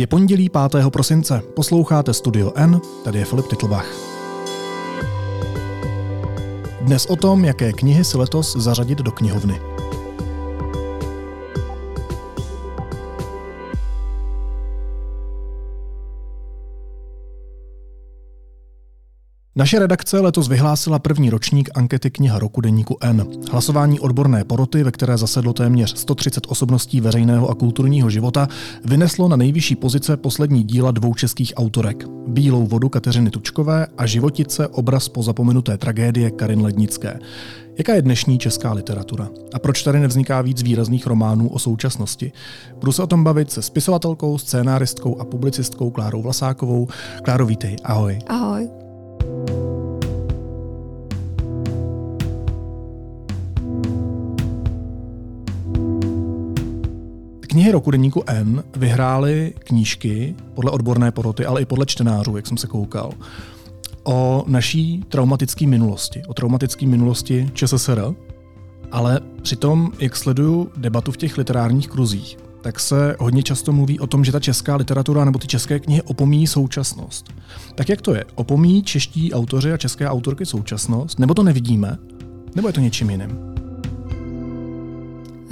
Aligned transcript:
Je 0.00 0.06
pondělí 0.06 0.50
5. 0.70 0.90
prosince. 0.90 1.42
Posloucháte 1.54 2.14
Studio 2.14 2.52
N, 2.54 2.80
tady 3.04 3.18
je 3.18 3.24
Filip 3.24 3.46
Titlbach. 3.46 3.86
Dnes 6.80 7.06
o 7.06 7.16
tom, 7.16 7.44
jaké 7.44 7.72
knihy 7.72 8.04
si 8.04 8.16
letos 8.16 8.56
zařadit 8.56 8.98
do 8.98 9.12
knihovny. 9.12 9.60
Naše 19.60 19.78
redakce 19.78 20.20
letos 20.20 20.48
vyhlásila 20.48 20.98
první 20.98 21.30
ročník 21.30 21.70
ankety 21.74 22.10
kniha 22.10 22.38
roku 22.38 22.60
deníku 22.60 22.96
N. 23.00 23.26
Hlasování 23.50 24.00
odborné 24.00 24.44
poroty, 24.44 24.82
ve 24.82 24.90
které 24.90 25.18
zasedlo 25.18 25.52
téměř 25.52 25.98
130 25.98 26.44
osobností 26.48 27.00
veřejného 27.00 27.48
a 27.48 27.54
kulturního 27.54 28.10
života, 28.10 28.48
vyneslo 28.84 29.28
na 29.28 29.36
nejvyšší 29.36 29.76
pozice 29.76 30.16
poslední 30.16 30.62
díla 30.64 30.90
dvou 30.90 31.14
českých 31.14 31.52
autorek. 31.56 32.04
Bílou 32.26 32.66
vodu 32.66 32.88
Kateřiny 32.88 33.30
Tučkové 33.30 33.86
a 33.98 34.06
Životice 34.06 34.68
obraz 34.68 35.08
po 35.08 35.22
zapomenuté 35.22 35.78
tragédie 35.78 36.30
Karin 36.30 36.62
Lednické. 36.62 37.18
Jaká 37.78 37.94
je 37.94 38.02
dnešní 38.02 38.38
česká 38.38 38.72
literatura? 38.72 39.28
A 39.54 39.58
proč 39.58 39.82
tady 39.82 40.00
nevzniká 40.00 40.42
víc 40.42 40.62
výrazných 40.62 41.06
románů 41.06 41.48
o 41.48 41.58
současnosti? 41.58 42.32
Budu 42.78 42.92
se 42.92 43.02
o 43.02 43.06
tom 43.06 43.24
bavit 43.24 43.50
se 43.50 43.62
spisovatelkou, 43.62 44.38
scénáristkou 44.38 45.20
a 45.20 45.24
publicistkou 45.24 45.90
Klárou 45.90 46.22
Vlasákovou. 46.22 46.88
Kláro, 47.22 47.46
vítej, 47.46 47.76
ahoj. 47.84 48.18
Ahoj. 48.26 48.79
Knihy 57.50 57.72
roku 57.72 57.90
deníku 57.90 58.22
N 58.26 58.64
vyhrály 58.76 59.54
knížky 59.58 60.34
podle 60.54 60.70
odborné 60.70 61.12
poroty, 61.12 61.46
ale 61.46 61.62
i 61.62 61.64
podle 61.64 61.86
čtenářů, 61.86 62.36
jak 62.36 62.46
jsem 62.46 62.56
se 62.56 62.66
koukal, 62.66 63.12
o 64.04 64.44
naší 64.46 65.04
traumatické 65.08 65.66
minulosti, 65.66 66.22
o 66.28 66.34
traumatické 66.34 66.86
minulosti 66.86 67.50
ČSSR, 67.54 68.14
ale 68.92 69.20
přitom, 69.42 69.92
jak 69.98 70.16
sleduju 70.16 70.70
debatu 70.76 71.12
v 71.12 71.16
těch 71.16 71.38
literárních 71.38 71.88
kruzích, 71.88 72.38
tak 72.62 72.80
se 72.80 73.16
hodně 73.18 73.42
často 73.42 73.72
mluví 73.72 74.00
o 74.00 74.06
tom, 74.06 74.24
že 74.24 74.32
ta 74.32 74.40
česká 74.40 74.76
literatura 74.76 75.24
nebo 75.24 75.38
ty 75.38 75.46
české 75.46 75.78
knihy 75.78 76.02
opomíjí 76.02 76.46
současnost. 76.46 77.32
Tak 77.74 77.88
jak 77.88 78.02
to 78.02 78.14
je? 78.14 78.24
Opomíjí 78.34 78.82
čeští 78.82 79.32
autoři 79.32 79.72
a 79.72 79.76
české 79.76 80.08
autorky 80.08 80.46
současnost? 80.46 81.18
Nebo 81.18 81.34
to 81.34 81.42
nevidíme? 81.42 81.98
Nebo 82.54 82.68
je 82.68 82.72
to 82.72 82.80
něčím 82.80 83.10
jiným? 83.10 83.38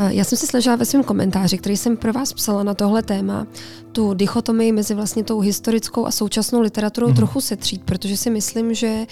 Já 0.08 0.24
jsem 0.24 0.38
si 0.38 0.46
snažila 0.46 0.76
ve 0.76 0.84
svém 0.84 1.04
komentáři, 1.04 1.58
který 1.58 1.76
jsem 1.76 1.96
pro 1.96 2.12
vás 2.12 2.32
psala 2.32 2.62
na 2.62 2.74
tohle 2.74 3.02
téma, 3.02 3.46
tu 3.92 4.14
dichotomii 4.14 4.72
mezi 4.72 4.94
vlastně 4.94 5.24
tou 5.24 5.40
historickou 5.40 6.06
a 6.06 6.10
současnou 6.10 6.60
literaturou 6.60 7.08
mm-hmm. 7.08 7.16
trochu 7.16 7.40
setřít, 7.40 7.82
protože 7.82 8.16
si 8.16 8.30
myslím, 8.30 8.74
že 8.74 9.06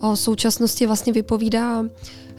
o 0.00 0.16
současnosti 0.16 0.86
vlastně 0.86 1.12
vypovídá 1.12 1.84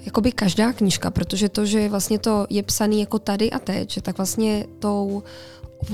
jakoby 0.06 0.32
každá 0.32 0.74
knížka, 0.74 1.12
protože 1.12 1.50
to, 1.50 1.66
že 1.66 1.90
vlastně 1.90 2.20
to 2.20 2.48
je 2.50 2.64
psaný 2.64 3.00
jako 3.00 3.20
tady 3.20 3.52
a 3.52 3.60
teď, 3.60 3.92
že 3.92 4.02
tak 4.02 4.18
vlastně 4.18 4.66
tou 4.80 5.24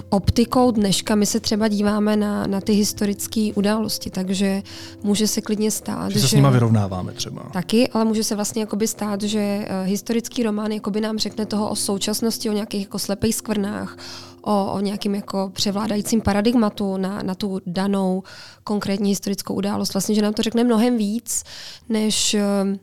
optikou 0.10 0.72
dneška 0.72 1.16
my 1.16 1.26
se 1.26 1.40
třeba 1.40 1.68
díváme 1.68 2.16
na, 2.16 2.48
na 2.48 2.62
ty 2.62 2.74
historické 2.74 3.52
události, 3.56 4.10
takže 4.10 4.64
může 5.04 5.28
se 5.28 5.42
klidně 5.42 5.72
stát, 5.72 6.12
že... 6.12 6.20
se 6.20 6.28
že, 6.28 6.28
s 6.28 6.34
nima 6.34 6.50
vyrovnáváme 6.50 7.12
třeba. 7.12 7.44
Taky, 7.54 7.90
ale 7.90 8.06
může 8.06 8.24
se 8.24 8.36
vlastně 8.36 8.62
jakoby 8.62 8.88
stát, 8.88 9.22
že 9.22 9.60
uh, 9.60 9.88
historický 9.88 10.44
román 10.44 10.72
jakoby 10.72 11.02
nám 11.02 11.20
řekne 11.20 11.46
toho 11.46 11.70
o 11.70 11.76
současnosti, 11.76 12.50
o 12.50 12.54
nějakých 12.54 12.82
jako 12.82 13.00
slepých 13.00 13.36
skvrnách, 13.36 13.98
o, 14.42 14.72
o 14.74 14.80
nějakým 14.80 15.16
jako 15.16 15.52
převládajícím 15.54 16.22
paradigmatu 16.22 16.98
na, 16.98 17.24
na 17.24 17.36
tu 17.36 17.60
danou 17.66 18.24
konkrétní 18.64 19.10
historickou 19.10 19.54
událost. 19.54 19.94
Vlastně, 19.94 20.16
že 20.16 20.22
nám 20.22 20.34
to 20.34 20.42
řekne 20.42 20.64
mnohem 20.64 20.98
víc, 20.98 21.44
než 21.90 22.36
uh, 22.36 22.78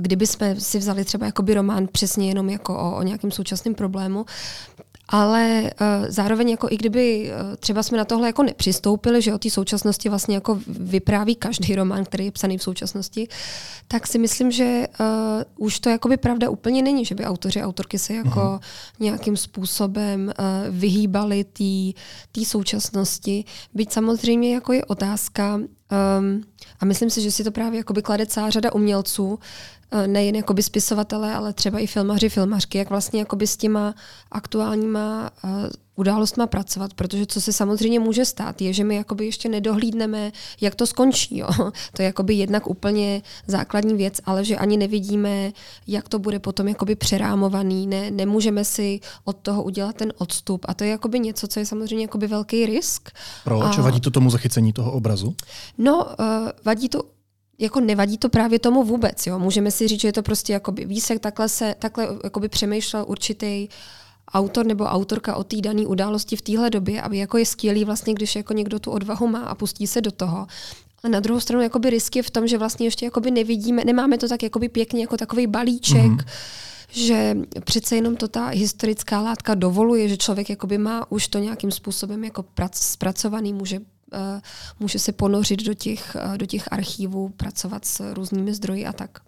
kdyby 0.00 0.26
jsme 0.26 0.60
si 0.60 0.78
vzali 0.78 1.04
třeba 1.04 1.26
jakoby 1.26 1.54
román 1.54 1.88
přesně 1.92 2.28
jenom 2.28 2.50
jako 2.50 2.78
o, 2.78 2.96
o 2.96 3.02
nějakém 3.02 3.30
současném 3.30 3.74
problému, 3.74 4.26
ale 5.08 5.62
uh, 5.62 6.06
zároveň 6.08 6.50
jako 6.50 6.68
i 6.70 6.76
kdyby 6.76 7.30
uh, 7.30 7.56
třeba 7.56 7.82
jsme 7.82 7.98
na 7.98 8.04
tohle 8.04 8.26
jako 8.26 8.42
nepřistoupili, 8.42 9.22
že 9.22 9.34
o 9.34 9.38
té 9.38 9.50
současnosti 9.50 10.08
vlastně 10.08 10.34
jako 10.34 10.58
vypráví 10.66 11.34
každý 11.34 11.74
román, 11.74 12.04
který 12.04 12.24
je 12.24 12.32
psaný 12.32 12.58
v 12.58 12.62
současnosti, 12.62 13.28
tak 13.88 14.06
si 14.06 14.18
myslím, 14.18 14.50
že 14.50 14.86
uh, 15.00 15.06
už 15.56 15.80
to 15.80 15.90
jakoby 15.90 16.16
pravda 16.16 16.50
úplně 16.50 16.82
není, 16.82 17.04
že 17.04 17.14
by 17.14 17.24
autoři 17.24 17.62
a 17.62 17.66
autorky 17.66 17.98
se 17.98 18.14
jako 18.14 18.40
uh-huh. 18.40 18.60
nějakým 19.00 19.36
způsobem 19.36 20.26
uh, 20.38 20.74
vyhýbali 20.74 21.44
té 22.32 22.44
současnosti. 22.44 23.44
Byť 23.74 23.92
samozřejmě 23.92 24.54
jako 24.54 24.72
je 24.72 24.84
otázka, 24.84 25.60
um, 25.90 26.44
a 26.80 26.84
myslím 26.84 27.10
si, 27.10 27.22
že 27.22 27.30
si 27.30 27.44
to 27.44 27.50
právě 27.50 27.78
jakoby 27.78 28.02
klade 28.02 28.26
celá 28.26 28.50
řada 28.50 28.72
umělců, 28.72 29.38
Eh, 29.90 30.06
nejen 30.06 30.36
jakoby 30.36 30.62
spisovatele, 30.62 31.34
ale 31.34 31.52
třeba 31.52 31.78
i 31.78 31.86
filmaři, 31.86 32.28
filmařky, 32.28 32.78
jak 32.78 32.90
vlastně 32.90 33.20
jakoby 33.20 33.46
s 33.46 33.56
těma 33.56 33.94
aktuálníma 34.30 35.30
uh, 35.44 35.50
událostma 35.98 36.46
pracovat, 36.46 36.94
protože 36.94 37.26
co 37.26 37.40
se 37.40 37.52
samozřejmě 37.52 38.00
může 38.00 38.24
stát, 38.24 38.60
je, 38.60 38.72
že 38.72 38.84
my 38.84 38.96
jakoby 38.96 39.26
ještě 39.26 39.48
nedohlídneme, 39.48 40.32
jak 40.60 40.74
to 40.74 40.86
skončí. 40.86 41.38
Jo. 41.38 41.48
To 41.92 42.02
je 42.02 42.06
jakoby 42.06 42.34
jednak 42.34 42.66
úplně 42.66 43.22
základní 43.46 43.94
věc, 43.94 44.20
ale 44.24 44.44
že 44.44 44.56
ani 44.56 44.76
nevidíme, 44.76 45.52
jak 45.86 46.08
to 46.08 46.18
bude 46.18 46.38
potom 46.38 46.68
jakoby 46.68 46.96
přerámovaný, 46.96 47.86
ne, 47.86 48.10
nemůžeme 48.10 48.64
si 48.64 49.00
od 49.24 49.36
toho 49.36 49.62
udělat 49.62 49.96
ten 49.96 50.12
odstup 50.18 50.66
a 50.68 50.74
to 50.74 50.84
je 50.84 50.90
jakoby 50.90 51.20
něco, 51.20 51.48
co 51.48 51.60
je 51.60 51.66
samozřejmě 51.66 52.04
jakoby 52.04 52.26
velký 52.26 52.66
risk. 52.66 53.10
Proč? 53.44 53.78
A... 53.78 53.82
Vadí 53.82 54.00
to 54.00 54.10
tomu 54.10 54.30
zachycení 54.30 54.72
toho 54.72 54.92
obrazu? 54.92 55.34
No, 55.78 56.04
uh, 56.04 56.14
vadí 56.64 56.88
to 56.88 57.02
jako 57.58 57.80
nevadí 57.80 58.18
to 58.18 58.28
právě 58.28 58.58
tomu 58.58 58.84
vůbec. 58.84 59.26
Jo? 59.26 59.38
Můžeme 59.38 59.70
si 59.70 59.88
říct, 59.88 60.00
že 60.00 60.08
je 60.08 60.12
to 60.12 60.22
prostě 60.22 60.52
jakoby 60.52 60.84
výsek, 60.84 61.20
takhle, 61.20 61.48
se, 61.48 61.74
takhle 61.78 62.08
jakoby 62.24 62.48
přemýšlel 62.48 63.04
určitý 63.08 63.68
autor 64.32 64.66
nebo 64.66 64.84
autorka 64.84 65.36
o 65.36 65.44
té 65.44 65.56
dané 65.56 65.86
události 65.86 66.36
v 66.36 66.42
téhle 66.42 66.70
době, 66.70 67.02
aby 67.02 67.18
jako 67.18 67.38
je 67.38 67.46
skvělý 67.46 67.84
vlastně, 67.84 68.14
když 68.14 68.36
jako 68.36 68.52
někdo 68.52 68.78
tu 68.78 68.90
odvahu 68.90 69.26
má 69.26 69.44
a 69.44 69.54
pustí 69.54 69.86
se 69.86 70.00
do 70.00 70.10
toho. 70.10 70.46
Ale 71.02 71.10
na 71.10 71.20
druhou 71.20 71.40
stranu 71.40 71.62
jakoby 71.62 71.90
risk 71.90 72.16
je 72.16 72.22
v 72.22 72.30
tom, 72.30 72.46
že 72.46 72.58
vlastně 72.58 72.86
ještě 72.86 73.04
jakoby 73.04 73.30
nevidíme, 73.30 73.84
nemáme 73.84 74.18
to 74.18 74.28
tak 74.28 74.42
jakoby 74.42 74.68
pěkně 74.68 75.00
jako 75.00 75.16
takový 75.16 75.46
balíček, 75.46 75.96
mm-hmm 75.96 76.24
že 76.90 77.36
přece 77.64 77.96
jenom 77.96 78.16
to 78.16 78.28
ta 78.28 78.46
historická 78.46 79.20
látka 79.20 79.54
dovoluje, 79.54 80.08
že 80.08 80.16
člověk 80.16 80.50
jakoby 80.50 80.78
má 80.78 81.12
už 81.12 81.28
to 81.28 81.38
nějakým 81.38 81.70
způsobem 81.70 82.24
jako 82.24 82.42
prac, 82.42 82.78
zpracovaný, 82.78 83.52
může 83.52 83.80
Eh, 84.12 84.40
může 84.80 84.98
se 84.98 85.12
ponořit 85.12 85.62
do 85.62 85.74
těch, 85.74 86.16
eh, 86.16 86.38
do 86.38 86.46
těch 86.46 86.72
archívů, 86.72 87.28
pracovat 87.28 87.84
s 87.84 88.14
různými 88.14 88.54
zdroji 88.54 88.86
a 88.86 88.92
tak. 88.92 89.18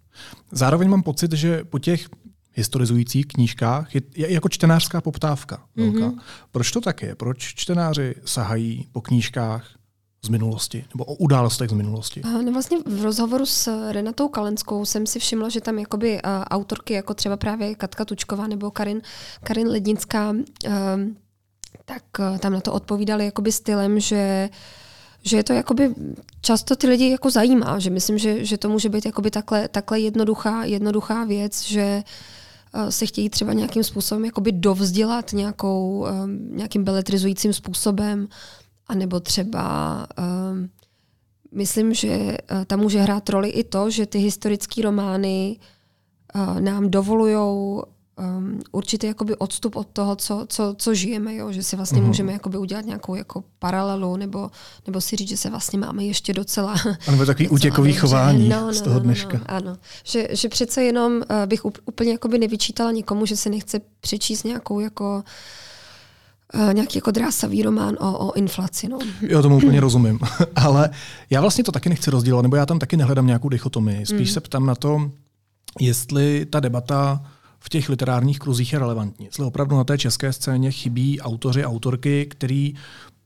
Zároveň 0.53 0.89
mám 0.89 1.03
pocit, 1.03 1.33
že 1.33 1.65
po 1.65 1.79
těch 1.79 2.09
historizujících 2.55 3.27
knížkách 3.27 3.95
je, 3.95 4.01
je 4.17 4.33
jako 4.33 4.49
čtenářská 4.49 5.01
poptávka 5.01 5.63
velká. 5.77 5.99
Mm-hmm. 5.99 6.21
Proč 6.53 6.71
to 6.71 6.81
tak 6.81 7.03
je? 7.03 7.15
Proč 7.15 7.39
čtenáři 7.39 8.15
sahají 8.25 8.89
po 8.93 9.01
knížkách 9.01 9.67
z 10.25 10.29
minulosti, 10.29 10.85
nebo 10.95 11.05
o 11.05 11.15
událostech 11.15 11.71
z 11.71 11.73
minulosti? 11.73 12.23
Uh, 12.23 12.43
no 12.43 12.53
vlastně 12.53 12.79
v 12.87 13.03
rozhovoru 13.03 13.47
s 13.47 13.91
Renatou 13.93 14.29
Kalenskou 14.29 14.85
jsem 14.85 15.07
si 15.07 15.19
všimla, 15.19 15.49
že 15.49 15.61
tam 15.61 15.79
jakoby 15.79 16.13
uh, 16.13 16.21
autorky, 16.45 16.95
jako 16.95 17.15
třeba 17.15 17.37
právě 17.37 17.75
Katka 17.75 18.05
Tučková 18.05 18.47
nebo 18.47 18.71
Karin, 18.71 19.03
Karin 19.45 19.69
Lednická, 19.69 20.31
uh, 20.31 20.73
tak 21.85 22.03
uh, 22.19 22.39
tam 22.39 22.53
na 22.53 22.61
to 22.61 22.73
odpovídali 22.73 23.25
jakoby 23.25 23.53
stylem, 23.53 24.01
že 24.01 24.51
že 25.23 25.37
je 25.37 25.45
to 25.45 25.53
jakoby 25.53 25.95
často 26.41 26.77
ty 26.77 26.87
lidi 26.87 27.11
jako 27.11 27.31
zajímá, 27.31 27.79
že 27.79 27.91
myslím, 27.91 28.19
že, 28.19 28.45
že 28.45 28.59
to 28.59 28.69
může 28.69 28.89
být 28.89 29.07
jakoby 29.07 29.31
takhle, 29.31 29.69
takhle 29.69 30.01
jednoduchá, 30.01 30.65
jednoduchá 30.65 31.25
věc, 31.25 31.63
že 31.63 32.03
uh, 32.07 32.11
se 32.89 33.07
chtějí 33.07 33.31
třeba 33.31 33.53
nějakým 33.53 33.85
způsobem 33.85 34.25
jakoby 34.25 34.53
dovzdělat 34.53 35.33
nějakou, 35.33 36.07
um, 36.25 36.57
nějakým 36.57 36.85
beletrizujícím 36.85 37.53
způsobem, 37.53 38.29
anebo 38.87 39.21
třeba 39.21 40.07
um, 40.19 40.71
myslím, 41.53 41.95
že 41.95 42.37
tam 42.67 42.81
může 42.81 43.01
hrát 43.01 43.29
roli 43.29 43.49
i 43.49 43.65
to, 43.65 43.91
že 43.91 44.07
ty 44.07 44.19
historické 44.19 44.83
romány 44.83 45.59
nám 46.61 46.91
dovolují 46.91 47.37
um, 48.21 48.61
určitý 48.73 49.07
jakoby 49.07 49.37
odstup 49.37 49.77
od 49.77 49.87
toho, 49.93 50.17
co, 50.17 50.47
co, 50.49 50.75
co 50.79 50.95
žijeme, 50.95 51.35
jo? 51.35 51.53
že 51.53 51.63
si 51.63 51.77
vlastně 51.77 52.03
mm-hmm. 52.03 52.07
můžeme 52.07 52.33
jakoby 52.33 52.59
udělat 52.59 52.85
nějakou 52.85 53.15
jako 53.15 53.45
paralelu, 53.59 54.17
nebo, 54.17 54.51
nebo 54.87 55.01
si 55.01 55.17
říct, 55.17 55.29
že 55.29 55.37
se 55.37 55.51
vlastně 55.51 55.79
máme 55.79 56.05
ještě 56.05 56.33
docela... 56.33 56.75
A 57.07 57.11
nebo 57.11 57.27
takový 57.27 57.49
útěkový 57.59 57.93
chování 57.93 58.49
no, 58.49 58.61
no, 58.61 58.73
z 58.73 58.81
toho 58.81 58.99
dneška. 59.01 59.39
No, 59.39 59.45
no, 59.49 59.57
ano, 59.57 59.77
že, 60.05 60.29
že 60.31 60.49
přece 60.49 60.83
jenom 60.83 61.13
uh, 61.13 61.23
bych 61.47 61.65
úplně 61.65 62.13
jakoby 62.13 62.39
nevyčítala 62.39 62.93
nikomu, 62.93 63.27
že 63.27 63.37
se 63.37 63.51
nechce 63.51 63.81
přečíst 64.01 64.45
nějakou 64.45 64.81
jako 64.81 65.23
Uh, 66.55 66.75
nějaký 66.75 66.99
jako 66.99 67.11
drásavý 67.11 67.63
román 67.63 67.97
o, 68.01 68.29
o 68.29 68.33
inflaci. 68.33 68.89
No. 68.89 68.99
Jo, 69.21 69.43
tomu 69.43 69.57
úplně 69.57 69.81
rozumím. 69.87 70.19
Ale 70.57 70.91
já 71.31 71.41
vlastně 71.41 71.65
to 71.65 71.73
taky 71.73 71.89
nechci 71.89 72.11
rozdělat, 72.11 72.43
nebo 72.43 72.57
já 72.57 72.67
tam 72.67 72.79
taky 72.79 72.97
nehledám 72.97 73.27
nějakou 73.27 73.49
dichotomii. 73.49 74.07
Spíš 74.07 74.29
mm. 74.29 74.35
se 74.35 74.41
ptám 74.41 74.67
na 74.67 74.75
to, 74.75 75.11
jestli 75.81 76.47
ta 76.51 76.61
debata 76.61 77.21
v 77.61 77.69
těch 77.69 77.89
literárních 77.89 78.39
kruzích 78.39 78.73
je 78.73 78.79
relevantní. 78.79 79.27
Jestli 79.27 79.45
opravdu 79.45 79.77
na 79.77 79.85
té 79.85 79.99
české 79.99 80.33
scéně 80.33 80.71
chybí 80.71 81.21
autoři, 81.21 81.65
autorky, 81.65 82.27
který 82.27 82.75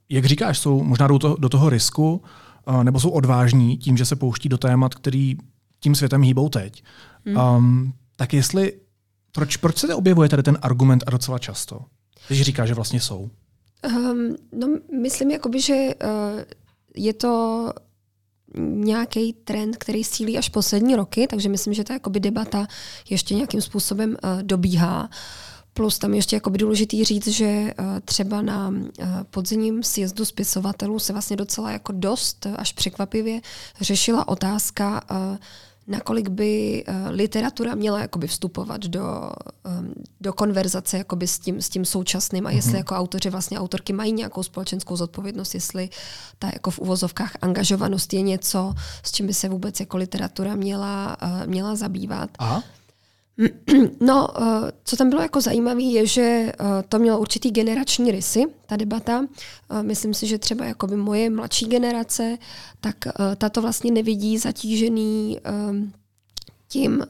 jak 0.08 0.24
říkáš, 0.24 0.58
jsou 0.58 0.82
možná 0.82 1.06
do 1.06 1.18
toho, 1.18 1.36
do 1.36 1.48
toho 1.48 1.70
risku, 1.70 2.22
uh, 2.68 2.84
nebo 2.84 3.00
jsou 3.00 3.10
odvážní 3.10 3.78
tím, 3.78 3.96
že 3.96 4.04
se 4.04 4.16
pouští 4.16 4.48
do 4.48 4.58
témat, 4.58 4.94
který 4.94 5.36
tím 5.80 5.94
světem 5.94 6.22
hýbou 6.22 6.48
teď. 6.48 6.84
Hmm. 7.26 7.36
Um, 7.36 7.92
tak 8.16 8.32
jestli, 8.32 8.72
proč, 9.32 9.56
proč 9.56 9.78
se 9.78 9.94
objevuje 9.94 10.28
tady 10.28 10.42
ten 10.42 10.58
argument 10.62 11.04
a 11.06 11.10
docela 11.10 11.38
často? 11.38 11.80
Když 12.28 12.42
říká, 12.42 12.66
že 12.66 12.74
vlastně 12.74 13.00
jsou. 13.00 13.30
Um, 13.86 14.36
no, 14.58 14.68
myslím, 15.02 15.30
jakoby, 15.30 15.60
že 15.60 15.74
uh, 15.74 16.42
je 16.96 17.14
to 17.14 17.72
nějaký 18.58 19.32
trend, 19.32 19.76
který 19.76 20.04
sílí 20.04 20.38
až 20.38 20.48
poslední 20.48 20.96
roky, 20.96 21.26
takže 21.26 21.48
myslím, 21.48 21.74
že 21.74 21.84
ta 21.84 21.92
jakoby 21.94 22.20
debata 22.20 22.66
ještě 23.10 23.34
nějakým 23.34 23.60
způsobem 23.60 24.10
uh, 24.10 24.42
dobíhá. 24.42 25.10
Plus 25.74 25.98
tam 25.98 26.14
ještě 26.14 26.36
jakoby 26.36 26.58
důležitý 26.58 27.04
říct, 27.04 27.28
že 27.28 27.46
uh, 27.46 27.86
třeba 28.04 28.42
na 28.42 28.68
uh, 28.68 28.84
podzimním 29.30 29.82
sjezdu 29.82 30.24
spisovatelů 30.24 30.98
se 30.98 31.12
vlastně 31.12 31.36
docela 31.36 31.70
jako 31.70 31.92
dost, 31.92 32.46
až 32.56 32.72
překvapivě, 32.72 33.40
řešila 33.80 34.28
otázka 34.28 35.02
nakolik 35.86 36.28
by 36.28 36.84
uh, 36.88 36.94
literatura 37.10 37.74
měla 37.74 38.00
jakoby 38.00 38.26
vstupovat 38.26 38.80
do, 38.80 39.30
um, 39.78 39.94
do 40.20 40.32
konverzace 40.32 40.98
jakoby 40.98 41.26
s, 41.26 41.38
tím, 41.38 41.62
s 41.62 41.68
tím 41.68 41.84
současným 41.84 42.46
a 42.46 42.50
jestli 42.50 42.72
mm-hmm. 42.72 42.76
jako 42.76 42.94
autoři, 42.94 43.30
vlastně 43.30 43.58
autorky 43.58 43.92
mají 43.92 44.12
nějakou 44.12 44.42
společenskou 44.42 44.96
zodpovědnost, 44.96 45.54
jestli 45.54 45.90
ta 46.38 46.50
jako 46.52 46.70
v 46.70 46.78
uvozovkách 46.78 47.32
angažovanost 47.42 48.12
je 48.12 48.22
něco, 48.22 48.74
s 49.02 49.12
čím 49.12 49.26
by 49.26 49.34
se 49.34 49.48
vůbec 49.48 49.80
jako 49.80 49.96
literatura 49.96 50.54
měla, 50.54 51.16
uh, 51.22 51.46
měla 51.46 51.76
zabývat. 51.76 52.30
Aha. 52.38 52.62
No, 54.00 54.28
eh, 54.42 54.72
co 54.84 54.96
tam 54.96 55.10
bylo 55.10 55.22
jako 55.22 55.40
zajímavé, 55.40 55.82
je, 55.82 56.06
že 56.06 56.22
eh, 56.22 56.54
to 56.88 56.98
mělo 56.98 57.18
určitý 57.20 57.50
generační 57.50 58.10
rysy, 58.10 58.44
ta 58.66 58.76
debata. 58.76 59.26
Eh, 59.70 59.82
myslím 59.82 60.14
si, 60.14 60.26
že 60.26 60.38
třeba 60.38 60.64
jako 60.64 60.86
by 60.86 60.96
moje 60.96 61.30
mladší 61.30 61.66
generace, 61.66 62.38
tak 62.80 62.96
tato 63.36 63.62
vlastně 63.62 63.90
nevidí 63.92 64.38
zatížený 64.38 65.38
tím 66.68 67.04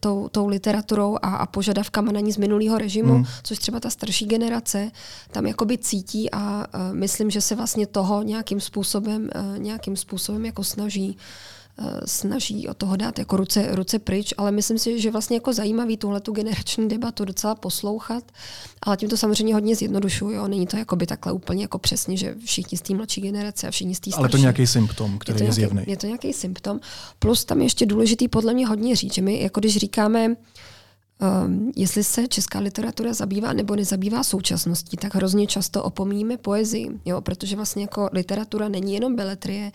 tou, 0.00 0.28
tou 0.28 0.46
literaturou 0.46 1.16
a, 1.22 1.36
a 1.36 1.46
požadavkama 1.46 2.12
na 2.12 2.20
ní 2.20 2.32
z 2.32 2.36
minulého 2.36 2.78
režimu, 2.78 3.18
mm. 3.18 3.24
což 3.42 3.58
třeba 3.58 3.80
ta 3.80 3.90
starší 3.90 4.26
generace 4.26 4.90
tam 5.30 5.46
jakoby 5.46 5.78
cítí 5.78 6.30
a 6.30 6.66
uh, 6.74 6.96
myslím, 6.96 7.30
že 7.30 7.40
se 7.40 7.54
vlastně 7.54 7.86
toho 7.86 8.22
nějakým 8.22 8.60
způsobem, 8.60 9.30
uh, 9.34 9.58
nějakým 9.58 9.96
způsobem 9.96 10.46
jako 10.46 10.64
snaží 10.64 11.08
uh, 11.08 11.22
snaží 12.04 12.68
o 12.68 12.74
toho 12.74 12.96
dát 12.96 13.18
jako 13.18 13.36
ruce, 13.36 13.68
ruce 13.74 13.98
pryč, 13.98 14.34
ale 14.38 14.52
myslím 14.52 14.78
si, 14.78 15.00
že 15.00 15.10
vlastně 15.10 15.36
jako 15.36 15.52
zajímavý 15.52 15.96
tuhle 15.96 16.20
tu 16.20 16.32
generační 16.32 16.88
debatu 16.88 17.24
docela 17.24 17.54
poslouchat, 17.54 18.24
ale 18.82 18.96
tím 18.96 19.08
to 19.08 19.16
samozřejmě 19.16 19.54
hodně 19.54 19.76
zjednodušuju. 19.76 20.46
Není 20.46 20.66
to 20.66 20.76
jako 20.76 20.96
by 20.96 21.06
takhle 21.06 21.32
úplně 21.32 21.62
jako 21.62 21.78
přesně, 21.78 22.16
že 22.16 22.34
všichni 22.44 22.78
z 22.78 22.82
té 22.82 22.94
mladší 22.94 23.20
generace 23.20 23.68
a 23.68 23.70
všichni 23.70 23.94
z 23.94 24.00
té 24.00 24.10
Ale 24.16 24.28
to 24.28 24.36
nějaký 24.36 24.66
symptom, 24.66 25.18
který 25.18 25.40
je, 25.40 25.46
je 25.46 25.52
zjevný. 25.52 25.82
Je 25.86 25.96
to 25.96 26.06
nějaký 26.06 26.32
symptom. 26.32 26.80
Plus 27.18 27.44
tam 27.44 27.60
ještě 27.60 27.86
důležitý 27.86 28.28
podle 28.28 28.54
mě 28.54 28.66
hodně 28.66 28.96
říct, 28.96 29.14
že 29.14 29.22
my, 29.22 29.42
jako 29.42 29.60
když 29.60 29.76
říkáme, 29.76 30.36
Um, 31.44 31.72
jestli 31.76 32.04
se 32.04 32.28
česká 32.28 32.58
literatura 32.58 33.12
zabývá 33.12 33.52
nebo 33.52 33.76
nezabývá 33.76 34.22
současností, 34.22 34.96
tak 34.96 35.14
hrozně 35.14 35.46
často 35.46 35.82
opomíjíme 35.82 36.36
poezii, 36.36 36.88
jo, 37.04 37.20
protože 37.20 37.56
vlastně 37.56 37.82
jako 37.82 38.08
literatura 38.12 38.68
není 38.68 38.94
jenom 38.94 39.16
beletrie, 39.16 39.72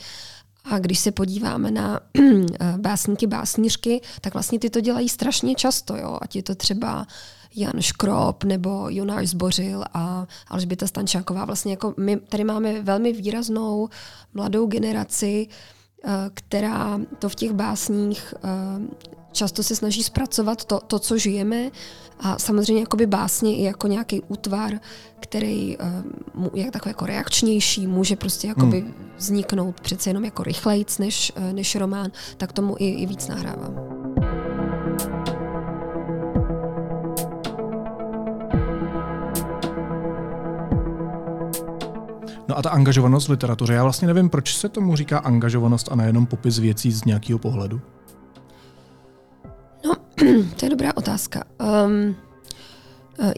a 0.64 0.80
když 0.80 1.00
se 1.00 1.12
podíváme 1.12 1.72
na 1.72 2.00
eh, 2.20 2.74
básníky, 2.78 3.28
básnířky, 3.28 4.02
tak 4.22 4.34
vlastně 4.34 4.60
ty 4.60 4.70
to 4.70 4.82
dělají 4.82 5.10
strašně 5.10 5.56
často. 5.56 5.98
Jo? 5.98 6.18
Ať 6.22 6.36
je 6.36 6.44
to 6.44 6.56
třeba 6.56 7.08
Jan 7.56 7.82
Škrop 7.82 8.44
nebo 8.44 8.86
Jonáš 8.90 9.28
Zbořil 9.28 9.84
a 9.94 10.28
Alžběta 10.48 10.88
Stančáková. 10.88 11.46
Vlastně 11.46 11.72
jako 11.72 11.94
my 11.98 12.18
tady 12.18 12.44
máme 12.44 12.82
velmi 12.82 13.14
výraznou 13.14 13.90
mladou 14.34 14.68
generaci, 14.68 15.48
eh, 16.04 16.10
která 16.34 17.00
to 17.20 17.30
v 17.30 17.36
těch 17.36 17.52
básních 17.52 18.34
eh, 18.44 19.12
často 19.32 19.64
se 19.64 19.76
snaží 19.76 20.04
zpracovat 20.04 20.66
to, 20.66 20.80
to 20.80 21.00
co 21.00 21.18
žijeme 21.18 21.70
a 22.20 22.40
samozřejmě 22.40 22.82
jakoby 22.82 23.06
básně 23.06 23.56
i 23.58 23.64
jako 23.64 23.88
nějaký 23.88 24.22
útvar, 24.22 24.72
který 25.20 25.78
uh, 25.78 26.48
je 26.54 26.72
takový 26.72 26.90
jako 26.90 27.06
reakčnější, 27.06 27.88
může 27.88 28.16
prostě 28.16 28.48
jakoby 28.48 28.80
hmm. 28.80 28.94
vzniknout 29.18 29.82
přece 29.82 30.10
jenom 30.10 30.26
jako 30.26 30.44
rychlejc 30.44 30.98
než, 30.98 31.32
uh, 31.38 31.54
než 31.54 31.76
román, 31.76 32.12
tak 32.38 32.54
tomu 32.54 32.76
i, 32.80 32.90
i 32.90 33.06
víc 33.06 33.28
nahrává. 33.28 33.70
No 42.48 42.58
a 42.58 42.62
ta 42.62 42.70
angažovanost 42.70 43.28
v 43.28 43.32
literatuře, 43.32 43.74
já 43.74 43.84
vlastně 43.84 44.08
nevím, 44.08 44.30
proč 44.30 44.56
se 44.56 44.70
tomu 44.70 44.96
říká 44.96 45.20
angažovanost 45.20 45.92
a 45.92 45.96
nejenom 45.96 46.26
popis 46.26 46.60
věcí 46.60 46.92
z 46.92 47.06
nějakého 47.06 47.40
pohledu. 47.40 47.82
to 50.56 50.66
je 50.66 50.70
dobrá 50.70 50.98
otázka. 50.98 51.44
Um, 51.86 52.16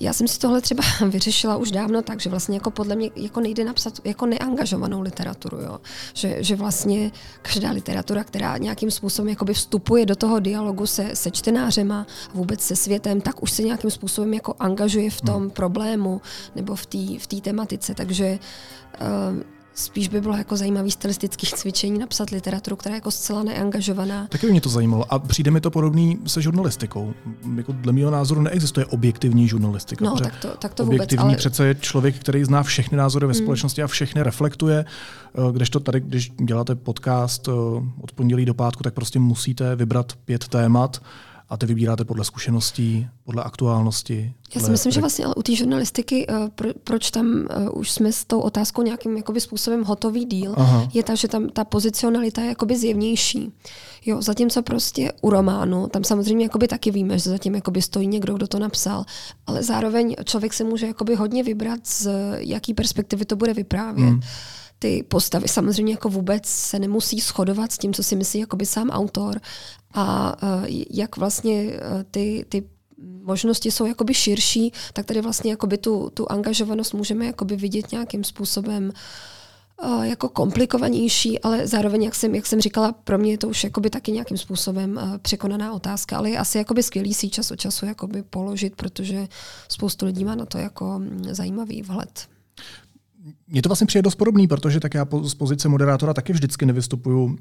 já 0.01 0.13
jsem 0.13 0.27
si 0.27 0.39
tohle 0.39 0.62
třeba 0.62 0.83
vyřešila 1.09 1.57
už 1.57 1.71
dávno 1.71 2.01
tak, 2.01 2.19
že 2.19 2.30
vlastně 2.30 2.57
jako 2.57 2.71
podle 2.71 2.95
mě 2.95 3.09
jako 3.15 3.41
nejde 3.41 3.63
napsat 3.63 3.94
jako 4.03 4.25
neangažovanou 4.25 5.01
literaturu. 5.01 5.57
Jo? 5.62 5.80
Že, 6.13 6.44
že 6.44 6.56
vlastně 6.56 7.12
každá 7.41 7.71
literatura, 7.71 8.24
která 8.24 8.57
nějakým 8.57 8.91
způsobem 8.91 9.30
jakoby 9.30 9.53
vstupuje 9.53 10.06
do 10.06 10.15
toho 10.15 10.39
dialogu 10.39 10.85
se, 10.85 11.15
se 11.15 11.31
čtenářema 11.31 12.07
a 12.30 12.33
vůbec 12.33 12.62
se 12.62 12.75
světem, 12.75 13.21
tak 13.21 13.44
už 13.44 13.51
se 13.51 13.63
nějakým 13.63 13.91
způsobem 13.91 14.33
jako 14.33 14.56
angažuje 14.59 15.09
v 15.09 15.21
tom 15.21 15.41
hmm. 15.41 15.50
problému 15.50 16.21
nebo 16.56 16.75
v 16.75 16.85
té 16.85 16.97
v 17.19 17.41
tematice. 17.41 17.94
Takže 17.94 18.39
uh, 19.01 19.44
Spíš 19.75 20.07
by 20.07 20.21
bylo 20.21 20.37
jako 20.37 20.57
zajímavý 20.57 20.91
stylistických 20.91 21.53
cvičení 21.53 21.99
napsat 21.99 22.29
literaturu, 22.29 22.75
která 22.75 22.95
je 22.95 22.97
jako 22.97 23.11
zcela 23.11 23.43
neangažovaná. 23.43 24.27
Taky 24.27 24.45
by 24.45 24.51
mě 24.51 24.61
to 24.61 24.69
zajímalo. 24.69 25.13
A 25.13 25.19
přijde 25.19 25.51
mi 25.51 25.61
to 25.61 25.71
podobný 25.71 26.19
se 26.27 26.41
žurnalistikou. 26.41 27.13
Jako 27.55 27.71
dle 27.71 27.93
mého 27.93 28.11
názoru 28.11 28.41
neexistuje 28.41 28.85
objektivní 28.85 29.47
žurnalistika. 29.47 30.05
No, 30.05 30.19
tak 30.19 30.35
to, 30.41 30.47
tak 30.47 30.73
to 30.73 30.85
vůbec, 30.85 30.95
objektivní 30.95 31.25
ale... 31.25 31.35
přece 31.35 31.67
je 31.67 31.75
člověk, 31.75 32.19
který 32.19 32.43
zná 32.43 32.63
všechny 32.63 32.97
názory 32.97 33.27
ve 33.27 33.33
hmm. 33.33 33.43
společnosti 33.43 33.83
a 33.83 33.87
všechny 33.87 34.23
reflektuje. 34.23 34.85
Eh, 34.85 35.51
kdežto 35.51 35.79
tady, 35.79 35.99
když 35.99 36.31
děláte 36.43 36.75
podcast 36.75 37.47
eh, 37.47 37.51
od 38.01 38.11
pondělí 38.11 38.45
do 38.45 38.53
pátku, 38.53 38.83
tak 38.83 38.93
prostě 38.93 39.19
musíte 39.19 39.75
vybrat 39.75 40.13
pět 40.25 40.47
témat 40.47 41.01
a 41.53 41.57
ty 41.57 41.65
vybíráte 41.65 42.05
podle 42.05 42.23
zkušeností, 42.23 43.07
podle 43.23 43.44
aktuálnosti. 43.44 44.33
Já 44.55 44.61
si 44.61 44.71
myslím, 44.71 44.91
že 44.91 45.00
vlastně 45.00 45.25
ale 45.25 45.35
u 45.35 45.44
té 45.44 45.55
žurnalistiky, 45.55 46.27
pro, 46.55 46.69
proč 46.83 47.11
tam 47.11 47.27
uh, 47.27 47.79
už 47.79 47.91
jsme 47.91 48.11
s 48.11 48.25
tou 48.25 48.39
otázkou 48.39 48.81
nějakým 48.81 49.17
jakoby 49.17 49.42
způsobem 49.42 49.83
hotový 49.83 50.25
díl, 50.25 50.54
Aha. 50.57 50.89
je 50.94 51.04
ta, 51.04 51.16
že 51.16 51.28
tam 51.28 51.49
ta 51.49 51.63
pozicionalita 51.63 52.42
je 52.42 52.47
jakoby 52.47 52.78
zjevnější. 52.78 53.51
Jo, 54.06 54.21
zatímco 54.21 54.61
prostě 54.61 55.13
u 55.21 55.30
románu, 55.30 55.87
tam 55.87 56.04
samozřejmě 56.04 56.45
jakoby 56.45 56.68
taky 56.68 56.92
víme, 56.92 57.19
že 57.19 57.30
zatím 57.30 57.56
jakoby 57.56 57.81
stojí 57.81 58.07
někdo, 58.07 58.33
kdo 58.33 58.47
to 58.47 58.59
napsal, 58.59 59.06
ale 59.47 59.63
zároveň 59.63 60.16
člověk 60.23 60.54
se 60.54 60.63
může 60.63 60.87
jakoby 60.87 61.16
hodně 61.16 61.44
vybrat, 61.44 61.87
z 61.87 62.07
jaký 62.37 62.73
perspektivy 62.73 63.25
to 63.25 63.35
bude 63.35 63.54
vyprávět. 63.54 64.09
Hmm 64.09 64.21
ty 64.83 65.04
postavy 65.04 65.47
samozřejmě 65.47 65.94
jako 65.94 66.09
vůbec 66.09 66.45
se 66.45 66.80
nemusí 66.80 67.19
shodovat 67.19 67.71
s 67.71 67.78
tím, 67.78 67.94
co 67.94 68.04
si 68.04 68.16
myslí 68.16 68.40
jakoby 68.40 68.66
sám 68.66 68.90
autor 68.90 69.42
a 69.94 70.35
uh, 70.44 70.66
jak 70.90 71.18
vlastně 71.18 71.63
uh, 71.63 72.04
ty, 72.11 72.45
ty 72.49 72.63
možnosti 73.23 73.71
jsou 73.71 73.85
jakoby 73.85 74.13
širší, 74.13 74.73
tak 74.94 75.06
tady 75.06 75.21
vlastně 75.21 75.52
jakoby 75.52 75.78
tu, 75.78 76.09
tu 76.13 76.31
angažovanost 76.31 76.94
můžeme 76.94 77.25
jakoby 77.25 77.56
vidět 77.56 77.92
nějakým 77.92 78.23
způsobem 78.23 78.92
uh, 79.83 80.04
jako 80.04 80.30
komplikovanější, 80.30 81.40
ale 81.40 81.68
zároveň, 81.68 82.04
jak 82.04 82.16
jsem, 82.16 82.35
jak 82.35 82.45
jsem 82.45 82.61
říkala, 82.61 82.92
pro 82.92 83.18
mě 83.18 83.31
je 83.31 83.37
to 83.37 83.49
už 83.49 83.63
jakoby 83.63 83.90
taky 83.90 84.11
nějakým 84.11 84.37
způsobem 84.37 84.99
uh, 85.04 85.18
překonaná 85.18 85.73
otázka, 85.73 86.18
ale 86.18 86.30
je 86.30 86.37
asi 86.37 86.57
jakoby 86.57 86.83
skvělý 86.83 87.13
si 87.13 87.30
čas 87.30 87.52
od 87.52 87.56
času 87.56 87.85
jakoby 87.85 88.23
položit, 88.23 88.75
protože 88.75 89.28
spoustu 89.69 90.06
lidí 90.06 90.25
má 90.25 90.35
na 90.35 90.45
to 90.45 90.57
jako 90.57 90.99
mm, 90.99 91.23
zajímavý 91.31 91.81
vhled. 91.81 92.32
Mně 93.47 93.61
to 93.61 93.69
vlastně 93.69 93.87
přijde 93.87 94.01
dost 94.01 94.15
podobný, 94.15 94.47
protože 94.47 94.80
tak 94.80 94.94
já 94.94 95.06
z 95.23 95.33
pozice 95.33 95.69
moderátora 95.69 96.13
taky 96.13 96.33
vždycky 96.33 96.65
nevystupuju 96.65 97.23
uh, 97.23 97.35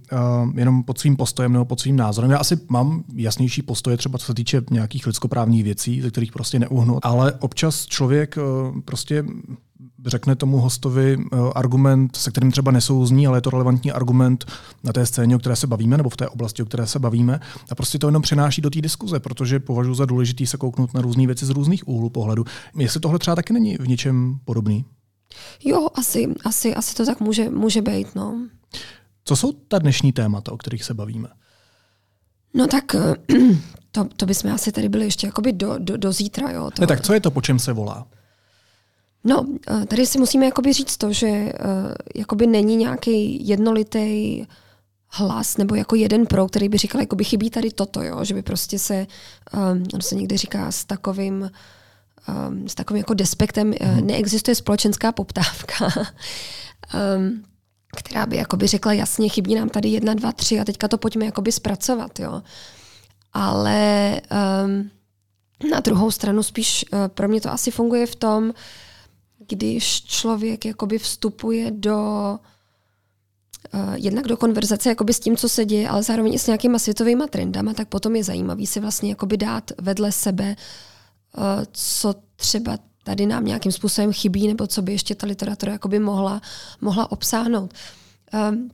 jenom 0.55 0.83
pod 0.83 0.99
svým 0.99 1.17
postojem 1.17 1.53
nebo 1.53 1.65
pod 1.65 1.81
svým 1.81 1.97
názorem. 1.97 2.31
Já 2.31 2.39
asi 2.39 2.59
mám 2.69 3.05
jasnější 3.15 3.63
postoje, 3.63 3.97
třeba 3.97 4.19
co 4.19 4.27
se 4.27 4.35
týče 4.35 4.63
nějakých 4.71 5.07
lidskoprávních 5.07 5.65
věcí, 5.65 6.01
ze 6.01 6.11
kterých 6.11 6.33
prostě 6.33 6.59
neuhnu, 6.59 6.99
ale 7.03 7.33
občas 7.33 7.87
člověk 7.87 8.37
uh, 8.37 8.81
prostě 8.81 9.25
řekne 10.07 10.37
tomu 10.37 10.59
hostovi 10.59 11.17
uh, 11.17 11.51
argument, 11.55 12.17
se 12.17 12.31
kterým 12.31 12.51
třeba 12.51 12.71
nesouzní, 12.71 13.27
ale 13.27 13.39
je 13.39 13.43
to 13.43 13.51
relevantní 13.51 13.93
argument 13.93 14.45
na 14.85 14.93
té 14.93 15.07
scéně, 15.07 15.37
o 15.37 15.39
které 15.39 15.57
se 15.57 15.67
bavíme, 15.67 15.97
nebo 15.97 16.09
v 16.09 16.17
té 16.17 16.29
oblasti, 16.29 16.63
o 16.63 16.67
které 16.67 16.87
se 16.87 16.99
bavíme. 16.99 17.41
A 17.71 17.75
prostě 17.75 17.99
to 17.99 18.09
jenom 18.09 18.23
přenáší 18.23 18.63
do 18.63 18.71
té 18.71 18.81
diskuze, 18.81 19.21
protože 19.21 19.61
považuji 19.61 19.95
za 19.95 20.07
důležitý 20.07 20.47
se 20.47 20.57
kouknout 20.57 20.95
na 20.95 21.01
různé 21.01 21.27
věci 21.27 21.47
z 21.47 21.51
různých 21.51 21.89
úhlů 21.89 22.11
pohledu. 22.11 22.45
Jestli 22.79 23.01
tohle 23.01 23.19
třeba 23.19 23.37
taky 23.37 23.53
není 23.53 23.77
v 23.77 23.89
něčem 23.89 24.39
podobný. 24.45 24.85
Jo, 25.65 25.89
asi, 25.95 26.35
asi, 26.45 26.75
asi 26.75 26.95
to 26.95 27.07
tak 27.07 27.21
může, 27.21 27.51
může 27.51 27.83
být. 27.83 28.15
No. 28.15 28.49
Co 29.25 29.37
jsou 29.37 29.53
ta 29.53 29.79
dnešní 29.79 30.13
témata, 30.13 30.53
o 30.53 30.57
kterých 30.57 30.85
se 30.85 30.95
bavíme? 30.95 31.29
No 32.55 32.67
tak 32.67 32.85
to, 33.93 34.05
to 34.17 34.27
bychom 34.27 34.53
asi 34.53 34.73
tady 34.73 34.89
byli 34.89 35.05
ještě 35.05 35.27
jakoby 35.27 35.53
do, 35.53 35.79
do, 35.79 35.97
do 35.97 36.13
zítra. 36.13 36.51
Jo. 36.51 36.71
To... 36.71 36.83
Ne, 36.83 36.87
tak 36.87 37.01
co 37.01 37.15
je 37.15 37.21
to, 37.21 37.31
po 37.31 37.41
čem 37.41 37.59
se 37.59 37.73
volá? 37.73 38.07
No, 39.25 39.47
eh, 39.69 39.87
tady 39.87 40.07
si 40.07 40.19
musíme 40.19 40.45
jakoby 40.45 40.73
říct 40.73 40.97
to, 40.97 41.13
že 41.13 41.29
uh, 41.29 41.51
jakoby 42.15 42.47
není 42.47 42.77
nějaký 42.77 43.49
jednolitý 43.49 44.45
hlas 45.09 45.57
nebo 45.57 45.75
jako 45.75 45.97
jeden 45.97 46.27
pro, 46.27 46.49
který 46.49 46.69
by 46.69 46.79
říkal, 46.79 47.01
jako 47.01 47.17
by 47.17 47.25
chybí 47.25 47.51
tady 47.51 47.71
toto, 47.71 48.03
jo? 48.03 48.25
že 48.25 48.35
by 48.35 48.43
prostě 48.43 48.79
se, 48.79 49.07
um, 49.55 49.85
on 49.95 50.01
se 50.01 50.15
někdy 50.15 50.37
říká 50.37 50.73
s 50.73 50.85
takovým, 50.85 51.51
um, 52.29 52.69
s 52.69 52.75
takovým 52.75 52.99
jako 52.99 53.15
despektem, 53.15 53.67
mm. 53.69 54.07
neexistuje 54.07 54.55
společenská 54.55 55.13
poptávka, 55.13 55.89
um, 57.17 57.45
která 57.97 58.27
by 58.27 58.37
jakoby 58.37 58.67
řekla 58.67 58.93
jasně, 58.93 59.29
chybí 59.29 59.55
nám 59.55 59.69
tady 59.69 59.89
jedna, 59.89 60.15
dva, 60.15 60.33
tři 60.33 60.61
a 60.61 60.65
teďka 60.65 60.89
to 60.89 60.99
pojďme 60.99 61.25
jakoby 61.25 61.53
zpracovat. 61.53 62.21
Jo? 62.21 62.43
Ale 63.33 64.21
um, 64.65 64.91
na 65.71 65.81
druhou 65.81 66.11
stranu 66.11 66.43
spíš 66.43 66.85
uh, 66.93 67.09
pro 67.09 67.29
mě 67.29 67.41
to 67.41 67.51
asi 67.51 67.71
funguje 67.71 68.07
v 68.07 68.17
tom, 68.17 68.55
když 69.49 70.05
člověk 70.05 70.65
jakoby 70.65 70.99
vstupuje 70.99 71.71
do 71.71 71.99
uh, 73.75 73.95
jednak 73.95 74.27
do 74.27 74.37
konverzace 74.37 74.89
jakoby 74.89 75.15
s 75.15 75.21
tím, 75.21 75.37
co 75.37 75.49
se 75.49 75.65
děje, 75.65 75.89
ale 75.89 76.03
zároveň 76.03 76.35
i 76.35 76.39
s 76.39 76.47
nějakýma 76.47 76.79
světovými 76.79 77.25
trendama, 77.31 77.75
tak 77.75 77.89
potom 77.89 78.17
je 78.17 78.25
zajímavý 78.25 78.67
si 78.67 78.81
vlastně 78.81 79.11
jakoby 79.11 79.37
dát 79.37 79.71
vedle 79.79 80.13
sebe, 80.13 80.45
uh, 80.45 80.92
co 81.73 82.15
třeba 82.37 82.79
tady 83.05 83.27
nám 83.27 83.45
nějakým 83.45 83.73
způsobem 83.73 84.13
chybí, 84.13 84.49
nebo 84.49 84.67
co 84.67 84.83
by 84.83 84.93
ještě 84.93 85.15
ta 85.15 85.27
literatura 85.27 85.73
jakoby 85.73 85.99
mohla, 85.99 86.41
mohla 86.81 87.13
obsáhnout. 87.13 87.75
Um, 88.51 88.71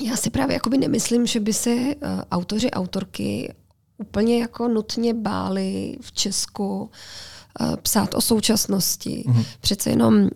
já 0.00 0.16
si 0.16 0.30
právě 0.30 0.54
jakoby 0.54 0.78
nemyslím, 0.78 1.26
že 1.26 1.40
by 1.40 1.52
se 1.52 1.74
uh, 1.74 1.92
autoři, 2.30 2.70
autorky 2.70 3.54
úplně 3.98 4.40
jako 4.40 4.68
nutně 4.68 5.14
báli 5.14 5.98
v 6.00 6.12
Česku 6.12 6.80
uh, 6.80 7.76
psát 7.76 8.14
o 8.14 8.20
současnosti. 8.20 9.24
Mm-hmm. 9.26 9.44
Přece 9.60 9.90
jenom 9.90 10.14
uh, 10.22 10.28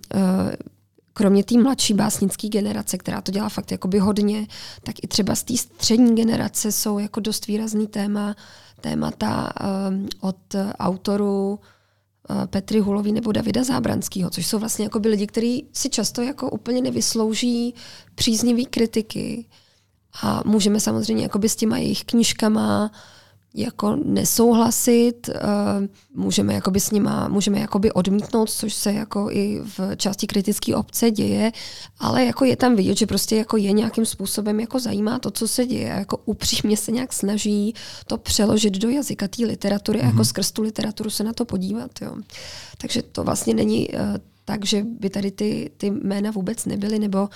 kromě 1.13 1.45
té 1.45 1.59
mladší 1.59 1.95
básnické 1.95 2.49
generace, 2.49 2.99
která 2.99 3.21
to 3.21 3.33
dělá 3.33 3.49
fakt 3.49 3.73
jakoby 3.73 3.99
hodně, 3.99 4.47
tak 4.83 4.95
i 5.03 5.09
třeba 5.09 5.35
z 5.35 5.43
té 5.43 5.57
střední 5.57 6.15
generace 6.15 6.73
jsou 6.73 6.99
jako 6.99 7.21
dost 7.21 7.47
výrazný 7.47 7.87
téma, 7.87 8.37
témata 8.81 9.53
um, 9.89 10.09
od 10.21 10.55
autorů 10.79 11.61
uh, 12.31 12.47
Petry 12.47 12.81
Hulový 12.81 13.13
nebo 13.13 13.33
Davida 13.33 13.65
Zábranského, 13.65 14.31
což 14.31 14.47
jsou 14.47 14.59
vlastně 14.59 14.85
jako 14.85 15.01
by 15.01 15.09
lidi, 15.09 15.27
kteří 15.27 15.69
si 15.73 15.91
často 15.91 16.23
jako 16.23 16.51
úplně 16.51 16.81
nevyslouží 16.83 17.75
příznivý 18.15 18.67
kritiky. 18.67 19.47
A 20.23 20.43
můžeme 20.45 20.81
samozřejmě 20.81 21.23
jakoby 21.23 21.49
s 21.49 21.57
těma 21.57 21.79
jejich 21.79 22.05
knížkama 22.05 22.91
jako 23.55 23.97
nesouhlasit, 24.05 25.29
eh, 25.29 25.41
můžeme 26.15 26.55
jakoby 26.55 26.81
s 26.81 26.91
nima, 26.91 27.29
můžeme 27.29 27.61
jakoby 27.61 27.93
odmítnout, 27.93 28.51
což 28.51 28.75
se 28.75 28.93
jako 28.93 29.29
i 29.31 29.61
v 29.79 29.97
části 29.97 30.27
kritické 30.27 30.77
obce 30.77 31.11
děje, 31.11 31.53
ale 31.99 32.25
jako 32.25 32.45
je 32.45 32.57
tam 32.57 32.77
vidět, 32.77 32.99
že 32.99 33.07
prostě 33.07 33.37
jako 33.37 33.57
je 33.57 33.73
nějakým 33.73 34.07
způsobem 34.07 34.61
jako 34.61 34.81
zajímá 34.81 35.19
to, 35.19 35.31
co 35.31 35.49
se 35.49 35.67
děje, 35.67 35.89
jako 35.89 36.19
upřímně 36.25 36.77
se 36.77 36.93
nějak 36.93 37.13
snaží 37.13 37.75
to 38.07 38.19
přeložit 38.19 38.75
do 38.75 38.89
jazyka 38.89 39.29
té 39.29 39.47
literatury 39.47 39.99
mm-hmm. 39.99 40.05
jako 40.05 40.17
mhm. 40.17 40.25
skrz 40.25 40.53
tu 40.53 40.63
literaturu 40.63 41.11
se 41.11 41.25
na 41.25 41.33
to 41.33 41.45
podívat. 41.45 41.91
Jo. 42.01 42.17
Takže 42.79 43.03
to 43.03 43.25
vlastně 43.25 43.55
není 43.55 43.89
uh, 43.89 43.99
tak, 44.45 44.67
že 44.67 44.85
by 45.01 45.11
tady 45.11 45.31
ty, 45.31 45.71
ty 45.77 45.91
jména 45.91 46.31
vůbec 46.31 46.67
nebyly, 46.67 46.99
nebo 46.99 47.23
uh, 47.23 47.29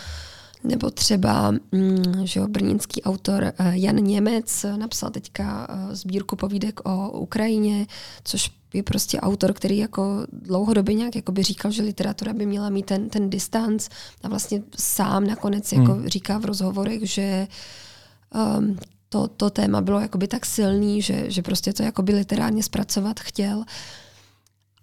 nebo 0.65 0.91
třeba 0.91 1.51
mm, 1.51 2.03
že 2.25 2.41
jo, 2.41 2.49
brněnský 2.49 3.03
autor 3.03 3.45
eh, 3.45 3.73
Jan 3.73 3.97
Němec 3.97 4.67
napsal 4.77 5.11
teďka 5.11 5.67
eh, 5.71 5.97
sbírku 5.97 6.37
povídek 6.37 6.81
o 6.89 7.11
Ukrajině, 7.11 7.87
což 8.25 8.51
je 8.75 8.83
prostě 8.83 9.21
autor, 9.21 9.53
který 9.53 9.79
jako 9.79 10.27
dlouhodobě 10.33 10.95
nějak 10.95 11.17
jako 11.17 11.33
by 11.33 11.43
říkal, 11.43 11.71
že 11.71 11.83
literatura 11.83 12.33
by 12.33 12.47
měla 12.47 12.69
mít 12.71 12.87
ten, 12.87 13.09
ten 13.09 13.31
distanc 13.31 13.89
a 14.23 14.29
vlastně 14.29 14.63
sám 14.77 15.27
nakonec 15.27 15.73
jako 15.73 15.93
hmm. 15.93 16.09
říká 16.09 16.39
v 16.39 16.45
rozhovorech, 16.45 17.11
že 17.11 17.49
um, 18.59 18.79
to, 19.09 19.29
to 19.29 19.51
téma 19.51 19.81
bylo 19.81 20.01
jakoby 20.01 20.29
tak 20.29 20.47
silný, 20.47 21.03
že, 21.03 21.31
že 21.31 21.43
prostě 21.43 21.73
to 21.73 21.83
jakoby 21.83 22.15
literárně 22.15 22.63
zpracovat 22.63 23.21
chtěl. 23.21 23.65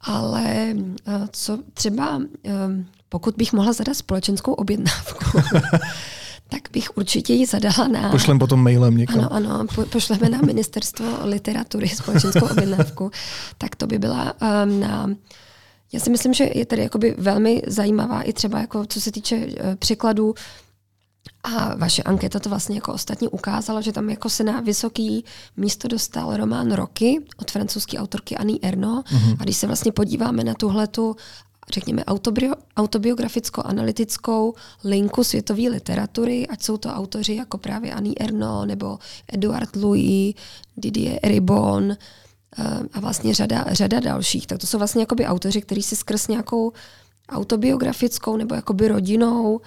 Ale 0.01 0.73
uh, 0.75 1.13
co 1.31 1.59
třeba 1.73 2.15
um, 2.17 2.85
pokud 3.11 3.35
bych 3.37 3.53
mohla 3.53 3.73
zadat 3.73 3.97
společenskou 3.97 4.53
objednávku, 4.53 5.41
tak 6.49 6.61
bych 6.71 6.97
určitě 6.97 7.33
ji 7.33 7.45
zadala 7.45 7.87
na... 7.87 8.09
Pošlem 8.09 8.39
potom 8.39 8.63
mailem 8.63 8.97
někam. 8.97 9.19
Ano, 9.19 9.33
ano, 9.33 9.65
po, 9.75 9.85
pošleme 9.85 10.29
na 10.29 10.41
ministerstvo 10.41 11.05
literatury 11.23 11.89
společenskou 11.89 12.45
objednávku. 12.45 13.11
tak 13.57 13.75
to 13.75 13.87
by 13.87 13.99
byla 13.99 14.33
um, 14.41 14.79
na... 14.79 15.09
Já 15.93 15.99
si 15.99 16.09
myslím, 16.09 16.33
že 16.33 16.49
je 16.55 16.65
tady 16.65 16.81
jakoby 16.81 17.15
velmi 17.17 17.61
zajímavá 17.67 18.21
i 18.21 18.33
třeba 18.33 18.59
jako 18.59 18.85
co 18.85 19.01
se 19.01 19.11
týče 19.11 19.35
uh, 19.35 19.51
překladů 19.79 20.33
a 21.43 21.75
vaše 21.75 22.03
anketa 22.03 22.39
to 22.39 22.49
vlastně 22.49 22.75
jako 22.75 22.93
ostatně 22.93 23.29
ukázala, 23.29 23.81
že 23.81 23.91
tam 23.91 24.09
jako 24.09 24.29
se 24.29 24.43
na 24.43 24.59
vysoký 24.59 25.25
místo 25.57 25.87
dostal 25.87 26.37
román 26.37 26.71
Roky 26.71 27.25
od 27.37 27.51
francouzské 27.51 27.97
autorky 27.97 28.37
Annie 28.37 28.59
Erno. 28.61 29.01
Mm-hmm. 29.01 29.37
A 29.39 29.43
když 29.43 29.57
se 29.57 29.67
vlastně 29.67 29.91
podíváme 29.91 30.43
na 30.43 30.53
tuhletu 30.53 31.15
řekněme, 31.71 32.05
autobio, 32.05 32.53
autobiograficko-analytickou 32.77 34.53
linku 34.83 35.23
světové 35.23 35.61
literatury, 35.69 36.47
ať 36.47 36.63
jsou 36.63 36.77
to 36.77 36.89
autoři 36.89 37.35
jako 37.35 37.57
právě 37.57 37.93
Annie 37.93 38.15
Erno 38.19 38.65
nebo 38.65 38.99
Eduard 39.33 39.75
Louis, 39.75 40.35
Didier 40.77 41.19
Ribon 41.23 41.91
eh, 41.91 41.97
a 42.93 42.99
vlastně 42.99 43.33
řada, 43.33 43.65
řada 43.71 43.99
dalších. 43.99 44.47
Tak 44.47 44.57
to 44.59 44.67
jsou 44.67 44.77
vlastně 44.77 45.01
jakoby 45.01 45.25
autoři, 45.25 45.61
kteří 45.61 45.83
si 45.83 45.95
skrz 45.95 46.27
nějakou 46.27 46.71
autobiografickou 47.29 48.37
nebo 48.37 48.55
jakoby 48.55 48.87
rodinou 48.87 49.61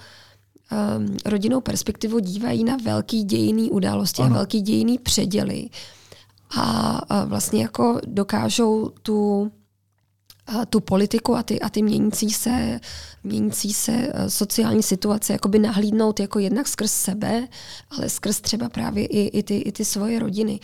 um, 0.71 1.17
rodinou 1.25 1.61
perspektivu 1.61 2.19
dívají 2.19 2.63
na 2.63 2.77
velký 2.83 3.23
dějiný 3.23 3.71
události 3.71 4.21
ano. 4.21 4.35
a 4.35 4.37
velký 4.37 4.61
dějiný 4.61 4.99
předěly. 4.99 5.69
A, 6.57 6.61
a 7.09 7.25
vlastně 7.25 7.61
jako 7.61 7.99
dokážou 8.05 8.89
tu 9.01 9.51
tu 10.69 10.79
politiku 10.79 11.35
a 11.35 11.43
ty, 11.43 11.61
a 11.61 11.69
ty 11.69 11.81
měnící 11.81 12.29
se, 12.29 12.79
měnící 13.23 13.73
se 13.73 13.91
eh, 13.91 14.29
sociální 14.29 14.83
situace 14.83 15.33
jakoby 15.33 15.59
nahlídnout 15.59 16.19
jako 16.19 16.39
jednak 16.39 16.67
skrz 16.67 16.91
sebe, 16.91 17.47
ale 17.89 18.09
skrz 18.09 18.41
třeba 18.41 18.69
právě 18.69 19.05
i, 19.05 19.19
i, 19.39 19.43
ty, 19.43 19.57
i 19.57 19.71
ty 19.71 19.85
svoje 19.85 20.19
rodiny. 20.19 20.59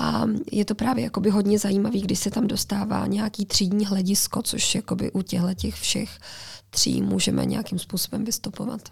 A 0.00 0.24
je 0.52 0.64
to 0.64 0.74
právě 0.74 1.04
jakoby 1.04 1.30
hodně 1.30 1.58
zajímavý, 1.58 2.00
když 2.00 2.18
se 2.18 2.30
tam 2.30 2.46
dostává 2.46 3.06
nějaký 3.06 3.46
třídní 3.46 3.86
hledisko, 3.86 4.42
což 4.42 4.74
jakoby 4.74 5.12
u 5.12 5.22
těchto 5.22 5.54
těch 5.54 5.74
všech 5.74 6.18
tří 6.70 7.02
můžeme 7.02 7.44
nějakým 7.44 7.78
způsobem 7.78 8.24
vystupovat. 8.24 8.88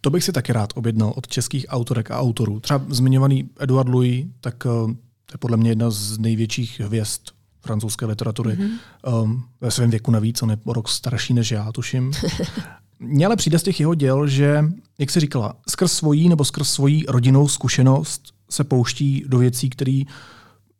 To 0.00 0.10
bych 0.10 0.24
si 0.24 0.32
taky 0.32 0.52
rád 0.52 0.72
objednal 0.74 1.12
od 1.16 1.28
českých 1.28 1.66
autorek 1.68 2.10
a 2.10 2.20
autorů. 2.20 2.60
Třeba 2.60 2.84
zmiňovaný 2.88 3.50
Eduard 3.60 3.88
Louis, 3.88 4.26
tak 4.40 4.66
eh, 4.66 4.94
to 5.26 5.34
je 5.34 5.38
podle 5.38 5.56
mě 5.56 5.70
jedna 5.70 5.90
z 5.90 6.18
největších 6.18 6.80
hvězd 6.80 7.20
francouzské 7.62 8.06
literatury. 8.06 8.52
Mm-hmm. 8.52 9.22
Um, 9.22 9.44
ve 9.60 9.70
svém 9.70 9.90
věku 9.90 10.10
navíc, 10.10 10.42
on 10.42 10.50
je 10.50 10.56
o 10.64 10.72
rok 10.72 10.88
starší 10.88 11.34
než 11.34 11.50
já, 11.50 11.72
tuším. 11.72 12.12
Mně 12.98 13.26
ale 13.26 13.36
přijde 13.36 13.58
z 13.58 13.62
těch 13.62 13.80
jeho 13.80 13.94
děl, 13.94 14.26
že, 14.26 14.64
jak 14.98 15.10
se 15.10 15.20
říkala, 15.20 15.54
skrz 15.68 15.92
svojí 15.92 16.28
nebo 16.28 16.44
skrz 16.44 16.70
svojí 16.70 17.04
rodinnou 17.08 17.48
zkušenost 17.48 18.22
se 18.50 18.64
pouští 18.64 19.24
do 19.26 19.38
věcí, 19.38 19.70
které 19.70 20.02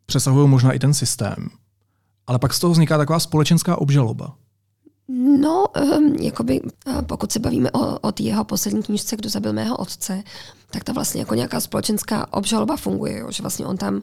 přesahují 0.07 0.49
možná 0.49 0.73
i 0.73 0.79
ten 0.79 0.95
systém. 0.95 1.49
Ale 2.27 2.39
pak 2.39 2.55
z 2.55 2.61
toho 2.61 2.73
vzniká 2.73 2.99
taková 2.99 3.21
společenská 3.21 3.77
obžaloba. 3.77 4.35
No, 5.41 5.65
um, 5.99 6.15
jakoby, 6.15 6.61
pokud 7.07 7.33
se 7.33 7.39
bavíme 7.39 7.71
o, 7.71 8.09
o 8.09 8.13
jeho 8.21 8.45
poslední 8.45 8.83
knižce, 8.83 9.17
Kdo 9.17 9.29
zabil 9.29 9.53
mého 9.53 9.77
otce, 9.77 10.23
tak 10.71 10.85
ta 10.85 10.93
vlastně 10.93 11.21
jako 11.21 11.35
nějaká 11.35 11.61
společenská 11.61 12.33
obžaloba 12.33 12.77
funguje, 12.77 13.19
jo? 13.19 13.31
že 13.31 13.43
vlastně 13.43 13.67
on 13.67 13.77
tam 13.77 13.95
Eh, 13.95 14.03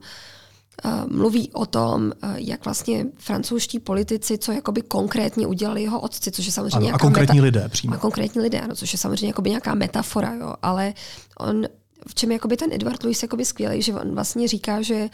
mluví 1.08 1.52
o 1.54 1.66
tom, 1.66 2.12
eh, 2.12 2.34
jak 2.38 2.66
vlastně 2.66 3.06
francouzští 3.18 3.80
politici, 3.80 4.38
co 4.38 4.52
jakoby 4.52 4.82
konkrétně 4.82 5.48
udělali 5.48 5.84
jeho 5.84 6.00
otci, 6.00 6.32
což 6.32 6.46
je 6.46 6.52
samozřejmě 6.52 6.90
ano, 6.90 6.96
a 6.96 7.00
konkrétní 7.00 7.40
meta- 7.40 7.44
lidé 7.44 7.70
přímo. 7.70 7.94
A 7.94 7.98
konkrétní 7.98 8.42
lidé, 8.42 8.60
ano, 8.60 8.76
což 8.76 8.94
je 8.94 9.00
samozřejmě 9.00 9.28
jakoby 9.28 9.50
nějaká 9.50 9.76
metafora, 9.76 10.34
jo, 10.34 10.54
ale 10.62 10.94
on, 11.40 11.66
v 12.08 12.16
čem 12.16 12.32
je 12.32 12.36
jakoby 12.36 12.58
ten 12.58 12.74
Edward 12.74 13.04
Louis 13.04 13.24
jakoby 13.24 13.46
skvělý, 13.46 13.82
že 13.82 13.94
on 13.94 14.16
vlastně 14.16 14.48
říká, 14.48 14.82
že 14.82 15.10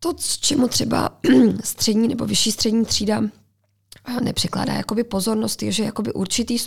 to, 0.00 0.14
čemu 0.40 0.68
třeba 0.68 1.18
střední 1.64 2.08
nebo 2.08 2.26
vyšší 2.26 2.52
střední 2.52 2.84
třída 2.84 3.22
eh, 4.08 4.20
nepřekládá 4.20 4.72
jakoby 4.72 5.04
pozornost, 5.04 5.62
je, 5.62 5.72
že 5.72 5.84
jakoby 5.84 6.12
určitý 6.12 6.58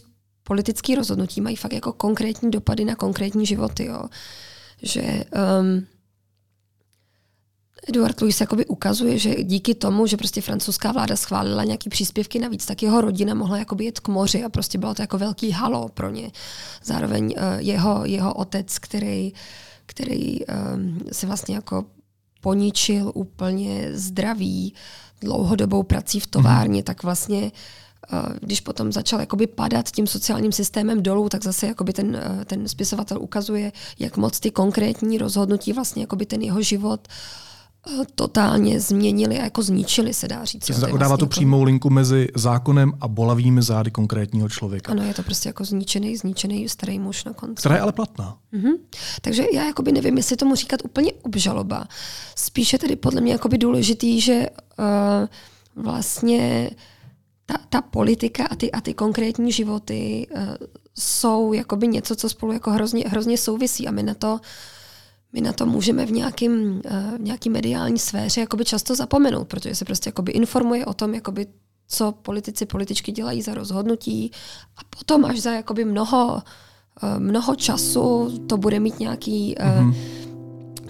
politický 0.43 0.95
rozhodnutí 0.95 1.41
mají 1.41 1.55
fakt 1.55 1.73
jako 1.73 1.93
konkrétní 1.93 2.51
dopady 2.51 2.85
na 2.85 2.95
konkrétní 2.95 3.45
životy. 3.45 3.85
Jo. 3.85 4.03
Že 4.81 5.01
um, 5.01 5.87
Eduard 7.87 8.21
Louis 8.21 8.41
jakoby 8.41 8.65
ukazuje, 8.65 9.17
že 9.17 9.43
díky 9.43 9.75
tomu, 9.75 10.07
že 10.07 10.17
prostě 10.17 10.41
francouzská 10.41 10.91
vláda 10.91 11.15
schválila 11.15 11.63
nějaký 11.63 11.89
příspěvky 11.89 12.39
navíc, 12.39 12.65
tak 12.65 12.83
jeho 12.83 13.01
rodina 13.01 13.33
mohla 13.33 13.57
jakoby 13.57 13.85
jet 13.85 13.99
k 13.99 14.07
moři 14.07 14.43
a 14.43 14.49
prostě 14.49 14.77
bylo 14.77 14.93
to 14.93 15.01
jako 15.01 15.17
velký 15.17 15.51
halo 15.51 15.89
pro 15.89 16.09
ně. 16.09 16.31
Zároveň 16.83 17.25
uh, 17.25 17.43
jeho, 17.57 18.05
jeho 18.05 18.33
otec, 18.33 18.79
který, 18.79 19.33
který 19.85 20.39
um, 20.45 20.99
se 21.11 21.27
vlastně 21.27 21.55
jako 21.55 21.85
poničil 22.41 23.11
úplně 23.15 23.89
zdraví 23.93 24.73
dlouhodobou 25.21 25.83
prací 25.83 26.19
v 26.19 26.27
továrně, 26.27 26.79
mm. 26.79 26.83
tak 26.83 27.03
vlastně 27.03 27.51
když 28.41 28.61
potom 28.61 28.91
začal 28.91 29.19
jakoby 29.19 29.47
padat 29.47 29.91
tím 29.91 30.07
sociálním 30.07 30.51
systémem 30.51 31.03
dolů, 31.03 31.29
tak 31.29 31.43
zase 31.43 31.67
jakoby 31.67 31.93
ten, 31.93 32.21
ten 32.45 32.67
spisovatel 32.67 33.21
ukazuje, 33.21 33.71
jak 33.99 34.17
moc 34.17 34.39
ty 34.39 34.51
konkrétní 34.51 35.17
rozhodnutí 35.17 35.73
vlastně 35.73 36.03
jakoby 36.03 36.25
ten 36.25 36.41
jeho 36.41 36.61
život 36.61 37.07
totálně 38.15 38.79
změnili 38.79 39.39
a 39.39 39.43
jako 39.43 39.61
zničili, 39.61 40.13
se 40.13 40.27
dá 40.27 40.45
říct. 40.45 40.71
Dává 40.71 40.97
vlastně 40.97 41.17
tu 41.17 41.27
přímou 41.27 41.63
linku 41.63 41.89
mezi 41.89 42.27
zákonem 42.35 42.93
a 43.01 43.07
bolavými 43.07 43.61
zády 43.61 43.91
konkrétního 43.91 44.49
člověka. 44.49 44.91
Ano, 44.91 45.03
je 45.03 45.13
to 45.13 45.23
prostě 45.23 45.49
jako 45.49 45.65
zničený, 45.65 46.17
zničený 46.17 46.69
starý 46.69 46.99
muž 46.99 47.23
na 47.23 47.33
konci. 47.33 47.55
Která 47.55 47.75
je 47.75 47.81
ale 47.81 47.91
platná. 47.91 48.37
Mm-hmm. 48.53 48.77
Takže 49.21 49.45
já 49.53 49.65
jakoby 49.65 49.91
nevím, 49.91 50.17
jestli 50.17 50.35
tomu 50.35 50.55
říkat 50.55 50.79
úplně 50.85 51.11
obžaloba. 51.13 51.87
Spíše 52.35 52.77
tedy 52.77 52.95
podle 52.95 53.21
mě 53.21 53.31
jakoby 53.31 53.57
důležitý, 53.57 54.21
že 54.21 54.49
uh, 54.79 55.83
vlastně 55.83 56.69
ta, 57.45 57.55
ta 57.69 57.81
politika 57.81 58.45
a 58.45 58.55
ty, 58.55 58.71
a 58.71 58.81
ty 58.81 58.93
konkrétní 58.93 59.51
životy 59.51 60.27
uh, 60.35 60.41
jsou 60.97 61.53
jakoby 61.53 61.87
něco, 61.87 62.15
co 62.15 62.29
spolu 62.29 62.51
jako 62.51 62.71
hrozně, 62.71 63.03
hrozně 63.07 63.37
souvisí 63.37 63.87
a 63.87 63.91
my 63.91 64.03
na 64.03 64.13
to 64.13 64.39
my 65.35 65.41
na 65.41 65.53
to 65.53 65.65
můžeme 65.65 66.05
v 66.05 66.11
nějakým, 66.11 66.81
uh, 66.85 67.19
nějaký 67.19 67.49
mediální 67.49 67.99
sféře 67.99 68.41
jakoby 68.41 68.65
často 68.65 68.95
zapomenout, 68.95 69.47
protože 69.47 69.75
se 69.75 69.85
prostě 69.85 70.07
jakoby 70.07 70.31
informuje 70.31 70.85
o 70.85 70.93
tom, 70.93 71.13
jakoby, 71.13 71.47
co 71.87 72.11
politici, 72.11 72.65
političky 72.65 73.11
dělají 73.11 73.41
za 73.41 73.53
rozhodnutí 73.53 74.31
a 74.77 74.81
potom 74.99 75.25
až 75.25 75.39
za 75.39 75.51
jakoby 75.51 75.85
mnoho, 75.85 76.33
uh, 76.33 77.19
mnoho 77.19 77.55
času 77.55 78.37
to 78.47 78.57
bude 78.57 78.79
mít 78.79 78.99
nějaký, 78.99 79.55
mm-hmm. 79.59 79.95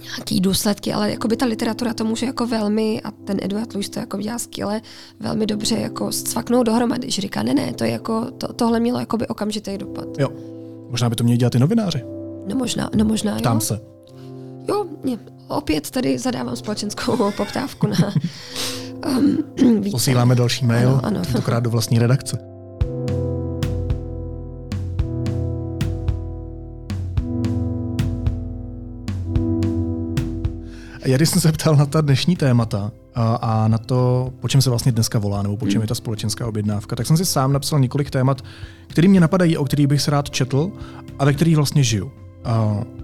nějaký 0.04 0.40
důsledky, 0.40 0.94
ale 0.94 1.12
jakoby 1.12 1.38
ta 1.38 1.46
literatura 1.46 1.94
to 1.94 2.06
může 2.06 2.26
jako 2.26 2.48
velmi, 2.48 3.02
a 3.02 3.12
ten 3.12 3.38
Eduard 3.42 3.74
Luis 3.74 3.90
to 3.90 4.00
jako 4.00 4.18
dělá 4.22 4.40
skvěle, 4.40 4.82
velmi 5.20 5.46
dobře 5.46 5.76
jako 5.76 6.12
scvaknout 6.12 6.66
dohromady, 6.66 7.12
že 7.12 7.22
říká, 7.22 7.44
ne, 7.44 7.54
ne, 7.54 7.74
to 7.74 7.84
je 7.84 7.92
jako, 7.92 8.32
to, 8.32 8.54
tohle 8.54 8.80
mělo 8.80 9.00
jakoby 9.00 9.28
okamžitý 9.28 9.78
dopad. 9.78 10.08
Jo, 10.20 10.30
možná 10.90 11.10
by 11.10 11.16
to 11.16 11.24
měli 11.24 11.38
dělat 11.38 11.56
i 11.56 11.60
novináři. 11.60 12.04
No 12.48 12.56
možná, 12.56 12.90
no 12.96 13.06
možná, 13.06 13.36
Ptám 13.36 13.58
jo. 13.58 13.62
se. 13.62 13.95
Jo, 14.70 14.86
mě, 15.04 15.18
opět 15.48 15.92
tady 15.92 16.18
zadávám 16.18 16.56
společenskou 16.56 17.32
poptávku 17.38 17.88
na 17.88 18.14
um, 19.08 19.38
více. 19.82 19.92
Posíláme 19.92 20.36
další 20.36 20.66
mail, 20.66 20.90
ano, 20.90 21.02
ano. 21.04 21.22
tentokrát 21.22 21.60
do 21.60 21.70
vlastní 21.70 22.00
redakce. 22.00 22.56
Já 31.06 31.18
když 31.18 31.30
jsem 31.30 31.42
se 31.42 31.52
ptal 31.52 31.76
na 31.76 31.86
ta 31.86 32.02
dnešní 32.02 32.36
témata 32.36 32.92
a, 33.16 33.36
a 33.36 33.68
na 33.68 33.78
to, 33.78 34.30
po 34.40 34.48
čem 34.48 34.62
se 34.62 34.70
vlastně 34.70 34.92
dneska 34.92 35.20
volá, 35.20 35.42
nebo 35.42 35.58
po 35.58 35.68
čem 35.68 35.82
je 35.82 35.88
ta 35.88 35.96
společenská 35.96 36.48
objednávka, 36.48 36.96
tak 36.96 37.08
jsem 37.08 37.18
si 37.18 37.26
sám 37.26 37.54
napsal 37.54 37.80
několik 37.80 38.10
témat, 38.10 38.42
které 38.88 39.08
mě 39.08 39.20
napadají, 39.20 39.58
o 39.58 39.66
kterých 39.66 39.88
bych 39.88 40.02
se 40.02 40.12
rád 40.12 40.30
četl 40.30 40.72
a 41.20 41.26
ve 41.26 41.34
kterých 41.34 41.56
vlastně 41.56 41.84
žiju. 41.84 42.12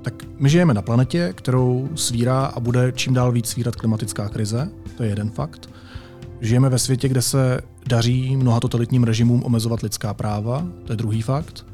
Tak 0.02 0.14
my 0.38 0.50
žijeme 0.50 0.74
na 0.74 0.82
planetě, 0.82 1.34
kterou 1.36 1.90
svírá 1.96 2.46
a 2.46 2.60
bude 2.60 2.92
čím 2.96 3.14
dál 3.14 3.32
víc 3.32 3.48
svírat 3.48 3.76
klimatická 3.76 4.30
krize, 4.30 4.70
to 4.98 5.04
je 5.04 5.10
jeden 5.10 5.30
fakt. 5.30 5.70
Žijeme 6.42 6.70
ve 6.70 6.80
světě, 6.80 7.08
kde 7.08 7.22
se 7.22 7.62
daří 7.88 8.38
mnoha 8.38 8.60
totalitním 8.60 9.04
režimům 9.04 9.44
omezovat 9.44 9.82
lidská 9.82 10.14
práva, 10.14 10.68
to 10.86 10.94
je 10.94 10.98
druhý 10.98 11.22
fakt. 11.22 11.66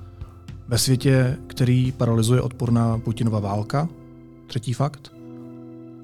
Ve 0.68 0.78
světě, 0.78 1.38
který 1.48 1.92
paralyzuje 1.92 2.42
odporná 2.42 2.98
Putinova 2.98 3.40
válka, 3.40 3.90
třetí 4.48 4.74
fakt. 4.74 5.12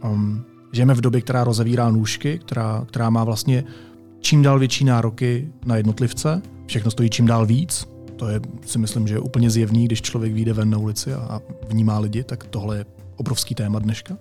Um, 0.04 0.44
žijeme 0.72 0.94
v 0.94 1.02
době, 1.02 1.22
která 1.22 1.44
rozevírá 1.44 1.90
nůžky, 1.90 2.40
která, 2.40 2.84
která 2.88 3.10
má 3.10 3.24
vlastně 3.24 3.64
čím 4.20 4.42
dál 4.42 4.60
větší 4.60 4.86
nároky 4.86 5.52
na 5.66 5.76
jednotlivce, 5.76 6.42
všechno 6.66 6.92
stojí 6.92 7.10
čím 7.10 7.26
dál 7.26 7.46
víc, 7.46 7.88
to 8.24 8.30
je, 8.30 8.42
si 8.66 8.80
myslím, 8.80 9.08
že 9.08 9.16
je 9.16 9.20
úplně 9.20 9.50
zjevný, 9.50 9.86
když 9.86 10.02
člověk 10.02 10.34
vyjde 10.34 10.54
ven 10.54 10.70
na 10.70 10.78
ulici 10.78 11.14
a 11.14 11.42
vnímá 11.68 12.00
lidi, 12.00 12.24
tak 12.24 12.44
tohle 12.44 12.78
je 12.78 12.86
obrovský 13.16 13.56
téma 13.56 13.80
dneška. 13.80 14.18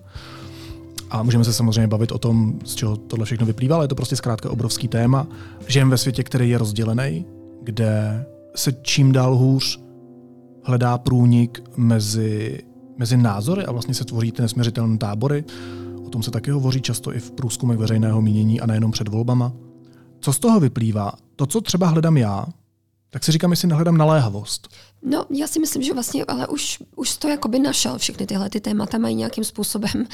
A 1.09 1.23
můžeme 1.23 1.43
se 1.43 1.53
samozřejmě 1.53 1.87
bavit 1.87 2.11
o 2.11 2.17
tom, 2.17 2.59
z 2.65 2.75
čeho 2.75 2.97
tohle 2.97 3.25
všechno 3.25 3.45
vyplývá, 3.45 3.75
ale 3.75 3.83
je 3.83 3.87
to 3.87 3.95
prostě 3.95 4.15
zkrátka 4.15 4.49
obrovský 4.49 4.87
téma. 4.87 5.27
Žijeme 5.67 5.91
ve 5.91 5.97
světě, 5.97 6.23
který 6.23 6.49
je 6.49 6.57
rozdělený, 6.57 7.25
kde 7.61 8.25
se 8.55 8.71
čím 8.81 9.11
dál 9.11 9.35
hůř 9.35 9.79
hledá 10.63 10.97
průnik 10.97 11.63
mezi, 11.77 12.59
mezi 12.97 13.17
názory 13.17 13.65
a 13.65 13.71
vlastně 13.71 13.93
se 13.93 14.05
tvoří 14.05 14.31
ty 14.31 14.41
nesměřitelné 14.41 14.97
tábory. 14.97 15.43
O 16.05 16.09
tom 16.09 16.23
se 16.23 16.31
taky 16.31 16.51
hovoří 16.51 16.81
často 16.81 17.15
i 17.15 17.19
v 17.19 17.31
průzkumech 17.31 17.77
veřejného 17.77 18.21
mínění 18.21 18.61
a 18.61 18.65
nejenom 18.65 18.91
před 18.91 19.07
volbama. 19.07 19.53
Co 20.19 20.33
z 20.33 20.39
toho 20.39 20.59
vyplývá? 20.59 21.11
To, 21.35 21.45
co 21.45 21.61
třeba 21.61 21.87
hledám 21.87 22.17
já, 22.17 22.45
tak 23.13 23.23
si 23.23 23.31
říkám, 23.31 23.51
jestli 23.51 23.67
nahledám 23.67 23.97
naléhavost. 23.97 24.67
No, 25.05 25.25
já 25.29 25.47
si 25.47 25.59
myslím, 25.59 25.83
že 25.83 25.93
vlastně, 25.93 26.25
ale 26.27 26.47
už, 26.47 26.83
už 26.95 27.17
to 27.17 27.27
jakoby 27.27 27.59
našel. 27.59 27.97
Všechny 27.97 28.25
tyhle 28.25 28.49
ty 28.49 28.59
témata 28.59 28.97
mají 28.97 29.15
nějakým 29.15 29.43
způsobem 29.43 30.07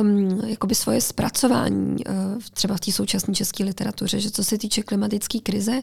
um, 0.00 0.40
jakoby 0.46 0.74
svoje 0.74 1.00
zpracování 1.00 2.04
uh, 2.04 2.14
třeba 2.54 2.76
v 2.76 2.80
té 2.80 2.92
současné 2.92 3.34
české 3.34 3.64
literatuře, 3.64 4.20
že 4.20 4.30
co 4.30 4.44
se 4.44 4.58
týče 4.58 4.82
klimatické 4.82 5.38
krize, 5.38 5.82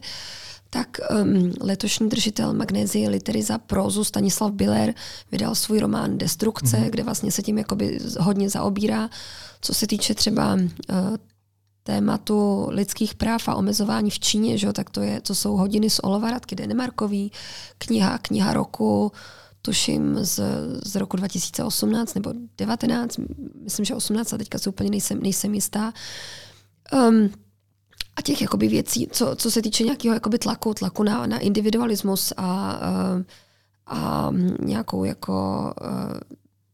tak 0.70 0.88
um, 1.22 1.52
letošní 1.60 2.08
držitel 2.08 2.52
Magnézie 2.52 3.08
litery 3.08 3.42
za 3.42 3.58
prózu 3.58 4.04
Stanislav 4.04 4.52
Biller 4.52 4.94
vydal 5.32 5.54
svůj 5.54 5.80
román 5.80 6.18
Destrukce, 6.18 6.76
mm-hmm. 6.76 6.90
kde 6.90 7.02
vlastně 7.02 7.32
se 7.32 7.42
tím 7.42 7.58
jakoby 7.58 7.98
hodně 8.18 8.50
zaobírá. 8.50 9.10
Co 9.60 9.74
se 9.74 9.86
týče 9.86 10.14
třeba 10.14 10.54
uh, 10.54 11.16
tématu 11.90 12.66
lidských 12.70 13.14
práv 13.14 13.48
a 13.48 13.54
omezování 13.54 14.10
v 14.10 14.18
Číně, 14.18 14.58
že? 14.58 14.72
tak 14.72 14.90
to, 14.90 15.00
je, 15.00 15.20
to 15.20 15.34
jsou 15.34 15.56
hodiny 15.56 15.90
z 15.90 15.98
Olova 16.02 16.30
Radky 16.30 16.54
Denemarkový, 16.54 17.32
kniha, 17.78 18.18
kniha 18.18 18.52
roku, 18.52 19.12
tuším 19.62 20.18
z, 20.22 20.40
z 20.86 20.96
roku 20.96 21.16
2018 21.16 22.14
nebo 22.14 22.32
19, 22.58 23.16
myslím, 23.64 23.84
že 23.84 23.94
18, 23.94 24.32
a 24.32 24.38
teďka 24.38 24.58
se 24.58 24.70
úplně 24.70 24.90
nejsem, 24.90 25.20
nejsem 25.20 25.54
jistá. 25.54 25.92
Um, 26.92 27.30
a 28.16 28.22
těch 28.22 28.42
jakoby 28.42 28.68
věcí, 28.68 29.08
co, 29.12 29.36
co 29.36 29.50
se 29.50 29.62
týče 29.62 29.84
nějakého 29.84 30.14
jakoby 30.14 30.38
tlaku, 30.38 30.74
tlaku 30.74 31.02
na, 31.02 31.26
na 31.26 31.38
individualismus 31.38 32.32
a, 32.36 32.42
a, 32.46 33.22
a 33.86 34.30
nějakou 34.62 35.04
jako 35.04 35.74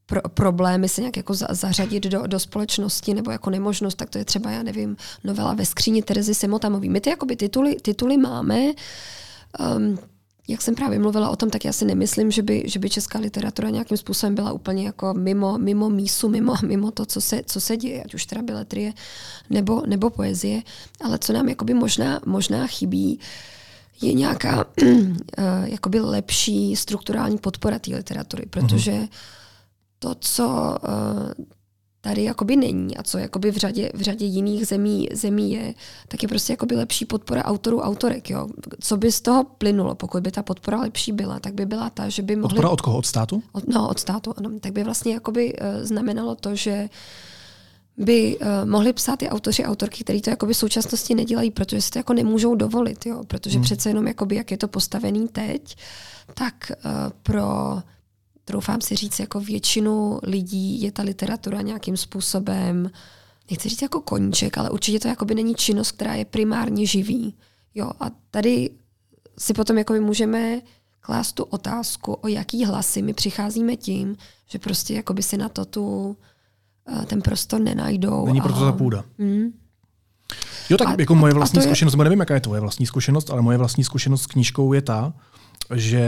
pro, 0.07 0.21
problémy 0.29 0.89
se 0.89 1.01
nějak 1.01 1.17
jako 1.17 1.35
za, 1.35 1.47
zařadit 1.51 2.05
do, 2.05 2.27
do 2.27 2.41
společnosti 2.41 3.15
nebo 3.15 3.31
jako 3.31 3.51
nemožnost, 3.51 3.95
tak 3.95 4.11
to 4.11 4.19
je 4.19 4.25
třeba, 4.25 4.51
já 4.51 4.63
nevím, 4.63 4.97
novela 5.25 5.55
ve 5.55 5.67
skříni 5.67 6.03
Terezy 6.03 6.35
Semotamový. 6.35 6.89
My 6.89 7.01
ty 7.01 7.11
jakoby 7.11 7.37
tituly, 7.37 7.75
tituly 7.75 8.17
máme, 8.17 8.73
um, 9.77 9.99
jak 10.49 10.63
jsem 10.63 10.75
právě 10.75 10.99
mluvila 10.99 11.31
o 11.31 11.37
tom, 11.37 11.51
tak 11.51 11.65
já 11.65 11.73
si 11.73 11.85
nemyslím, 11.85 12.31
že 12.31 12.43
by, 12.43 12.63
že 12.67 12.79
by 12.79 12.91
česká 12.91 13.19
literatura 13.19 13.71
nějakým 13.71 13.97
způsobem 13.97 14.35
byla 14.35 14.53
úplně 14.53 14.87
jako 14.87 15.15
mimo, 15.15 15.59
mimo 15.59 15.91
mísu, 15.91 16.29
mimo, 16.29 16.55
mimo 16.67 16.91
to, 16.91 17.07
co 17.07 17.21
se, 17.21 17.43
co 17.47 17.61
se 17.61 17.77
děje, 17.77 18.03
ať 18.03 18.15
už 18.15 18.27
teda 18.27 18.43
beletrie 18.43 18.93
nebo, 19.51 19.83
nebo 19.87 20.11
poezie. 20.11 20.63
Ale 21.01 21.19
co 21.19 21.33
nám 21.33 21.49
jakoby 21.49 21.75
možná, 21.75 22.21
možná 22.27 22.67
chybí, 22.67 23.21
je 24.01 24.13
nějaká 24.13 24.65
uh, 24.83 24.89
jakoby 25.65 26.01
lepší 26.01 26.77
strukturální 26.77 27.39
podpora 27.39 27.79
té 27.79 27.97
literatury, 27.97 28.47
protože 28.51 28.93
uh-huh 28.93 29.09
to, 29.99 30.15
co 30.15 30.77
uh, 30.89 31.47
tady 32.01 32.25
jakoby 32.25 32.57
není 32.57 32.97
a 32.97 33.03
co 33.03 33.19
jakoby 33.19 33.51
v 33.51 33.57
řadě, 33.57 33.91
v 33.95 34.01
řadě 34.01 34.27
jiných 34.27 34.67
zemí, 34.67 35.09
zemí 35.13 35.53
je, 35.53 35.75
tak 36.09 36.23
je 36.23 36.29
prostě 36.29 36.53
jakoby 36.53 36.77
lepší 36.77 37.05
podpora 37.05 37.45
autorů, 37.45 37.81
autorek. 37.81 38.31
Jo. 38.31 38.49
Co 38.81 38.97
by 38.97 39.13
z 39.13 39.21
toho 39.21 39.45
plynulo, 39.45 39.95
pokud 39.95 40.23
by 40.23 40.31
ta 40.31 40.43
podpora 40.43 40.81
lepší 40.81 41.13
byla, 41.13 41.41
tak 41.41 41.55
by 41.55 41.67
byla 41.67 41.91
ta, 41.91 42.09
že 42.09 42.23
by 42.23 42.37
mohli... 42.37 42.49
Podpora 42.49 42.69
od 42.69 42.81
koho? 42.81 42.99
Od 42.99 43.07
státu? 43.07 43.43
Od, 43.53 43.69
no, 43.69 43.89
od 43.89 43.99
státu, 43.99 44.35
ano. 44.37 44.51
Tak 44.61 44.73
by 44.73 44.85
vlastně 44.85 45.15
jakoby 45.15 45.55
uh, 45.55 45.67
znamenalo 45.83 46.35
to, 46.35 46.55
že 46.55 46.89
by 47.97 48.39
uh, 48.39 48.47
mohli 48.71 48.93
psát 48.93 49.23
i 49.23 49.29
autoři, 49.29 49.65
autorky, 49.65 50.05
kteří 50.05 50.21
to 50.21 50.31
jakoby 50.31 50.53
v 50.55 50.57
současnosti 50.57 51.15
nedělají, 51.15 51.51
protože 51.51 51.83
si 51.83 51.91
to 51.91 51.99
jako 51.99 52.13
nemůžou 52.13 52.55
dovolit, 52.55 53.07
jo. 53.07 53.25
Protože 53.27 53.59
hmm. 53.59 53.65
přece 53.65 53.91
jenom 53.91 54.07
jakoby, 54.07 54.37
jak 54.37 54.51
je 54.51 54.57
to 54.59 54.69
postavený 54.69 55.29
teď, 55.29 55.77
tak 56.35 56.73
uh, 56.85 56.91
pro 57.23 57.79
troufám 58.47 58.81
si 58.81 58.97
říct, 58.97 59.21
jako 59.21 59.41
většinu 59.41 60.21
lidí 60.23 60.83
je 60.83 60.93
ta 60.93 61.03
literatura 61.03 61.63
nějakým 61.63 61.97
způsobem, 61.97 62.91
nechci 63.51 63.69
říct 63.69 63.83
jako 63.83 64.01
koníček, 64.01 64.59
ale 64.59 64.71
určitě 64.71 65.01
to 65.01 65.09
jakoby 65.09 65.35
není 65.35 65.55
činnost, 65.55 65.93
která 65.93 66.15
je 66.15 66.25
primárně 66.25 66.87
živý. 66.87 67.35
Jo, 67.75 67.91
a 68.01 68.11
tady 68.31 68.71
si 69.39 69.55
potom 69.55 69.79
jako 69.79 69.95
můžeme 69.95 70.61
klást 71.01 71.33
tu 71.33 71.43
otázku, 71.43 72.13
o 72.13 72.29
jaký 72.29 72.65
hlasy 72.65 73.03
my 73.03 73.13
přicházíme 73.13 73.77
tím, 73.77 74.17
že 74.51 74.59
prostě 74.59 74.95
jakoby 74.95 75.23
si 75.23 75.37
na 75.37 75.49
to 75.49 75.65
tu, 75.65 76.17
eh, 76.89 77.07
ten 77.07 77.23
prostor 77.23 77.61
nenajdou. 77.61 78.27
Není 78.27 78.41
proto 78.41 78.61
ta 78.61 78.73
půda. 78.73 79.05
Hmm. 79.19 79.53
Jo, 80.71 80.77
tak 80.77 80.89
a, 80.89 80.95
jako 80.99 81.15
moje 81.15 81.35
vlastní 81.35 81.59
je... 81.59 81.63
zkušenost, 81.63 81.97
nevím, 81.97 82.21
jaká 82.21 82.35
je 82.35 82.41
tvoje 82.41 82.61
vlastní 82.61 82.87
zkušenost, 82.87 83.31
ale 83.31 83.43
moje 83.43 83.59
vlastní 83.59 83.85
zkušenost 83.85 84.23
s 84.23 84.27
knížkou 84.27 84.73
je 84.73 84.83
ta, 84.83 85.13
že 85.75 86.03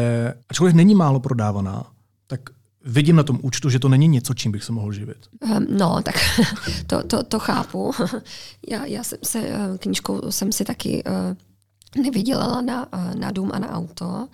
ačkoliv 0.49 0.75
není 0.75 0.95
málo 0.95 1.21
prodávaná, 1.21 1.87
tak 2.29 2.41
vidím 2.85 3.17
na 3.17 3.23
tom 3.23 3.39
účtu, 3.43 3.71
že 3.71 3.79
to 3.79 3.89
není 3.89 4.09
něco, 4.09 4.35
čím 4.35 4.53
bych 4.53 4.65
se 4.65 4.73
mohl 4.73 4.93
živit. 4.93 5.19
Um, 5.41 5.67
no, 5.71 6.03
tak 6.03 6.15
to, 6.87 7.03
to, 7.03 7.23
to 7.23 7.39
chápu. 7.39 7.93
já, 8.69 8.85
já 8.85 9.05
jsem 9.05 9.19
se, 9.25 9.41
uh, 9.41 9.77
knížkou 9.79 10.33
jsem 10.33 10.53
si 10.53 10.65
taky 10.65 11.05
uh, 11.05 12.03
nevydělala 12.03 12.61
na, 12.61 12.89
na 13.15 13.31
dům 13.31 13.51
a 13.55 13.59
na 13.59 13.71
auto, 13.71 14.29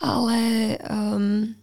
ale 0.00 0.78
um, 1.16 1.54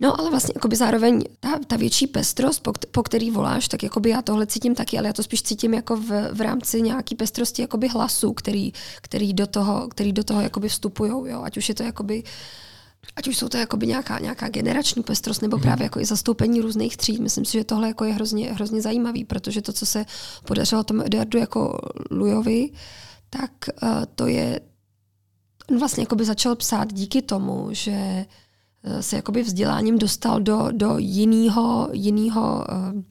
No, 0.00 0.20
ale 0.20 0.30
vlastně 0.30 0.52
jakoby 0.56 0.76
zároveň 0.76 1.24
ta, 1.40 1.58
ta 1.66 1.76
větší 1.76 2.06
pestrost, 2.06 2.62
po, 2.62 2.72
po 2.90 3.02
který 3.02 3.30
voláš, 3.30 3.68
tak 3.68 3.82
jakoby 3.82 4.10
já 4.10 4.22
tohle 4.22 4.46
cítím 4.46 4.74
taky, 4.74 4.98
ale 4.98 5.06
já 5.06 5.12
to 5.12 5.22
spíš 5.22 5.42
cítím 5.42 5.74
jako 5.74 5.96
v, 5.96 6.30
v 6.32 6.40
rámci 6.40 6.82
nějaký 6.82 7.14
pestrosti 7.14 7.62
jakoby 7.62 7.88
hlasu, 7.88 8.32
který, 8.32 8.72
který 9.00 9.34
do 9.34 9.46
toho, 9.46 9.88
který 9.88 10.12
do 10.12 10.24
toho 10.24 10.40
jakoby 10.40 10.68
vstupujou, 10.68 11.26
jo, 11.26 11.42
ať 11.42 11.56
už 11.56 11.68
je 11.68 11.74
to 11.74 11.82
jakoby 11.82 12.22
Ať 13.16 13.28
už 13.28 13.36
jsou 13.38 13.48
to 13.48 13.56
jakoby 13.56 13.86
nějaká, 13.86 14.18
nějaká 14.18 14.48
generační 14.48 15.02
pestrost 15.02 15.42
nebo 15.42 15.58
právě 15.58 15.84
jako 15.84 16.00
i 16.00 16.04
zastoupení 16.04 16.60
různých 16.60 16.96
tříd. 16.96 17.20
Myslím 17.20 17.44
si, 17.44 17.52
že 17.52 17.64
tohle 17.64 17.88
jako 17.88 18.04
je 18.04 18.12
hrozně, 18.12 18.52
hrozně 18.52 18.82
zajímavý, 18.82 19.24
protože 19.24 19.62
to, 19.62 19.72
co 19.72 19.86
se 19.86 20.04
podařilo 20.44 20.84
tomu 20.84 21.02
Eduardu 21.06 21.38
jako 21.38 21.78
Lujovi, 22.10 22.70
tak 23.30 23.50
uh, 23.82 23.88
to 24.14 24.26
je, 24.26 24.60
on 25.70 25.78
vlastně 25.78 26.02
jakoby 26.02 26.24
začal 26.24 26.56
psát 26.56 26.92
díky 26.92 27.22
tomu, 27.22 27.68
že 27.70 28.26
uh, 28.82 28.98
se 29.00 29.16
jakoby 29.16 29.42
vzděláním 29.42 29.98
dostal 29.98 30.40
do, 30.40 30.68
do 30.72 30.98
jiného 30.98 31.88
jiného 31.92 32.64
uh, 32.68 33.02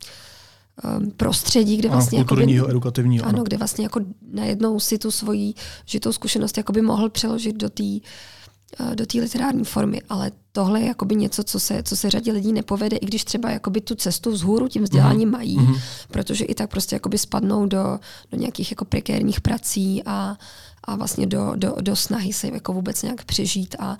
um, 1.01 1.11
prostředí, 1.11 1.77
kde 1.77 1.89
vlastně... 1.89 2.19
kulturního, 2.25 2.63
jakoby, 2.63 2.71
edukativního. 2.71 3.25
Ano, 3.25 3.35
ano, 3.35 3.43
kde 3.43 3.57
vlastně 3.57 3.85
jako 3.85 3.99
najednou 4.31 4.79
si 4.79 4.97
tu 4.97 5.11
svoji 5.11 5.53
žitou 5.85 6.11
zkušenost 6.11 6.57
jakoby 6.57 6.81
mohl 6.81 7.09
přeložit 7.09 7.55
do 7.55 7.69
té 7.69 7.83
Eh, 7.83 8.56
do 8.95 9.05
té 9.05 9.19
literární 9.19 9.63
formy, 9.63 10.01
ale 10.09 10.31
tohle 10.51 10.79
je 10.79 10.87
jakoby 10.87 11.15
něco, 11.15 11.43
co 11.43 11.59
se, 11.59 11.83
co 11.83 11.95
se 11.95 12.09
řadě 12.09 12.31
lidí 12.31 12.53
nepovede, 12.53 12.97
i 12.97 13.05
když 13.05 13.23
třeba 13.23 13.49
jakoby 13.49 13.81
tu 13.81 13.95
cestu 13.95 14.31
vzhůru 14.31 14.67
tím 14.67 14.83
vzděláním 14.83 15.29
mm-hmm. 15.29 15.31
mají, 15.31 15.57
mm-hmm. 15.57 15.81
protože 16.11 16.45
i 16.45 16.55
tak 16.55 16.69
prostě 16.69 16.95
jakoby 16.95 17.17
spadnou 17.17 17.65
do, 17.65 17.99
do 18.31 18.37
nějakých 18.37 18.71
jako 18.71 18.85
prekérních 18.85 19.41
prací 19.41 20.03
a, 20.05 20.37
a 20.83 20.95
vlastně 20.95 21.27
do, 21.27 21.53
do, 21.55 21.75
do 21.81 21.95
snahy 21.95 22.33
se 22.33 22.47
jako 22.47 22.73
vůbec 22.73 23.03
nějak 23.03 23.25
přežít 23.25 23.75
a, 23.79 23.85
a 23.85 23.97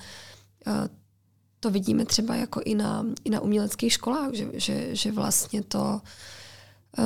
to 1.60 1.72
vidíme 1.72 2.06
třeba 2.06 2.36
jako 2.36 2.62
i 2.66 2.76
na, 2.76 3.06
i 3.24 3.30
na 3.30 3.40
uměleckých 3.40 3.94
školách, 3.94 4.34
že, 4.34 4.48
že, 4.54 4.96
že 4.96 5.12
vlastně 5.12 5.62
to 5.64 6.02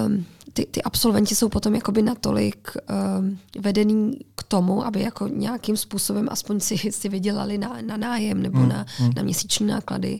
um, 0.07 0.25
ty, 0.53 0.65
ty 0.65 0.81
absolventi 0.83 1.35
jsou 1.35 1.49
potom 1.49 1.75
jakoby 1.75 2.01
natolik 2.01 2.71
um, 3.19 3.39
vedený 3.59 4.19
k 4.35 4.43
tomu, 4.43 4.85
aby 4.85 5.01
jako 5.01 5.27
nějakým 5.27 5.77
způsobem 5.77 6.27
aspoň 6.31 6.59
si, 6.59 6.77
si 6.91 7.09
vydělali 7.09 7.57
na, 7.57 7.77
na 7.85 7.97
nájem 7.97 8.41
nebo 8.41 8.59
mm, 8.59 8.69
na, 8.69 8.85
mm. 8.99 9.09
na 9.15 9.23
měsíční 9.23 9.67
náklady, 9.67 10.19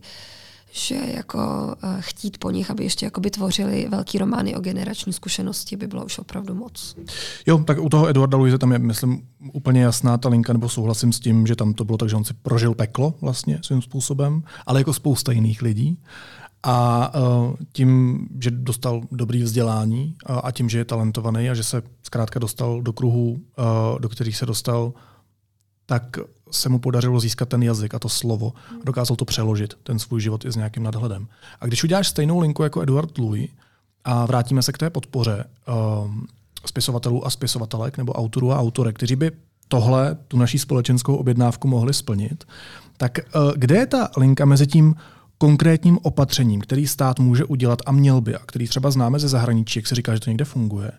že 0.73 0.95
jako 0.95 1.37
uh, 1.83 1.89
chtít 1.99 2.37
po 2.37 2.51
nich, 2.51 2.71
aby 2.71 2.83
ještě 2.83 3.05
jakoby 3.05 3.31
tvořili 3.31 3.87
velký 3.89 4.17
romány 4.17 4.55
o 4.55 4.59
generační 4.59 5.13
zkušenosti, 5.13 5.75
by 5.75 5.87
bylo 5.87 6.05
už 6.05 6.19
opravdu 6.19 6.55
moc. 6.55 6.95
Jo, 7.47 7.63
tak 7.63 7.81
u 7.81 7.89
toho 7.89 8.09
Eduarda 8.09 8.37
Luise 8.37 8.57
tam 8.57 8.71
je, 8.71 8.79
myslím, 8.79 9.21
úplně 9.53 9.81
jasná 9.81 10.17
ta 10.17 10.29
linka, 10.29 10.53
nebo 10.53 10.69
souhlasím 10.69 11.13
s 11.13 11.19
tím, 11.19 11.47
že 11.47 11.55
tam 11.55 11.73
to 11.73 11.85
bylo 11.85 11.97
tak, 11.97 12.09
že 12.09 12.15
on 12.15 12.23
si 12.23 12.33
prožil 12.33 12.73
peklo 12.73 13.13
vlastně 13.21 13.59
svým 13.63 13.81
způsobem, 13.81 14.43
ale 14.65 14.79
jako 14.79 14.93
spousta 14.93 15.31
jiných 15.31 15.61
lidí. 15.61 15.97
A 16.63 17.11
uh, 17.15 17.53
tím, 17.73 18.19
že 18.41 18.51
dostal 18.51 19.01
dobrý 19.11 19.43
vzdělání 19.43 20.15
a, 20.25 20.39
a 20.39 20.51
tím, 20.51 20.69
že 20.69 20.77
je 20.77 20.85
talentovaný 20.85 21.49
a 21.49 21.53
že 21.53 21.63
se 21.63 21.81
zkrátka 22.03 22.39
dostal 22.39 22.81
do 22.81 22.93
kruhů, 22.93 23.31
uh, 23.31 23.99
do 23.99 24.09
kterých 24.09 24.37
se 24.37 24.45
dostal, 24.45 24.93
tak 25.85 26.17
se 26.51 26.69
mu 26.69 26.79
podařilo 26.79 27.19
získat 27.19 27.49
ten 27.49 27.63
jazyk 27.63 27.93
a 27.93 27.99
to 27.99 28.09
slovo. 28.09 28.53
A 28.81 28.83
dokázal 28.85 29.15
to 29.15 29.25
přeložit, 29.25 29.73
ten 29.83 29.99
svůj 29.99 30.21
život 30.21 30.45
i 30.45 30.51
s 30.51 30.55
nějakým 30.55 30.83
nadhledem. 30.83 31.27
A 31.59 31.65
když 31.65 31.83
uděláš 31.83 32.07
stejnou 32.07 32.39
linku 32.39 32.63
jako 32.63 32.81
Eduard 32.81 33.17
Louis 33.17 33.49
a 34.03 34.25
vrátíme 34.25 34.61
se 34.61 34.71
k 34.71 34.77
té 34.77 34.89
podpoře 34.89 35.43
uh, 35.67 36.11
spisovatelů 36.65 37.25
a 37.25 37.29
spisovatelek 37.29 37.97
nebo 37.97 38.13
autorů 38.13 38.51
a 38.51 38.59
autorek, 38.59 38.95
kteří 38.95 39.15
by 39.15 39.31
tohle, 39.67 40.17
tu 40.27 40.37
naší 40.37 40.59
společenskou 40.59 41.15
objednávku 41.15 41.67
mohli 41.67 41.93
splnit, 41.93 42.43
tak 42.97 43.19
uh, 43.35 43.51
kde 43.55 43.75
je 43.75 43.85
ta 43.85 44.09
linka 44.17 44.45
mezi 44.45 44.67
tím, 44.67 44.95
konkrétním 45.41 45.99
opatřením, 46.01 46.61
který 46.61 46.87
stát 46.87 47.19
může 47.19 47.45
udělat 47.45 47.79
a 47.85 47.91
měl 47.91 48.21
by, 48.21 48.35
a 48.35 48.39
který 48.39 48.67
třeba 48.67 48.91
známe 48.91 49.19
ze 49.19 49.27
zahraničí, 49.27 49.79
jak 49.79 49.87
se 49.87 49.95
říká, 49.95 50.13
že 50.13 50.19
to 50.19 50.29
někde 50.29 50.45
funguje, 50.45 50.91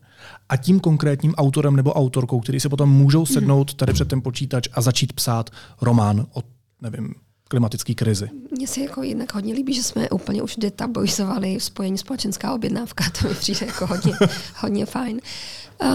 a 0.49 0.57
tím 0.57 0.81
konkrétním 0.81 1.35
autorem 1.35 1.77
nebo 1.77 1.93
autorkou, 1.93 2.41
který 2.41 2.61
se 2.61 2.69
potom 2.69 2.91
můžou 2.91 3.27
sednout 3.27 3.75
tady 3.75 3.93
před 3.93 4.09
ten 4.09 4.23
počítač 4.23 4.69
a 4.73 4.81
začít 4.81 5.13
psát 5.13 5.51
román 5.81 6.27
o, 6.35 6.43
nevím, 6.81 7.15
klimatické 7.49 7.95
krizi. 7.95 8.29
Mně 8.51 8.67
se 8.67 8.81
jako 8.81 9.03
jednak 9.03 9.35
hodně 9.35 9.55
líbí, 9.55 9.75
že 9.75 9.83
jsme 9.83 10.11
úplně 10.11 10.43
už 10.43 10.57
detabuizovali 10.57 11.61
spojení 11.61 11.99
společenská 11.99 12.55
objednávka, 12.55 13.05
to 13.23 13.29
mi 13.29 13.35
přijde 13.35 13.67
jako 13.67 13.87
hodně, 13.87 14.13
hodně 14.57 14.87
fajn. 14.87 15.21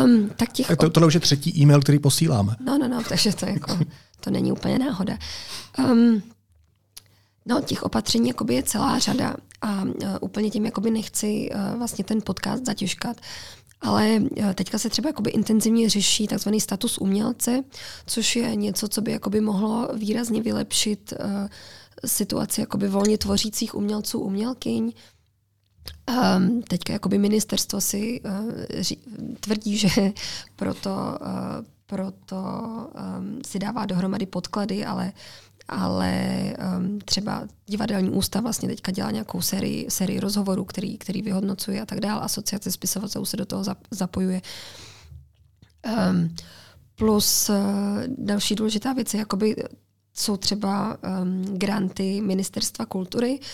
Um, 0.04 0.30
tak 0.36 0.52
těch 0.52 0.68
tak 0.68 0.80
to, 0.80 0.90
tohle 0.90 1.08
už 1.08 1.14
je 1.14 1.20
třetí 1.20 1.62
e-mail, 1.62 1.82
který 1.82 2.00
posíláme. 2.00 2.56
No, 2.66 2.78
no, 2.78 2.88
no, 2.88 3.04
takže 3.10 3.36
to, 3.36 3.46
jako, 3.46 3.80
to 4.20 4.30
není 4.30 4.52
úplně 4.52 4.80
náhoda. 4.80 5.18
Um, 5.92 6.22
No, 7.48 7.62
těch 7.62 7.84
opatření 7.84 8.28
jakoby 8.28 8.56
je 8.56 8.64
celá 8.64 9.00
řada 9.00 9.36
a 9.62 9.84
uh, 9.84 9.92
úplně 10.22 10.50
tím 10.50 10.66
jakoby 10.66 10.92
nechci 10.92 11.50
uh, 11.54 11.78
vlastně 11.78 12.04
ten 12.04 12.22
podcast 12.24 12.66
zatěžkat, 12.66 13.18
ale 13.82 14.20
uh, 14.20 14.54
teďka 14.54 14.78
se 14.78 14.90
třeba 14.90 15.10
jakoby 15.10 15.30
intenzivně 15.30 15.90
řeší 15.90 16.28
takzvaný 16.28 16.62
status 16.62 16.98
umělce, 16.98 17.64
což 18.06 18.36
je 18.36 18.56
něco, 18.56 18.88
co 18.88 19.02
by 19.02 19.12
jakoby 19.12 19.42
mohlo 19.42 19.90
výrazně 19.94 20.42
vylepšit 20.42 21.14
uh, 21.20 21.48
situaci 22.06 22.62
jakoby 22.62 22.88
volně 22.88 23.18
tvořících 23.18 23.76
umělců, 23.76 24.20
umělkyň. 24.20 24.94
Um, 26.38 26.62
teďka 26.62 26.94
jakoby 26.94 27.18
ministerstvo 27.18 27.82
si 27.82 28.22
uh, 28.22 28.52
ři, 28.80 28.98
tvrdí, 29.40 29.78
že 29.78 29.90
proto, 30.56 30.90
uh, 30.90 31.66
proto 31.86 32.36
um, 33.18 33.42
si 33.46 33.60
dává 33.60 33.86
dohromady 33.86 34.26
podklady, 34.26 34.86
ale 34.86 35.06
uh, 35.06 35.47
ale 35.68 36.44
um, 36.78 37.00
třeba 37.00 37.48
divadelní 37.66 38.10
ústav 38.10 38.44
vlastně 38.44 38.70
teďka 38.70 38.92
dělá 38.92 39.12
nějakou 39.12 39.42
sérii, 39.42 39.92
sérii 39.92 40.20
rozhovorů, 40.20 40.66
který, 40.66 40.98
který 40.98 41.22
vyhodnocuje 41.22 41.82
a 41.82 41.86
tak 41.86 42.00
dále. 42.00 42.22
Asociace 42.22 42.72
spisovatelů 42.72 43.26
se 43.26 43.38
do 43.38 43.46
toho 43.46 43.64
zapojuje. 43.92 44.42
Um, 46.10 46.36
plus 46.96 47.50
uh, 47.50 47.56
další 48.18 48.56
důležitá 48.56 48.94
věc 48.94 49.14
je, 49.14 49.20
jakoby, 49.20 49.56
jsou 50.14 50.38
třeba 50.38 50.98
um, 51.22 51.58
granty 51.58 52.22
Ministerstva 52.22 52.86
kultury, 52.86 53.40
Uh, 53.40 53.46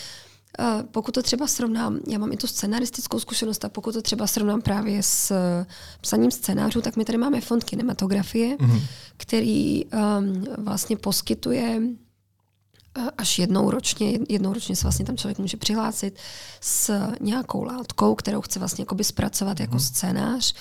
pokud 0.92 1.12
to 1.12 1.22
třeba 1.22 1.48
srovnám, 1.48 2.00
já 2.08 2.18
mám 2.18 2.32
i 2.32 2.38
tu 2.38 2.48
scenaristickou 2.48 3.20
zkušenost 3.20 3.66
a 3.66 3.70
pokud 3.70 3.92
to 3.92 4.02
třeba 4.02 4.28
srovnám 4.28 4.62
právě 4.62 5.04
s 5.04 5.32
uh, 5.32 5.38
psaním 6.02 6.32
scénářů, 6.32 6.82
tak 6.82 6.96
my 6.96 7.06
tady 7.06 7.18
máme 7.18 7.42
fond 7.42 7.64
kinematografie, 7.64 8.58
mm-hmm. 8.58 8.82
který 9.18 9.86
um, 9.86 10.46
vlastně 10.58 10.98
poskytuje 10.98 11.82
až 13.18 13.40
jednou 13.40 13.72
ročně, 13.72 14.20
jednou 14.30 14.54
ročně 14.54 14.76
se 14.76 14.84
vlastně 14.84 15.06
tam 15.06 15.18
člověk 15.18 15.40
může 15.40 15.58
přihlásit 15.58 16.20
s 16.62 17.00
nějakou 17.22 17.64
látkou, 17.64 18.16
kterou 18.16 18.42
chce 18.42 18.60
vlastně 18.60 18.82
jakoby 18.82 19.04
zpracovat 19.04 19.60
jako 19.60 19.72
hmm. 19.72 19.80
scénář. 19.80 20.54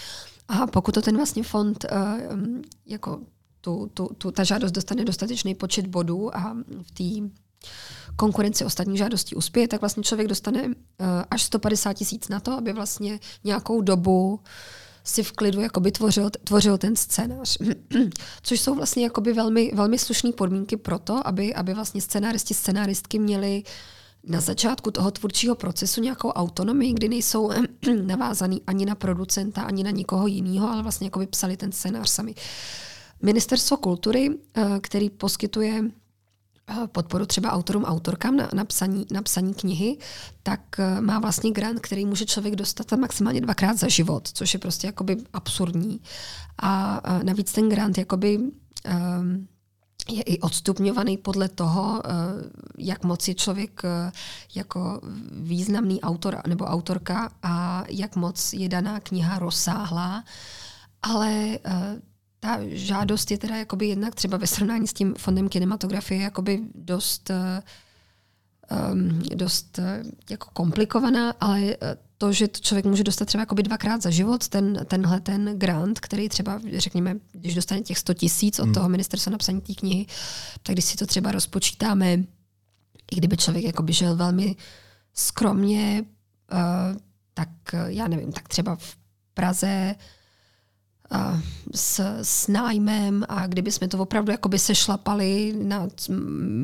A 0.49 0.67
pokud 0.67 0.95
to 0.95 1.03
ten 1.03 1.17
vlastně 1.17 1.43
fond 1.43 1.85
uh, 1.93 2.39
jako 2.87 3.21
tu, 3.61 3.91
tu, 3.95 4.09
tu, 4.19 4.31
ta 4.31 4.45
žádost 4.45 4.73
dostane 4.73 5.05
dostatečný 5.05 5.55
počet 5.55 5.87
bodů 5.87 6.37
a 6.37 6.57
v 6.83 6.91
té 6.91 7.31
konkurenci 8.17 8.65
ostatních 8.65 8.99
žádostí 8.99 9.35
uspěje, 9.35 9.69
tak 9.69 9.81
vlastně 9.81 10.03
člověk 10.03 10.29
dostane 10.29 10.67
uh, 10.67 10.73
až 11.31 11.43
150 11.43 11.93
tisíc 11.93 12.29
na 12.29 12.41
to, 12.41 12.53
aby 12.53 12.73
vlastně 12.73 13.21
nějakou 13.45 13.81
dobu 13.81 14.41
si 15.05 15.23
v 15.23 15.33
klidu 15.33 15.61
jakoby 15.61 15.93
tvořil, 15.93 16.31
tvořil 16.31 16.79
ten 16.79 16.97
scénář. 16.97 17.59
Což 18.43 18.61
jsou 18.61 18.75
vlastně 18.75 19.05
jakoby 19.05 19.33
velmi, 19.33 19.73
velmi 19.75 19.99
slušné 19.99 20.33
podmínky 20.33 20.77
pro 20.77 20.99
to, 20.99 21.27
aby, 21.27 21.55
aby 21.55 21.75
vlastně 21.75 22.01
scenáristi, 22.01 22.55
scenáristky 22.55 23.19
měli 23.19 23.63
na 24.25 24.41
začátku 24.41 24.91
toho 24.91 25.11
tvůrčího 25.11 25.55
procesu 25.55 26.01
nějakou 26.01 26.29
autonomii, 26.29 26.93
kdy 26.93 27.09
nejsou 27.09 27.51
navázaný 28.03 28.63
ani 28.67 28.87
na 28.87 28.95
producenta, 28.95 29.63
ani 29.63 29.85
na 29.85 29.91
nikoho 29.91 30.27
jiného, 30.27 30.69
ale 30.69 30.83
vlastně 30.83 31.07
jako 31.07 31.27
psali 31.27 31.57
ten 31.57 31.73
scénář 31.73 32.09
sami. 32.09 32.35
Ministerstvo 33.23 33.77
kultury, 33.77 34.31
eh, 34.55 34.65
který 34.81 35.11
poskytuje 35.11 35.83
podporu 36.87 37.27
třeba 37.27 37.53
autorům, 37.53 37.85
autorkám 37.85 38.37
na, 38.37 38.49
na, 38.55 38.65
psaní, 38.65 39.07
na 39.11 39.23
psaní 39.23 39.55
knihy, 39.55 39.99
tak 40.43 40.61
eh, 40.79 41.01
má 41.01 41.19
vlastně 41.19 41.51
grant, 41.51 41.81
který 41.81 42.07
může 42.07 42.27
člověk 42.27 42.57
dostat 42.57 42.93
maximálně 42.93 43.41
dvakrát 43.41 43.79
za 43.79 43.89
život, 43.89 44.29
což 44.33 44.55
je 44.55 44.61
prostě 44.61 44.87
jakoby 44.87 45.17
absurdní. 45.33 46.01
A, 46.59 46.95
a 46.95 47.23
navíc 47.23 47.53
ten 47.53 47.69
grant 47.69 47.99
jakoby 47.99 48.39
um, 48.39 49.49
je 50.09 50.23
i 50.23 50.41
odstupňovaný 50.41 51.17
podle 51.17 51.49
toho, 51.49 52.03
eh, 52.05 52.11
jak 52.79 53.05
moc 53.05 53.29
je 53.29 53.35
člověk 53.35 53.83
eh, 53.85 54.13
jako 54.55 55.01
významný 55.33 56.01
autor 56.01 56.43
nebo 56.47 56.65
autorka 56.65 57.31
a 57.43 57.85
jak 57.89 58.17
moc 58.17 58.53
je 58.53 58.69
daná 58.69 59.01
kniha 59.01 59.39
rozsáhlá. 59.39 60.25
Ale 61.03 61.59
ta 62.45 62.59
žádost 62.69 63.31
je 63.31 63.39
teda 63.39 63.57
jakoby 63.57 63.87
jednak 63.87 64.15
třeba 64.15 64.37
ve 64.37 64.47
srovnání 64.47 64.87
s 64.87 64.93
tím 64.93 65.15
fondem 65.19 65.49
kinematografie 65.49 66.23
jakoby 66.23 66.61
dost, 66.75 67.31
um, 68.93 69.23
dost 69.35 69.79
uh, 69.79 69.85
jako 70.31 70.51
komplikovaná, 70.53 71.35
ale 71.41 71.61
uh, 71.61 71.73
to, 72.19 72.33
že 72.33 72.49
to 72.49 72.61
člověk 72.61 72.87
může 72.87 73.05
dostat 73.05 73.25
třeba 73.25 73.43
jakoby 73.43 73.63
dvakrát 73.63 74.03
za 74.03 74.11
život, 74.11 74.49
ten, 74.49 74.87
tenhle 74.89 75.21
ten 75.21 75.59
grant, 75.59 76.01
který 76.01 76.29
třeba, 76.29 76.61
řekněme, 76.77 77.17
když 77.33 77.55
dostane 77.55 77.81
těch 77.81 77.99
100 77.99 78.15
tisíc 78.15 78.59
od 78.59 78.65
hmm. 78.65 78.75
toho 78.75 78.89
ministerstva 78.89 79.31
napsaní 79.31 79.61
té 79.61 79.75
knihy, 79.75 80.07
tak 80.63 80.75
když 80.75 80.85
si 80.85 80.97
to 80.97 81.07
třeba 81.07 81.33
rozpočítáme, 81.33 82.13
i 83.13 83.17
kdyby 83.17 83.37
člověk 83.37 83.65
jakoby 83.65 83.93
žil 83.93 84.17
velmi 84.17 84.57
skromně, 85.15 86.05
uh, 86.53 86.99
tak 87.35 87.49
já 87.87 88.09
nevím, 88.09 88.33
tak 88.33 88.49
třeba 88.49 88.77
v 88.77 88.97
Praze 89.35 89.95
s, 91.75 92.01
s 92.23 92.49
nájmem 92.49 93.25
a 93.29 93.47
kdyby 93.47 93.73
jsme 93.73 93.89
to 93.89 93.99
opravdu 93.99 94.33
jakoby 94.33 94.59
sešlapali 94.59 95.55
na 95.63 95.89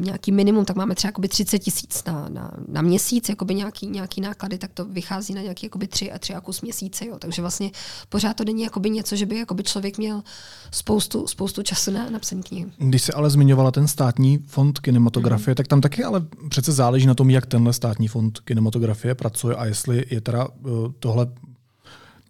nějaký 0.00 0.32
minimum, 0.32 0.64
tak 0.64 0.76
máme 0.76 0.94
třeba 0.94 1.08
jakoby 1.08 1.28
30 1.28 1.58
tisíc 1.58 2.04
na, 2.04 2.28
na, 2.28 2.50
na 2.68 2.82
měsíc, 2.82 3.28
jakoby 3.28 3.54
nějaký, 3.54 3.86
nějaký 3.86 4.20
náklady, 4.20 4.58
tak 4.58 4.70
to 4.74 4.84
vychází 4.84 5.34
na 5.34 5.42
nějaký 5.42 5.66
jakoby 5.66 5.86
tři 5.86 6.12
a 6.12 6.18
tři 6.18 6.34
a 6.34 6.40
kus 6.40 6.62
měsíce. 6.62 7.06
Jo. 7.06 7.16
Takže 7.18 7.42
vlastně 7.42 7.70
pořád 8.08 8.36
to 8.36 8.44
není 8.44 8.62
jakoby 8.62 8.90
něco, 8.90 9.16
že 9.16 9.26
by 9.26 9.38
jakoby 9.38 9.62
člověk 9.62 9.98
měl 9.98 10.22
spoustu, 10.70 11.26
spoustu 11.26 11.62
času 11.62 11.90
na 11.90 12.10
napsaní 12.10 12.42
knihy. 12.42 12.66
Když 12.78 13.02
se 13.02 13.12
ale 13.12 13.30
zmiňovala 13.30 13.70
ten 13.70 13.88
státní 13.88 14.38
fond 14.38 14.78
kinematografie, 14.78 15.52
mm. 15.52 15.56
tak 15.56 15.66
tam 15.68 15.80
taky 15.80 16.04
ale 16.04 16.22
přece 16.48 16.72
záleží 16.72 17.06
na 17.06 17.14
tom, 17.14 17.30
jak 17.30 17.46
tenhle 17.46 17.72
státní 17.72 18.08
fond 18.08 18.38
kinematografie 18.38 19.14
pracuje 19.14 19.56
a 19.56 19.64
jestli 19.64 20.04
je 20.10 20.20
teda 20.20 20.48
uh, 20.48 20.92
tohle, 20.98 21.26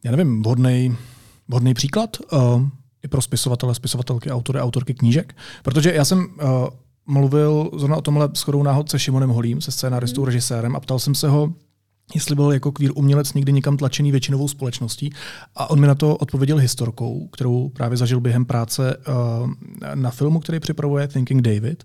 já 0.04 0.10
nevím, 0.10 0.42
vhodný 0.42 0.96
vhodný 1.48 1.74
příklad 1.74 2.16
uh, 2.32 2.62
i 3.04 3.08
pro 3.08 3.22
spisovatele, 3.22 3.74
spisovatelky, 3.74 4.30
autory, 4.30 4.60
autorky 4.60 4.94
knížek. 4.94 5.36
Protože 5.62 5.94
já 5.94 6.04
jsem 6.04 6.18
uh, 6.18 6.68
mluvil 7.06 7.70
zrovna 7.76 7.96
o 7.96 8.02
tomhle 8.02 8.28
shodou 8.36 8.62
náhod 8.62 8.90
se 8.90 8.98
Šimonem 8.98 9.30
Holím, 9.30 9.60
se 9.60 9.70
scénáristou, 9.70 10.20
mm. 10.20 10.26
režisérem 10.26 10.76
a 10.76 10.80
ptal 10.80 10.98
jsem 10.98 11.14
se 11.14 11.28
ho, 11.28 11.54
jestli 12.14 12.34
byl 12.34 12.52
jako 12.52 12.72
kvír 12.72 12.90
umělec 12.94 13.34
někdy 13.34 13.52
někam 13.52 13.76
tlačený 13.76 14.10
většinovou 14.10 14.48
společností. 14.48 15.12
A 15.56 15.70
on 15.70 15.80
mi 15.80 15.86
na 15.86 15.94
to 15.94 16.16
odpověděl 16.16 16.56
historkou, 16.56 17.28
kterou 17.32 17.68
právě 17.68 17.96
zažil 17.96 18.20
během 18.20 18.44
práce 18.44 18.96
uh, 18.96 19.50
na 19.94 20.10
filmu, 20.10 20.40
který 20.40 20.60
připravuje 20.60 21.08
Thinking 21.08 21.42
David. 21.42 21.84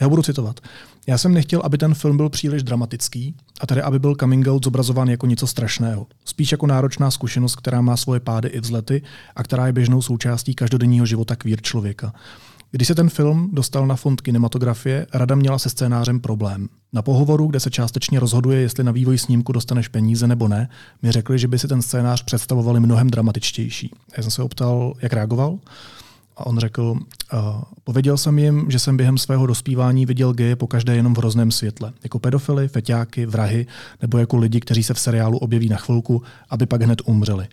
Já 0.00 0.06
ho 0.06 0.10
budu 0.10 0.22
citovat. 0.22 0.60
Já 1.06 1.18
jsem 1.18 1.34
nechtěl, 1.34 1.60
aby 1.64 1.78
ten 1.78 1.94
film 1.94 2.16
byl 2.16 2.28
příliš 2.28 2.62
dramatický, 2.62 3.34
a 3.60 3.66
tedy 3.66 3.82
aby 3.82 3.98
byl 3.98 4.14
coming 4.20 4.48
out 4.48 4.64
zobrazován 4.64 5.08
jako 5.08 5.26
něco 5.26 5.46
strašného. 5.46 6.06
Spíš 6.24 6.52
jako 6.52 6.66
náročná 6.66 7.10
zkušenost, 7.10 7.56
která 7.56 7.80
má 7.80 7.96
svoje 7.96 8.20
pády 8.20 8.48
i 8.48 8.60
vzlety 8.60 9.02
a 9.36 9.42
která 9.42 9.66
je 9.66 9.72
běžnou 9.72 10.02
součástí 10.02 10.54
každodenního 10.54 11.06
života 11.06 11.36
kvír 11.36 11.62
člověka. 11.62 12.12
Když 12.72 12.88
se 12.88 12.94
ten 12.94 13.10
film 13.10 13.50
dostal 13.52 13.86
na 13.86 13.96
fond 13.96 14.20
kinematografie, 14.20 15.06
rada 15.14 15.34
měla 15.34 15.58
se 15.58 15.70
scénářem 15.70 16.20
problém. 16.20 16.68
Na 16.92 17.02
pohovoru, 17.02 17.46
kde 17.46 17.60
se 17.60 17.70
částečně 17.70 18.20
rozhoduje, 18.20 18.60
jestli 18.60 18.84
na 18.84 18.92
vývoj 18.92 19.18
snímku 19.18 19.52
dostaneš 19.52 19.88
peníze 19.88 20.26
nebo 20.26 20.48
ne, 20.48 20.68
mi 21.02 21.12
řekli, 21.12 21.38
že 21.38 21.48
by 21.48 21.58
si 21.58 21.68
ten 21.68 21.82
scénář 21.82 22.22
představovali 22.22 22.80
mnohem 22.80 23.10
dramatičtější. 23.10 23.90
Já 24.16 24.22
jsem 24.22 24.30
se 24.30 24.42
optal, 24.42 24.94
jak 25.02 25.12
reagoval. 25.12 25.58
A 26.40 26.46
on 26.46 26.58
řekl, 26.58 26.94
pověděl 27.84 28.16
jsem 28.16 28.38
jim, 28.38 28.66
že 28.70 28.78
jsem 28.78 28.96
během 28.96 29.18
svého 29.18 29.46
dospívání 29.46 30.06
viděl 30.06 30.32
geje 30.32 30.56
po 30.56 30.66
každé 30.66 30.96
jenom 30.96 31.14
v 31.14 31.18
hrozném 31.18 31.50
světle. 31.50 31.92
Jako 32.02 32.18
pedofily, 32.18 32.68
feťáky, 32.68 33.26
vrahy, 33.26 33.66
nebo 34.02 34.18
jako 34.18 34.36
lidi, 34.36 34.60
kteří 34.60 34.82
se 34.82 34.94
v 34.94 35.00
seriálu 35.00 35.38
objeví 35.38 35.68
na 35.68 35.76
chvilku, 35.76 36.22
aby 36.50 36.66
pak 36.66 36.82
hned 36.82 37.02
umřeli. 37.04 37.48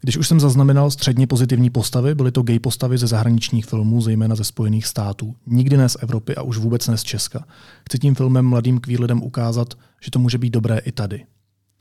Když 0.00 0.16
už 0.16 0.28
jsem 0.28 0.40
zaznamenal 0.40 0.90
středně 0.90 1.26
pozitivní 1.26 1.70
postavy, 1.70 2.14
byly 2.14 2.32
to 2.32 2.42
gay 2.42 2.58
postavy 2.58 2.98
ze 2.98 3.06
zahraničních 3.06 3.66
filmů, 3.66 4.00
zejména 4.00 4.34
ze 4.34 4.44
Spojených 4.44 4.86
států. 4.86 5.34
Nikdy 5.46 5.76
ne 5.76 5.88
z 5.88 5.96
Evropy 6.00 6.36
a 6.36 6.42
už 6.42 6.58
vůbec 6.58 6.88
ne 6.88 6.96
z 6.96 7.02
Česka. 7.02 7.44
Chci 7.86 7.98
tím 7.98 8.14
filmem 8.14 8.44
mladým 8.44 8.80
kvír 8.80 9.00
lidem 9.00 9.22
ukázat, 9.22 9.74
že 10.00 10.10
to 10.10 10.18
může 10.18 10.38
být 10.38 10.50
dobré 10.50 10.78
i 10.78 10.92
tady. 10.92 11.24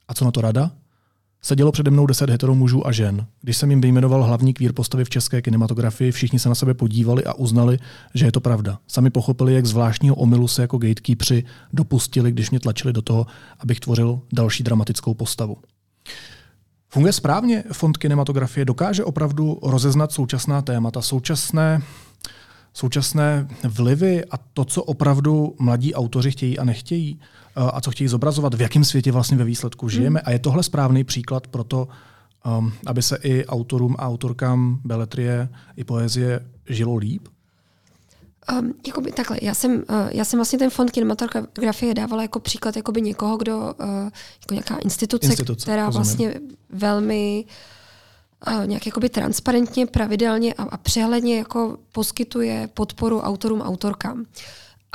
A 0.08 0.14
co 0.14 0.26
na 0.26 0.32
to 0.32 0.42
rada? 0.42 0.72
Sedělo 1.42 1.72
přede 1.72 1.92
mnou 1.92 2.06
deset 2.06 2.30
hetero 2.30 2.56
mužů 2.56 2.88
a 2.88 2.92
žen. 2.92 3.26
Když 3.42 3.58
jsem 3.58 3.70
jim 3.72 3.82
vyjmenoval 3.82 4.24
hlavní 4.24 4.54
kvír 4.54 4.74
postavy 4.74 5.06
v 5.06 5.10
české 5.10 5.42
kinematografii, 5.42 6.12
všichni 6.12 6.40
se 6.40 6.50
na 6.50 6.56
sebe 6.56 6.74
podívali 6.74 7.26
a 7.26 7.34
uznali, 7.34 7.80
že 8.14 8.26
je 8.26 8.32
to 8.32 8.40
pravda. 8.40 8.80
Sami 8.88 9.10
pochopili, 9.10 9.54
jak 9.54 9.66
zvláštního 9.66 10.16
omylu 10.16 10.48
se 10.48 10.62
jako 10.62 10.78
gatekeepři 10.78 11.44
dopustili, 11.74 12.32
když 12.32 12.50
mě 12.50 12.60
tlačili 12.60 12.94
do 12.94 13.02
toho, 13.02 13.26
abych 13.60 13.80
tvořil 13.80 14.20
další 14.34 14.64
dramatickou 14.64 15.14
postavu. 15.14 15.58
Funguje 16.90 17.14
správně 17.14 17.64
fond 17.74 17.98
kinematografie? 17.98 18.66
Dokáže 18.66 19.04
opravdu 19.04 19.60
rozeznat 19.64 20.12
současná 20.12 20.62
témata, 20.62 21.02
současné, 21.02 21.82
současné 22.74 23.48
vlivy 23.64 24.26
a 24.26 24.38
to, 24.38 24.66
co 24.66 24.84
opravdu 24.84 25.56
mladí 25.60 25.94
autoři 25.94 26.32
chtějí 26.32 26.60
a 26.60 26.64
nechtějí? 26.64 27.20
a 27.56 27.82
co 27.82 27.92
chtějí 27.92 28.08
zobrazovat, 28.08 28.54
v 28.54 28.62
jakém 28.62 28.84
světě 28.84 29.12
vlastně 29.12 29.38
ve 29.38 29.44
výsledku 29.44 29.86
hmm. 29.86 29.90
žijeme. 29.90 30.20
Hmm. 30.20 30.28
A 30.28 30.32
je 30.32 30.40
tohle 30.40 30.64
správný 30.64 31.04
příklad 31.04 31.48
pro 31.48 31.64
to, 31.64 31.88
um, 32.60 32.74
aby 32.86 33.02
se 33.02 33.18
i 33.24 33.46
autorům 33.46 33.96
a 34.00 34.08
autorkám 34.08 34.80
beletrie 34.84 35.50
i 35.76 35.84
poezie 35.84 36.40
žilo 36.70 36.96
líp? 36.96 37.28
Um, 38.60 38.74
jakoby 38.88 39.12
takhle, 39.12 39.38
já 39.42 39.54
jsem, 39.54 39.72
uh, 39.72 39.84
já 40.12 40.26
jsem 40.26 40.40
vlastně 40.40 40.60
ten 40.60 40.70
fond 40.70 40.92
kinematografie 40.92 41.94
dávala 41.94 42.22
jako 42.22 42.40
příklad 42.40 42.76
jakoby 42.76 43.02
někoho, 43.02 43.38
kdo, 43.38 43.58
uh, 43.58 43.88
jako 44.42 44.54
nějaká 44.54 44.78
instituce, 44.78 45.28
instituce 45.28 45.64
která 45.64 45.86
rozumím. 45.86 46.06
vlastně 46.06 46.34
velmi 46.70 47.46
uh, 47.48 47.52
nějak 48.66 48.86
jakoby 48.86 49.10
transparentně, 49.10 49.86
pravidelně 49.86 50.54
a, 50.54 50.64
a 50.64 50.78
přehledně 50.78 51.38
jako 51.38 51.78
poskytuje 51.92 52.70
podporu 52.74 53.20
autorům, 53.20 53.62
autorkám. 53.62 54.26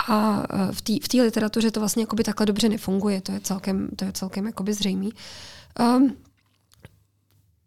A 0.09 0.43
e, 0.71 0.73
v 0.73 0.83
té 0.83 1.19
v 1.19 1.23
literatuře 1.23 1.71
to 1.71 1.81
vlastně 1.81 2.03
jakoby 2.03 2.25
takhle 2.25 2.47
dobře 2.47 2.69
nefunguje, 2.69 3.21
to 3.21 3.33
je 3.33 3.41
celkem, 3.41 3.89
to 3.97 4.05
je 4.05 4.13
celkem 4.13 4.47
jakoby 4.47 4.75
zřejmý. 4.75 5.13
Um, 5.81 6.17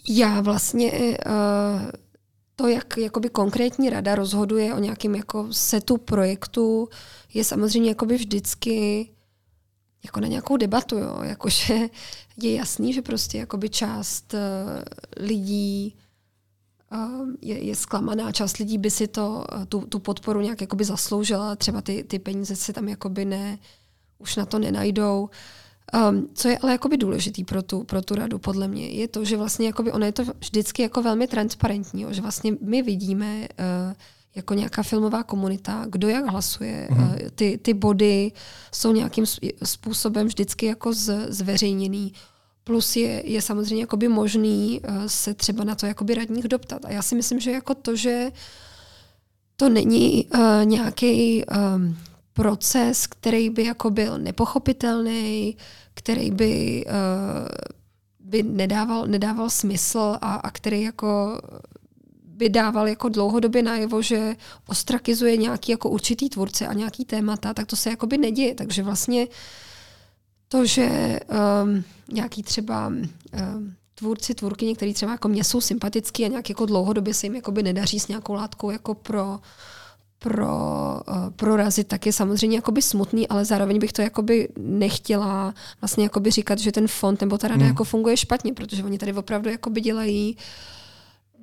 já 0.09 0.41
vlastně 0.41 0.91
uh, 0.91 1.91
to, 2.55 2.67
jak 2.67 2.97
jakoby 2.97 3.29
konkrétní 3.29 3.89
rada 3.89 4.15
rozhoduje 4.15 4.73
o 4.73 4.79
nějakém 4.79 5.15
jako 5.15 5.47
setu 5.51 5.97
projektu, 5.97 6.89
je 7.33 7.43
samozřejmě 7.43 7.89
jakoby 7.89 8.15
vždycky 8.15 9.09
jako 10.07 10.19
na 10.19 10.27
nějakou 10.27 10.57
debatu, 10.57 10.97
jo. 10.97 11.19
Jakože 11.23 11.73
je 12.37 12.53
jasný, 12.53 12.93
že 12.93 13.01
prostě 13.01 13.37
jakoby 13.37 13.69
část 13.69 14.33
uh, 14.33 14.39
lidí 15.25 15.95
je, 17.41 17.63
je 17.65 17.75
zklamaná. 17.75 18.31
Část 18.31 18.57
lidí 18.57 18.77
by 18.77 18.91
si 18.91 19.07
to, 19.07 19.45
tu, 19.69 19.81
tu 19.81 19.99
podporu 19.99 20.41
nějak 20.41 20.61
jakoby 20.61 20.85
zasloužila, 20.85 21.55
třeba 21.55 21.81
ty, 21.81 22.03
ty 22.03 22.19
peníze 22.19 22.55
se 22.55 22.73
tam 22.73 22.87
jakoby 22.87 23.25
ne, 23.25 23.57
už 24.19 24.35
na 24.35 24.45
to 24.45 24.59
nenajdou. 24.59 25.29
Um, 26.09 26.29
co 26.33 26.47
je 26.47 26.57
ale 26.57 26.71
jakoby 26.71 26.97
důležitý 26.97 27.43
pro 27.43 27.63
tu, 27.63 27.83
pro 27.83 28.01
tu 28.01 28.15
radu, 28.15 28.39
podle 28.39 28.67
mě, 28.67 28.87
je 28.87 29.07
to, 29.07 29.25
že 29.25 29.37
vlastně 29.37 29.67
jakoby 29.67 29.91
ono 29.91 30.05
je 30.05 30.11
to 30.11 30.23
vždycky 30.39 30.81
jako 30.81 31.01
velmi 31.01 31.27
transparentní, 31.27 32.01
jo, 32.01 32.13
že 32.13 32.21
vlastně 32.21 32.53
my 32.61 32.81
vidíme 32.81 33.39
uh, 33.39 33.93
jako 34.37 34.53
nějaká 34.53 34.83
filmová 34.83 35.23
komunita, 35.23 35.85
kdo 35.89 36.07
jak 36.07 36.25
hlasuje, 36.25 36.87
mm. 36.91 37.09
ty, 37.35 37.59
ty 37.61 37.73
body 37.73 38.31
jsou 38.71 38.93
nějakým 38.93 39.25
způsobem 39.63 40.27
vždycky 40.27 40.65
jako 40.65 40.93
z, 40.93 41.33
zveřejněný. 41.33 42.13
Plus 42.63 42.95
je, 42.95 43.29
je 43.29 43.41
samozřejmě 43.41 43.83
jakoby 43.83 44.07
možný 44.07 44.81
uh, 44.81 45.05
se 45.07 45.33
třeba 45.33 45.63
na 45.63 45.75
to 45.75 45.85
jakoby 45.85 46.15
radních 46.15 46.47
doptat. 46.47 46.85
A 46.85 46.91
já 46.91 47.01
si 47.01 47.15
myslím, 47.15 47.39
že 47.39 47.51
jako 47.51 47.75
to, 47.75 47.95
že 47.95 48.31
to 49.55 49.69
není 49.69 50.25
uh, 50.25 50.39
nějaký 50.63 51.45
um, 51.45 51.97
proces, 52.33 53.07
který 53.07 53.49
by 53.49 53.63
jako 53.63 53.89
byl 53.89 54.19
nepochopitelný, 54.19 55.57
který 55.93 56.31
by, 56.31 56.85
uh, 56.85 57.47
by 58.19 58.43
nedával, 58.43 59.07
nedával 59.07 59.49
smysl 59.49 60.17
a, 60.21 60.35
a 60.35 60.51
který 60.51 60.81
jako 60.81 61.41
by 62.37 62.49
dával 62.49 62.87
jako 62.87 63.09
dlouhodobě 63.09 63.63
najevo, 63.63 64.01
že 64.01 64.35
ostrakizuje 64.67 65.37
nějaký 65.37 65.71
jako 65.71 65.89
určitý 65.89 66.29
tvůrce 66.29 66.67
a 66.67 66.73
nějaký 66.73 67.05
témata, 67.05 67.53
tak 67.53 67.67
to 67.67 67.75
se 67.75 67.89
jakoby 67.89 68.17
neděje. 68.17 68.55
Takže 68.55 68.83
vlastně 68.83 69.27
to, 70.47 70.65
že 70.65 71.19
um, 71.63 71.83
nějaký 72.11 72.43
třeba 72.43 72.87
um, 72.87 73.03
tvůrci, 73.95 74.33
tvůrky, 74.35 74.65
některý 74.65 74.93
třeba 74.93 75.11
jako 75.11 75.27
mě 75.27 75.43
jsou 75.43 75.61
sympatický 75.61 76.25
a 76.25 76.27
nějak 76.27 76.49
jako 76.49 76.65
dlouhodobě 76.65 77.13
se 77.13 77.25
jim 77.25 77.35
jakoby 77.35 77.63
nedaří 77.63 77.99
s 77.99 78.07
nějakou 78.07 78.33
látkou 78.33 78.71
jako 78.71 78.93
pro 78.93 79.39
pro, 80.19 80.47
uh, 81.07 81.29
prorazit, 81.35 81.87
tak 81.87 82.05
je 82.05 82.13
samozřejmě 82.13 82.57
jakoby 82.57 82.81
smutný, 82.81 83.27
ale 83.27 83.45
zároveň 83.45 83.79
bych 83.79 83.93
to 83.93 84.01
jakoby 84.01 84.49
nechtěla 84.57 85.53
vlastně 85.81 86.03
jakoby 86.03 86.31
říkat, 86.31 86.59
že 86.59 86.71
ten 86.71 86.87
fond 86.87 87.21
nebo 87.21 87.37
ta 87.37 87.47
rada 87.47 87.59
hmm. 87.59 87.67
jako 87.67 87.83
funguje 87.83 88.17
špatně, 88.17 88.53
protože 88.53 88.83
oni 88.83 88.97
tady 88.97 89.13
opravdu 89.13 89.49
jakoby 89.49 89.81
dělají 89.81 90.35
uh, 90.35 90.41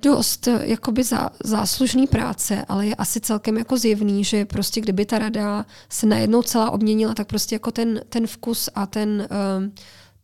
dost 0.05 0.47
eh, 0.47 0.59
jakoby 0.63 1.03
zá, 1.03 1.29
záslužný 1.43 2.07
práce, 2.07 2.65
ale 2.67 2.87
je 2.87 2.95
asi 2.95 3.19
celkem 3.19 3.57
jako 3.57 3.77
zjevný, 3.77 4.23
že 4.23 4.45
prostě 4.45 4.81
kdyby 4.81 5.05
ta 5.05 5.19
rada 5.19 5.65
se 5.89 6.05
najednou 6.05 6.41
celá 6.41 6.71
obměnila, 6.71 7.13
tak 7.13 7.27
prostě 7.27 7.55
jako 7.55 7.71
ten, 7.71 8.01
ten 8.09 8.27
vkus 8.27 8.69
a 8.75 8.85
ten, 8.85 9.27
uh, 9.31 9.69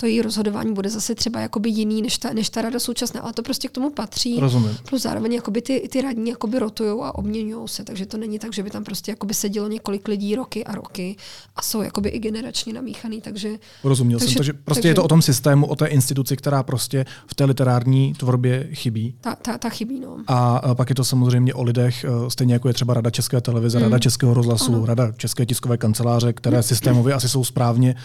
to 0.02 0.08
její 0.08 0.22
rozhodování 0.22 0.74
bude 0.74 0.90
zase 0.90 1.16
třeba 1.16 1.40
jakoby 1.40 1.70
jiný 1.70 2.02
než 2.02 2.18
ta, 2.18 2.34
než 2.34 2.50
ta 2.50 2.62
rada 2.62 2.80
současná, 2.80 3.22
ale 3.22 3.34
to 3.34 3.44
prostě 3.44 3.68
k 3.68 3.72
tomu 3.72 3.90
patří. 3.90 4.40
Rozumím. 4.40 4.78
Plus 4.90 5.02
zároveň 5.02 5.34
jakoby 5.34 5.62
ty, 5.62 5.88
ty 5.92 6.02
radní 6.02 6.30
jakoby 6.30 6.60
rotují 6.60 7.00
a 7.04 7.16
obměňují 7.16 7.68
se, 7.68 7.84
takže 7.84 8.06
to 8.06 8.18
není 8.18 8.40
tak, 8.40 8.54
že 8.54 8.64
by 8.64 8.70
tam 8.70 8.84
prostě 8.84 9.12
jakoby 9.12 9.34
sedělo 9.34 9.68
několik 9.68 10.08
lidí 10.08 10.36
roky 10.36 10.64
a 10.64 10.76
roky 10.76 11.16
a 11.56 11.62
jsou 11.62 11.82
jakoby 11.82 12.10
i 12.10 12.20
generačně 12.20 12.74
namíchaný, 12.74 13.22
takže... 13.22 13.50
Rozuměl 13.84 14.20
takže, 14.20 14.34
jsem, 14.34 14.38
takže 14.38 14.54
prostě 14.54 14.82
takže, 14.82 14.90
je 14.90 14.96
to 14.96 15.04
o 15.04 15.08
tom 15.08 15.22
systému, 15.22 15.68
o 15.68 15.76
té 15.76 15.86
instituci, 15.86 16.38
která 16.38 16.64
prostě 16.64 17.06
v 17.28 17.36
té 17.36 17.46
literární 17.46 18.14
tvorbě 18.14 18.70
chybí. 18.74 19.16
Ta, 19.22 19.36
ta, 19.36 19.58
ta 19.58 19.70
chybí, 19.70 20.00
no. 20.00 20.18
A 20.28 20.62
pak 20.76 20.90
je 20.90 20.96
to 20.96 21.04
samozřejmě 21.04 21.54
o 21.54 21.64
lidech, 21.64 22.04
eh, 22.04 22.30
stejně 22.30 22.54
jako 22.54 22.68
je 22.68 22.74
třeba 22.74 22.94
Rada 22.94 23.10
České 23.10 23.42
televize, 23.42 23.78
hmm. 23.78 23.84
Rada 23.84 24.00
Českého 24.00 24.34
rozhlasu, 24.34 24.76
ano. 24.76 24.86
Rada 24.86 25.12
České 25.12 25.46
tiskové 25.46 25.78
kanceláře, 25.78 26.34
které 26.34 26.58
hmm. 26.58 26.64
systémově 26.64 27.14
asi 27.14 27.30
jsou 27.30 27.44
správně 27.44 27.96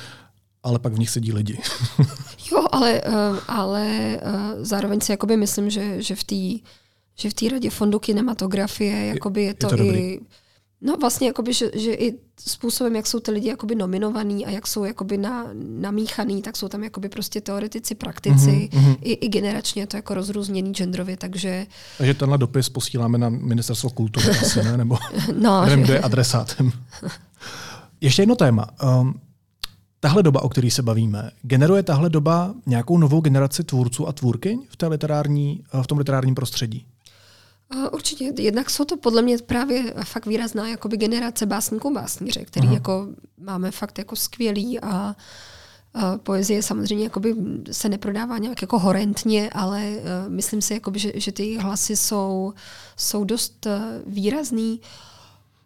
ale 0.66 0.78
pak 0.78 0.92
v 0.92 0.98
nich 0.98 1.10
sedí 1.10 1.32
lidi. 1.32 1.58
jo, 2.52 2.66
ale, 2.72 3.00
eh, 3.04 3.40
ale 3.48 3.86
eh, 3.86 4.20
zároveň 4.64 5.00
si 5.00 5.12
jakoby 5.12 5.36
myslím, 5.36 5.70
že, 5.70 6.02
že 6.02 6.14
v 6.16 6.24
té 6.24 6.68
že 7.18 7.30
v 7.30 7.34
té 7.34 7.48
radě 7.48 7.70
fondu 7.70 7.98
kinematografie 7.98 9.06
jakoby 9.06 9.42
je 9.42 9.54
to, 9.54 9.66
je 9.66 9.70
to 9.70 9.82
i 9.82 9.86
dobrý. 9.86 10.18
No 10.80 10.96
vlastně, 11.00 11.26
jakoby, 11.26 11.52
že, 11.52 11.70
že 11.74 11.94
i 11.94 12.14
způsobem, 12.40 12.96
jak 12.96 13.06
jsou 13.06 13.20
ty 13.20 13.30
lidi 13.30 13.48
jakoby 13.48 13.74
nominovaný 13.74 14.46
a 14.46 14.50
jak 14.50 14.66
jsou 14.66 14.84
jakoby 14.84 15.18
na, 15.18 15.46
namíchaný, 15.54 16.42
tak 16.42 16.56
jsou 16.56 16.68
tam 16.68 16.84
jakoby 16.84 17.08
prostě 17.08 17.40
teoretici, 17.40 17.94
praktici, 17.94 18.68
mm-hmm. 18.72 18.96
i, 19.00 19.12
i 19.12 19.28
generačně 19.28 19.82
je 19.82 19.86
to 19.86 19.96
jako 19.96 20.14
rozrůzněný 20.14 20.72
genderově, 20.72 21.16
takže... 21.16 21.66
Takže 21.98 22.14
tenhle 22.14 22.38
dopis 22.38 22.68
posíláme 22.68 23.18
na 23.18 23.28
ministerstvo 23.28 23.90
kultury 23.90 24.30
asi, 24.40 24.62
ne? 24.62 24.76
Nebo 24.76 24.98
no, 25.40 25.64
nevím, 25.64 25.84
kdo 25.84 25.92
je 25.92 26.00
adresátem. 26.00 26.72
Ještě 28.00 28.22
jedno 28.22 28.34
téma. 28.34 28.68
Um, 29.00 29.20
tahle 30.06 30.22
doba, 30.22 30.42
o 30.42 30.48
které 30.48 30.70
se 30.70 30.82
bavíme, 30.82 31.30
generuje 31.42 31.82
tahle 31.82 32.10
doba 32.10 32.54
nějakou 32.66 32.98
novou 32.98 33.20
generaci 33.20 33.64
tvůrců 33.64 34.08
a 34.08 34.12
tvůrkyň 34.12 34.66
v, 34.68 34.76
té 34.76 34.86
literární, 34.86 35.64
v 35.82 35.86
tom 35.86 35.98
literárním 35.98 36.34
prostředí? 36.34 36.86
Určitě. 37.92 38.32
Jednak 38.38 38.70
jsou 38.70 38.84
to 38.84 38.96
podle 38.96 39.22
mě 39.22 39.38
právě 39.38 39.94
fakt 40.04 40.26
výrazná 40.26 40.68
jakoby 40.68 40.96
generace 40.96 41.46
básníků 41.46 41.94
básníře, 41.94 42.44
který 42.44 42.66
Aha. 42.66 42.74
jako 42.74 43.08
máme 43.38 43.70
fakt 43.70 43.98
jako 43.98 44.16
skvělý 44.16 44.80
a, 44.80 45.16
a 45.94 46.18
poezie 46.18 46.62
samozřejmě 46.62 47.04
jakoby 47.04 47.34
se 47.72 47.88
neprodává 47.88 48.38
nějak 48.38 48.62
jako 48.62 48.78
horentně, 48.78 49.50
ale 49.50 49.90
uh, 49.90 50.32
myslím 50.32 50.62
si, 50.62 50.74
jakoby, 50.74 50.98
že, 50.98 51.12
že 51.14 51.32
ty 51.32 51.56
hlasy 51.56 51.96
jsou, 51.96 52.54
jsou 52.96 53.24
dost 53.24 53.66
výrazný. 54.06 54.80
Uh, 54.80 55.15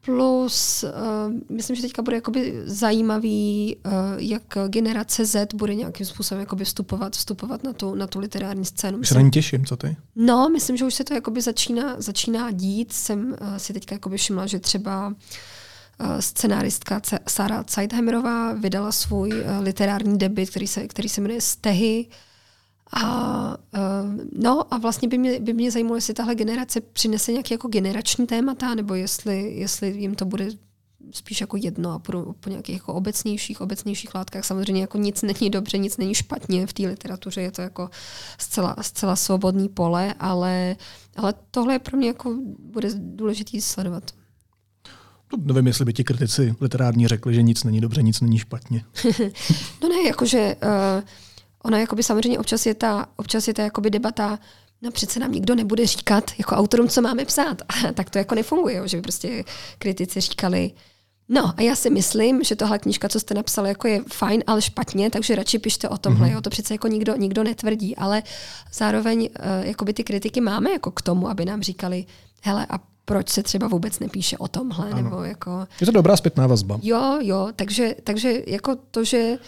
Plus, 0.04 0.84
uh, 0.84 1.32
myslím, 1.48 1.76
že 1.76 1.82
teďka 1.82 2.02
bude 2.02 2.16
jakoby 2.16 2.62
zajímavý, 2.64 3.76
uh, 3.86 3.92
jak 4.16 4.42
generace 4.68 5.24
Z 5.24 5.54
bude 5.54 5.74
nějakým 5.74 6.06
způsobem 6.06 6.40
jakoby 6.40 6.64
vstupovat, 6.64 7.16
vstupovat 7.16 7.64
na 7.64 7.72
tu, 7.72 7.94
na 7.94 8.06
tu 8.06 8.18
literární 8.18 8.64
scénu. 8.64 8.98
Myslím, 8.98 9.14
se 9.14 9.18
na 9.18 9.24
ní 9.24 9.30
těším, 9.30 9.66
co 9.66 9.76
ty? 9.76 9.96
No, 10.16 10.48
myslím, 10.48 10.76
že 10.76 10.84
už 10.84 10.94
se 10.94 11.04
to 11.04 11.14
jakoby 11.14 11.40
začíná, 11.40 11.94
začíná 11.98 12.50
dít. 12.50 12.92
Jsem 12.92 13.36
uh, 13.40 13.56
si 13.56 13.72
teďka 13.72 13.94
jakoby 13.94 14.16
všimla, 14.16 14.46
že 14.46 14.58
třeba 14.58 15.08
uh, 15.08 15.14
scenáristka 16.20 17.00
Sara 17.28 17.64
Zeitheimerová 17.70 18.52
vydala 18.52 18.92
svůj 18.92 19.44
literární 19.60 20.18
debit, 20.18 20.50
který 20.50 20.66
se, 20.66 20.88
který 20.88 21.08
se 21.08 21.20
jmenuje 21.20 21.40
Stehy. 21.40 22.06
A, 22.92 23.48
uh, 23.50 24.24
no 24.32 24.74
a 24.74 24.78
vlastně 24.78 25.08
by 25.08 25.18
mě, 25.18 25.40
by 25.40 25.52
mě 25.52 25.70
zajímalo, 25.70 25.96
jestli 25.96 26.14
tahle 26.14 26.34
generace 26.34 26.80
přinese 26.80 27.32
nějaké 27.32 27.54
jako 27.54 27.68
generační 27.68 28.26
témata, 28.26 28.74
nebo 28.74 28.94
jestli, 28.94 29.54
jestli 29.54 29.90
jim 29.90 30.14
to 30.14 30.24
bude 30.24 30.48
spíš 31.12 31.40
jako 31.40 31.56
jedno 31.56 31.92
a 31.92 31.98
po, 31.98 32.34
po 32.40 32.50
nějakých 32.50 32.74
jako 32.74 32.94
obecnějších, 32.94 33.60
obecnějších 33.60 34.14
látkách. 34.14 34.44
Samozřejmě 34.44 34.80
jako 34.80 34.98
nic 34.98 35.22
není 35.22 35.50
dobře, 35.50 35.78
nic 35.78 35.96
není 35.96 36.14
špatně 36.14 36.66
v 36.66 36.72
té 36.72 36.86
literatuře, 36.86 37.40
je 37.40 37.50
to 37.50 37.62
jako 37.62 37.90
zcela, 38.38 38.76
zcela 38.80 39.16
svobodný 39.16 39.68
pole, 39.68 40.14
ale, 40.20 40.76
ale 41.16 41.34
tohle 41.50 41.74
je 41.74 41.78
pro 41.78 41.96
mě 41.96 42.06
jako 42.06 42.36
bude 42.58 42.88
důležitý 42.94 43.60
sledovat. 43.60 44.10
No, 45.32 45.54
nevím, 45.54 45.66
jestli 45.66 45.84
by 45.84 45.92
ti 45.92 46.04
kritici 46.04 46.54
literární 46.60 47.08
řekli, 47.08 47.34
že 47.34 47.42
nic 47.42 47.64
není 47.64 47.80
dobře, 47.80 48.02
nic 48.02 48.20
není 48.20 48.38
špatně. 48.38 48.84
no 49.82 49.88
ne, 49.88 50.02
jakože 50.06 50.56
uh, 50.62 51.02
ona 51.64 51.78
jakoby 51.78 52.02
samozřejmě 52.02 52.38
občas 52.38 52.66
je 52.66 52.74
ta, 52.74 53.06
občas 53.16 53.48
je 53.48 53.54
ta 53.54 53.62
jakoby 53.62 53.90
debata, 53.90 54.38
no 54.82 54.90
přece 54.90 55.20
nám 55.20 55.32
nikdo 55.32 55.54
nebude 55.54 55.86
říkat 55.86 56.30
jako 56.38 56.54
autorům, 56.54 56.88
co 56.88 57.02
máme 57.02 57.24
psát. 57.24 57.62
A 57.68 57.92
tak 57.92 58.10
to 58.10 58.18
jako 58.18 58.34
nefunguje, 58.34 58.76
jo, 58.76 58.86
že 58.86 58.96
by 58.96 59.02
prostě 59.02 59.44
kritici 59.78 60.20
říkali, 60.20 60.72
No 61.32 61.52
a 61.56 61.62
já 61.62 61.74
si 61.76 61.90
myslím, 61.90 62.44
že 62.44 62.56
tohle 62.56 62.78
knížka, 62.78 63.08
co 63.08 63.20
jste 63.20 63.34
napsali, 63.34 63.68
jako 63.68 63.88
je 63.88 64.02
fajn, 64.12 64.42
ale 64.46 64.62
špatně, 64.62 65.10
takže 65.10 65.34
radši 65.34 65.58
pište 65.58 65.88
o 65.88 65.98
tomhle. 65.98 66.28
Mm-hmm. 66.28 66.32
Jo? 66.32 66.40
To 66.40 66.50
přece 66.50 66.74
jako 66.74 66.88
nikdo, 66.88 67.16
nikdo 67.16 67.44
netvrdí, 67.44 67.96
ale 67.96 68.22
zároveň 68.72 69.20
uh, 69.20 69.66
jakoby 69.66 69.92
ty 69.92 70.04
kritiky 70.04 70.40
máme 70.40 70.70
jako 70.70 70.90
k 70.90 71.02
tomu, 71.02 71.28
aby 71.28 71.44
nám 71.44 71.62
říkali, 71.62 72.06
hele, 72.42 72.66
a 72.70 72.78
proč 73.04 73.28
se 73.28 73.42
třeba 73.42 73.68
vůbec 73.68 73.98
nepíše 73.98 74.38
o 74.38 74.48
tomhle? 74.48 74.90
Ano. 74.90 75.02
Nebo 75.02 75.22
jako... 75.22 75.66
Je 75.80 75.86
to 75.86 75.92
dobrá 75.92 76.16
zpětná 76.16 76.46
vazba. 76.46 76.78
Jo, 76.82 77.18
jo, 77.20 77.48
takže, 77.56 77.94
takže 78.04 78.42
jako 78.46 78.76
to, 78.90 79.04
že 79.04 79.38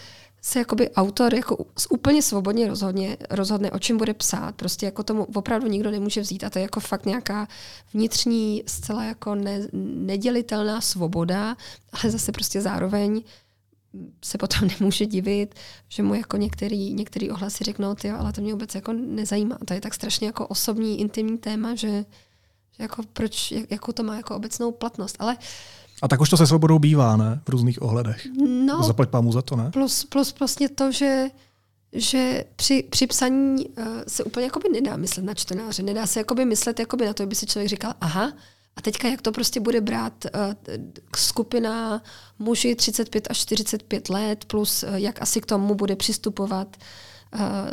se 0.45 0.59
jakoby 0.59 0.91
autor 0.91 1.35
jako 1.35 1.65
úplně 1.89 2.21
svobodně 2.21 2.67
rozhodně, 2.67 3.17
rozhodne, 3.29 3.71
o 3.71 3.79
čem 3.79 3.97
bude 3.97 4.13
psát. 4.13 4.55
Prostě 4.55 4.85
jako 4.85 5.03
tomu 5.03 5.23
opravdu 5.23 5.67
nikdo 5.67 5.91
nemůže 5.91 6.21
vzít 6.21 6.43
a 6.43 6.49
to 6.49 6.59
je 6.59 6.63
jako 6.63 6.79
fakt 6.79 7.05
nějaká 7.05 7.47
vnitřní, 7.93 8.63
zcela 8.67 9.03
jako 9.03 9.35
ne, 9.35 9.67
nedělitelná 9.73 10.81
svoboda, 10.81 11.57
ale 11.93 12.11
zase 12.11 12.31
prostě 12.31 12.61
zároveň 12.61 13.23
se 14.25 14.37
potom 14.37 14.69
nemůže 14.79 15.05
divit, 15.05 15.55
že 15.89 16.03
mu 16.03 16.15
jako 16.15 16.37
některý, 16.37 16.93
některý 16.93 17.31
ohlasy 17.31 17.63
řeknou, 17.63 17.95
ty, 17.95 18.09
ale 18.09 18.33
to 18.33 18.41
mě 18.41 18.53
vůbec 18.53 18.75
jako 18.75 18.93
nezajímá. 18.93 19.57
To 19.65 19.73
je 19.73 19.81
tak 19.81 19.93
strašně 19.93 20.27
jako 20.27 20.47
osobní, 20.47 20.99
intimní 20.99 21.37
téma, 21.37 21.75
že, 21.75 22.05
že 22.71 22.83
jako 22.83 23.03
proč, 23.13 23.51
jak, 23.51 23.71
jakou 23.71 23.91
to 23.91 24.03
má 24.03 24.15
jako 24.15 24.35
obecnou 24.35 24.71
platnost. 24.71 25.15
Ale 25.19 25.35
uh, 25.35 25.41
a 26.03 26.07
tak 26.07 26.21
už 26.21 26.29
to 26.29 26.37
se 26.37 26.47
svobodou 26.47 26.79
bývá, 26.79 27.17
ne? 27.17 27.41
V 27.45 27.49
různých 27.49 27.81
ohledech. 27.81 28.27
No, 28.65 28.83
Zaplať 28.83 29.09
pámu 29.09 29.31
za 29.31 29.41
to, 29.41 29.55
ne? 29.55 29.71
Plus, 29.71 30.03
plus 30.03 30.35
vlastně 30.39 30.69
to, 30.69 30.91
že 30.91 31.27
že 31.95 32.43
při, 32.55 32.83
při 32.89 33.07
psaní 33.07 33.67
uh, 33.67 33.85
se 34.07 34.23
úplně 34.23 34.45
jakoby 34.45 34.69
nedá 34.69 34.97
myslet 34.97 35.23
na 35.23 35.33
čtenáře. 35.33 35.83
Nedá 35.83 36.07
se 36.07 36.19
jakoby 36.19 36.45
myslet 36.45 36.79
jakoby 36.79 37.05
na 37.05 37.13
to, 37.13 37.23
aby 37.23 37.35
si 37.35 37.45
člověk 37.45 37.69
říkal, 37.69 37.93
aha, 38.01 38.33
a 38.75 38.81
teďka 38.81 39.07
jak 39.07 39.21
to 39.21 39.31
prostě 39.31 39.59
bude 39.59 39.81
brát 39.81 40.25
uh, 40.25 40.53
skupina 41.15 42.01
muži 42.39 42.75
35 42.75 43.27
až 43.29 43.37
45 43.37 44.09
let, 44.09 44.45
plus 44.45 44.83
uh, 44.83 44.95
jak 44.95 45.21
asi 45.21 45.41
k 45.41 45.45
tomu 45.45 45.75
bude 45.75 45.95
přistupovat 45.95 46.67
uh, 46.67 46.83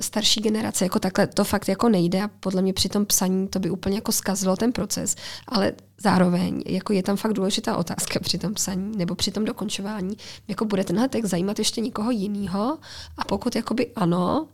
starší 0.00 0.40
generace, 0.40 0.84
jako 0.84 0.98
takhle 0.98 1.26
to 1.26 1.44
fakt 1.44 1.68
jako 1.68 1.88
nejde 1.88 2.22
a 2.22 2.28
podle 2.28 2.62
mě 2.62 2.72
při 2.72 2.88
tom 2.88 3.06
psaní 3.06 3.48
to 3.48 3.58
by 3.58 3.70
úplně 3.70 3.94
jako 3.94 4.12
zkazilo 4.12 4.56
ten 4.56 4.72
proces, 4.72 5.16
ale 5.48 5.72
zároveň 6.02 6.62
jako 6.66 6.92
je 6.92 7.02
tam 7.02 7.16
fakt 7.16 7.32
důležitá 7.32 7.76
otázka 7.76 8.20
při 8.20 8.38
tom 8.38 8.54
psaní 8.54 8.96
nebo 8.96 9.14
při 9.14 9.30
tom 9.30 9.44
dokončování, 9.44 10.16
jako 10.48 10.64
bude 10.64 10.84
tenhle 10.84 11.08
text 11.08 11.30
zajímat 11.30 11.58
ještě 11.58 11.80
někoho 11.80 12.10
jiného 12.10 12.78
a 13.18 13.24
pokud 13.24 13.56
jakoby 13.56 13.90
ano, 13.96 14.48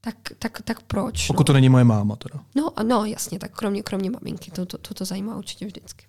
tak, 0.00 0.14
tak, 0.38 0.62
tak 0.64 0.80
proč? 0.80 1.26
Pokud 1.26 1.40
no? 1.40 1.44
to 1.44 1.52
není 1.52 1.68
moje 1.68 1.84
máma 1.84 2.16
teda. 2.16 2.40
No, 2.54 2.70
no 2.82 3.04
jasně, 3.04 3.38
tak 3.38 3.52
kromě, 3.52 3.82
kromě 3.82 4.10
maminky, 4.10 4.50
to, 4.50 4.66
to, 4.66 4.78
to, 4.78 4.94
to 4.94 5.04
zajímá 5.04 5.36
určitě 5.36 5.66
vždycky. 5.66 6.06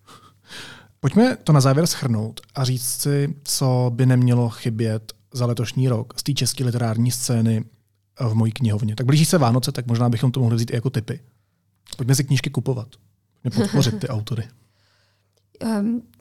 Pojďme 0.99 1.37
to 1.43 1.53
na 1.53 1.61
závěr 1.61 1.87
schrnout 1.87 2.41
a 2.55 2.63
říct 2.63 3.01
si, 3.01 3.35
co 3.43 3.91
by 3.93 4.05
nemělo 4.05 4.49
chybět 4.49 5.13
za 5.33 5.45
letošní 5.45 5.89
rok 5.89 6.13
z 6.19 6.23
té 6.23 6.33
české 6.33 6.63
literární 6.63 7.11
scény 7.11 7.65
v 8.27 8.33
mojí 8.33 8.51
knihovně. 8.51 8.95
Tak 8.95 9.05
blíží 9.05 9.25
se 9.25 9.37
Vánoce, 9.37 9.71
tak 9.71 9.87
možná 9.87 10.09
bychom 10.09 10.31
to 10.31 10.39
mohli 10.39 10.55
vzít 10.55 10.71
i 10.71 10.75
jako 10.75 10.89
typy. 10.89 11.19
Pojďme 11.97 12.15
si 12.15 12.23
knížky 12.23 12.49
kupovat. 12.49 12.87
Mě 13.43 13.51
podpořit 13.51 13.99
ty 13.99 14.07
autory. 14.07 14.47
Um, 15.63 16.01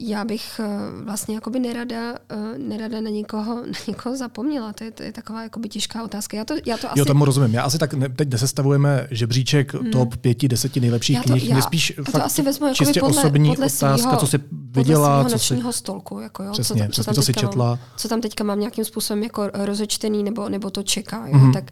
já 0.00 0.24
bych 0.24 0.60
uh, 0.60 1.04
vlastně 1.04 1.34
jakoby 1.34 1.60
nerada, 1.60 2.12
uh, 2.12 2.58
nerada 2.58 3.00
na 3.00 3.10
někoho, 3.10 3.54
na 3.66 3.78
někoho 3.88 4.16
zapomněla. 4.16 4.72
To 4.72 4.84
je, 4.84 4.90
to 4.90 5.02
je 5.02 5.12
taková 5.12 5.42
jakoby 5.42 5.68
těžká 5.68 6.02
otázka. 6.04 6.36
Já 6.36 6.44
to, 6.44 6.54
já 6.66 6.76
to 6.76 6.90
asi... 6.90 6.98
Jo, 6.98 7.04
tomu 7.04 7.24
rozumím. 7.24 7.54
Já 7.54 7.62
asi 7.62 7.78
tak 7.78 7.94
ne, 7.94 8.08
teď 8.08 8.28
nesestavujeme 8.28 9.08
žebříček 9.10 9.74
hmm. 9.74 9.90
top 9.90 10.16
pěti, 10.16 10.48
deseti 10.48 10.80
nejlepších 10.80 11.16
já 11.16 11.22
to, 11.22 11.28
knih. 11.28 11.48
Já, 11.48 11.60
spíš 11.60 11.92
já 11.98 12.04
fakt 12.04 12.12
to 12.12 12.24
asi 12.24 12.42
vezmu 12.42 12.74
čistě 12.74 13.00
podle, 13.00 13.18
osobní 13.18 13.48
podle 13.48 13.66
otázka, 13.66 13.98
svýho, 13.98 14.16
co 14.16 14.26
jsi 14.26 14.38
viděla. 14.50 15.24
Co 15.24 15.38
si... 15.38 15.58
stolku. 15.70 16.20
Jako 16.20 16.42
jo, 16.42 16.52
přesně, 16.52 16.82
co, 16.82 16.90
přesně, 16.90 17.12
co, 17.12 17.14
co 17.14 17.22
jsi 17.22 17.34
četla. 17.34 17.66
Mám, 17.66 17.78
co 17.96 18.08
tam 18.08 18.20
teďka 18.20 18.44
mám 18.44 18.60
nějakým 18.60 18.84
způsobem 18.84 19.22
jako 19.22 19.50
rozečtený, 19.54 20.24
nebo, 20.24 20.48
nebo 20.48 20.70
to 20.70 20.82
čeká. 20.82 21.26
Jo, 21.26 21.34
mm-hmm. 21.34 21.52
tak, 21.52 21.64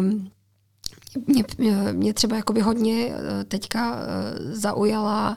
um, 0.00 0.30
mě, 1.26 1.44
mě 1.92 2.14
třeba 2.14 2.36
jakoby 2.36 2.60
hodně 2.60 3.08
eh, 3.08 3.44
teďka 3.44 3.98
zaujala 4.52 5.30
uh, 5.30 5.36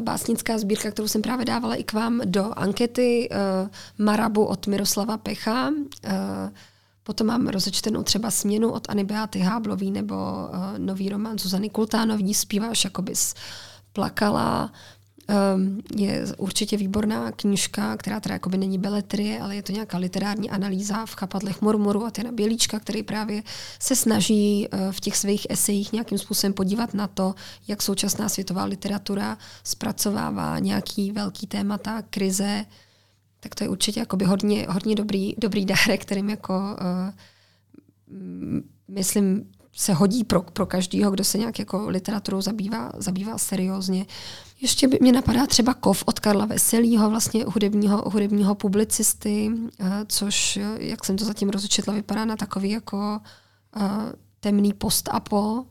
básnická 0.00 0.58
sbírka, 0.58 0.90
kterou 0.90 1.08
jsem 1.08 1.22
právě 1.22 1.44
dávala 1.44 1.74
i 1.74 1.84
k 1.84 1.92
vám 1.92 2.20
do 2.24 2.52
ankety 2.58 3.28
uh, 3.30 3.68
Marabu 4.06 4.44
od 4.44 4.66
Miroslava 4.66 5.16
Pecha. 5.16 5.68
Uh, 5.68 6.12
potom 7.02 7.26
mám 7.26 7.46
rozečtenou 7.46 8.02
třeba 8.02 8.30
Směnu 8.30 8.70
od 8.70 8.90
Ani 8.90 9.04
Beaty 9.04 9.38
Háblový 9.38 9.90
nebo 9.90 10.14
uh, 10.14 10.78
nový 10.78 11.08
román 11.08 11.38
Zuzany 11.38 11.70
Kultánovní, 11.70 12.34
Zpíváš, 12.34 12.84
jako 12.84 13.02
bys 13.02 13.34
plakala. 13.92 14.72
Um, 15.28 15.80
je 15.96 16.24
určitě 16.38 16.76
výborná 16.76 17.32
knížka, 17.32 17.96
která 17.96 18.20
teda 18.20 18.32
jakoby 18.32 18.58
není 18.58 18.78
beletrie, 18.78 19.40
ale 19.40 19.56
je 19.56 19.62
to 19.62 19.72
nějaká 19.72 19.98
literární 19.98 20.50
analýza 20.50 21.06
v 21.06 21.14
chapadlech 21.14 21.60
Mormoru 21.60 22.04
a 22.04 22.10
Tena 22.10 22.32
Bělíčka, 22.32 22.80
který 22.80 23.02
právě 23.02 23.42
se 23.78 23.96
snaží 23.96 24.68
uh, 24.68 24.92
v 24.92 25.00
těch 25.00 25.16
svých 25.16 25.46
esejích 25.50 25.92
nějakým 25.92 26.18
způsobem 26.18 26.52
podívat 26.52 26.94
na 26.94 27.06
to, 27.06 27.34
jak 27.68 27.82
současná 27.82 28.28
světová 28.28 28.64
literatura 28.64 29.38
zpracovává 29.64 30.58
nějaký 30.58 31.12
velký 31.12 31.46
témata, 31.46 32.02
krize, 32.10 32.64
tak 33.40 33.54
to 33.54 33.64
je 33.64 33.68
určitě 33.68 34.00
jakoby 34.00 34.24
hodně, 34.24 34.66
hodně 34.68 34.94
dobrý, 34.94 35.34
dobrý 35.38 35.64
dárek, 35.64 36.02
kterým 36.02 36.30
jako 36.30 36.54
uh, 36.54 37.14
myslím 38.88 39.44
se 39.72 39.92
hodí 39.92 40.24
pro, 40.24 40.42
pro 40.42 40.66
každého, 40.66 41.10
kdo 41.10 41.24
se 41.24 41.38
nějak 41.38 41.58
jako 41.58 41.88
literaturou 41.88 42.40
zabývá, 42.40 42.90
zabývá 42.96 43.38
seriózně. 43.38 44.06
Ještě 44.60 44.88
by 44.88 44.98
mě 45.00 45.12
napadá 45.12 45.46
třeba 45.46 45.74
Kov 45.74 46.02
od 46.06 46.20
Karla 46.20 46.46
Veselýho, 46.46 47.10
vlastně 47.10 47.44
hudebního, 47.44 48.10
hudebního 48.10 48.54
publicisty, 48.54 49.50
eh, 49.80 49.90
což, 50.08 50.58
jak 50.78 51.04
jsem 51.04 51.16
to 51.16 51.24
zatím 51.24 51.50
rozočetla, 51.50 51.94
vypadá 51.94 52.24
na 52.24 52.36
takový 52.36 52.70
jako 52.70 53.20
uh, 53.76 53.82
temný 54.40 54.72
post-apo. 54.72 55.64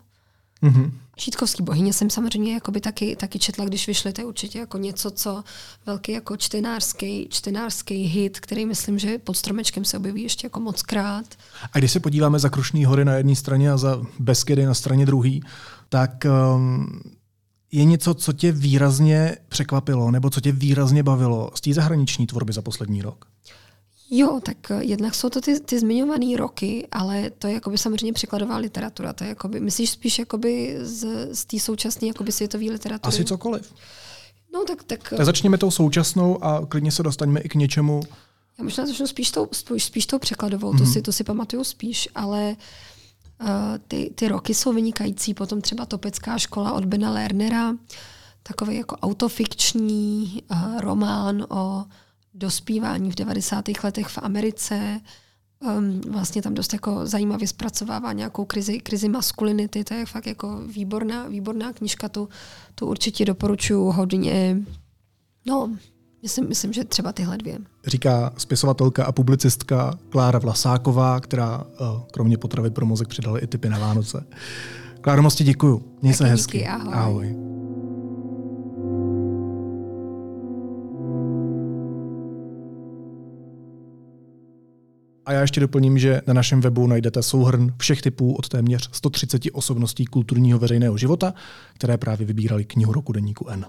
Mm-hmm. 0.63 0.91
Šítkovský 1.17 1.63
bohyně 1.63 1.93
jsem 1.93 2.09
samozřejmě 2.09 2.53
jakoby 2.53 2.81
taky, 2.81 3.15
taky 3.15 3.39
četla, 3.39 3.65
když 3.65 3.87
vyšly, 3.87 4.13
to 4.13 4.21
je 4.21 4.25
určitě 4.25 4.59
jako 4.59 4.77
něco, 4.77 5.11
co 5.11 5.43
velký 5.85 6.11
jako 6.11 6.37
čtenářský, 6.37 7.27
čtenářský 7.29 8.03
hit, 8.03 8.39
který 8.39 8.65
myslím, 8.65 8.99
že 8.99 9.17
pod 9.17 9.37
stromečkem 9.37 9.85
se 9.85 9.97
objeví 9.97 10.23
ještě 10.23 10.45
jako 10.45 10.59
moc 10.59 10.81
krát. 10.81 11.25
A 11.73 11.79
když 11.79 11.91
se 11.91 11.99
podíváme 11.99 12.39
za 12.39 12.49
Krušný 12.49 12.85
hory 12.85 13.05
na 13.05 13.13
jedné 13.13 13.35
straně 13.35 13.71
a 13.71 13.77
za 13.77 14.01
Beskydy 14.19 14.65
na 14.65 14.73
straně 14.73 15.05
druhé, 15.05 15.39
tak 15.89 16.25
um, 16.55 17.01
je 17.71 17.83
něco, 17.83 18.13
co 18.13 18.33
tě 18.33 18.51
výrazně 18.51 19.37
překvapilo 19.49 20.11
nebo 20.11 20.29
co 20.29 20.41
tě 20.41 20.51
výrazně 20.51 21.03
bavilo 21.03 21.51
z 21.55 21.61
té 21.61 21.73
zahraniční 21.73 22.27
tvorby 22.27 22.53
za 22.53 22.61
poslední 22.61 23.01
rok? 23.01 23.25
Jo, 24.11 24.39
tak 24.43 24.71
eh, 24.71 24.83
jednak 24.83 25.15
jsou 25.15 25.29
to 25.29 25.41
ty, 25.41 25.59
ty 25.59 25.79
zmiňované 25.79 26.37
roky, 26.37 26.87
ale 26.91 27.29
to 27.29 27.47
je 27.47 27.53
jakoby 27.53 27.77
samozřejmě 27.77 28.13
překladová 28.13 28.57
literatura. 28.57 29.13
To 29.13 29.23
je 29.23 29.27
jakoby, 29.29 29.59
myslíš 29.59 29.89
spíš 29.89 30.19
jakoby 30.19 30.77
z, 30.81 31.29
z 31.35 31.45
té 31.45 31.59
současné 31.59 32.07
jakoby 32.07 32.31
světové 32.31 32.63
literatury? 32.63 33.15
Asi 33.15 33.25
cokoliv. 33.25 33.73
No 34.53 34.63
tak, 34.63 34.83
tak... 34.83 35.13
Tak 35.17 35.25
začněme 35.25 35.57
tou 35.57 35.71
současnou 35.71 36.43
a 36.43 36.65
klidně 36.65 36.91
se 36.91 37.03
dostaňme 37.03 37.39
i 37.39 37.49
k 37.49 37.55
něčemu. 37.55 38.01
Já 38.57 38.63
možná 38.63 38.85
začnu 38.85 39.07
spíš 39.07 39.31
tou, 39.31 39.47
spíš, 39.51 39.83
spíš 39.83 40.05
tou 40.05 40.19
překladovou, 40.19 40.73
mm-hmm. 40.73 40.77
to, 40.77 40.83
mhm. 40.83 40.93
si, 40.93 41.01
to 41.01 41.11
si 41.11 41.23
pamatuju 41.23 41.63
spíš, 41.63 42.09
ale 42.15 42.49
uh, 42.49 42.57
ty, 43.87 44.11
ty 44.15 44.27
roky 44.27 44.53
jsou 44.53 44.73
vynikající. 44.73 45.33
Potom 45.33 45.61
třeba 45.61 45.85
Topecká 45.85 46.37
škola 46.37 46.71
od 46.71 46.85
Bena 46.85 47.11
Lernera, 47.11 47.75
takový 48.43 48.75
jako 48.75 48.95
autofikční 48.95 50.41
uh, 50.51 50.79
román 50.79 51.45
o 51.49 51.85
dospívání 52.33 53.11
v 53.11 53.15
90. 53.15 53.65
letech 53.83 54.07
v 54.07 54.17
Americe. 54.17 55.01
Um, 55.59 56.01
vlastně 56.01 56.41
tam 56.41 56.53
dost 56.53 56.73
jako 56.73 57.05
zajímavě 57.05 57.47
zpracovává 57.47 58.13
nějakou 58.13 58.45
krizi, 58.45 58.79
krizi 58.79 59.09
maskulinity. 59.09 59.83
To 59.83 59.93
je 59.93 60.05
fakt 60.05 60.27
jako 60.27 60.61
výborná, 60.67 61.27
výborná 61.27 61.73
knižka. 61.73 62.09
Tu, 62.09 62.29
tu 62.75 62.87
určitě 62.87 63.25
doporučuji 63.25 63.91
hodně. 63.91 64.57
No, 65.45 65.77
myslím, 66.27 66.47
myslím, 66.47 66.73
že 66.73 66.83
třeba 66.83 67.11
tyhle 67.11 67.37
dvě. 67.37 67.57
Říká 67.87 68.33
spisovatelka 68.37 69.05
a 69.05 69.11
publicistka 69.11 69.93
Klára 70.09 70.39
Vlasáková, 70.39 71.19
která 71.19 71.57
uh, 71.57 71.87
kromě 72.11 72.37
potravy 72.37 72.69
pro 72.69 72.85
mozek 72.85 73.07
přidala 73.07 73.39
i 73.39 73.47
typy 73.47 73.69
na 73.69 73.79
Vánoce. 73.79 74.25
Kláro, 75.01 75.21
moc 75.21 75.35
ti 75.35 75.43
děkuju. 75.43 75.81
Měj 76.01 76.13
se 76.13 76.25
hezky. 76.25 76.57
Díky, 76.57 76.69
ahoj. 76.69 76.93
ahoj. 76.93 77.35
A 85.25 85.33
já 85.33 85.41
ještě 85.41 85.59
doplním, 85.59 85.99
že 85.99 86.21
na 86.27 86.33
našem 86.33 86.61
webu 86.61 86.87
najdete 86.87 87.23
souhrn 87.23 87.73
všech 87.77 88.01
typů 88.01 88.33
od 88.33 88.49
téměř 88.49 88.89
130 88.91 89.41
osobností 89.51 90.05
kulturního 90.05 90.59
veřejného 90.59 90.97
života, 90.97 91.33
které 91.73 91.97
právě 91.97 92.27
vybírali 92.27 92.65
knihu 92.65 92.93
roku 92.93 93.11
deníku 93.11 93.49
N. 93.49 93.65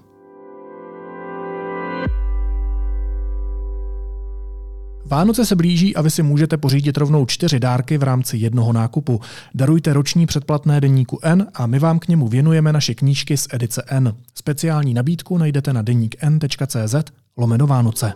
Vánoce 5.09 5.45
se 5.45 5.55
blíží 5.55 5.95
a 5.95 6.01
vy 6.01 6.09
si 6.09 6.23
můžete 6.23 6.57
pořídit 6.57 6.97
rovnou 6.97 7.25
čtyři 7.25 7.59
dárky 7.59 7.97
v 7.97 8.03
rámci 8.03 8.37
jednoho 8.37 8.73
nákupu. 8.73 9.21
Darujte 9.55 9.93
roční 9.93 10.25
předplatné 10.25 10.81
deníku 10.81 11.19
N 11.23 11.47
a 11.53 11.65
my 11.65 11.79
vám 11.79 11.99
k 11.99 12.07
němu 12.07 12.27
věnujeme 12.27 12.73
naše 12.73 12.95
knížky 12.95 13.37
z 13.37 13.47
edice 13.51 13.83
N. 13.87 14.13
Speciální 14.35 14.93
nabídku 14.93 15.37
najdete 15.37 15.73
na 15.73 15.81
deníkn.cz 15.81 16.95
lomeno 17.37 17.67
Vánoce. 17.67 18.13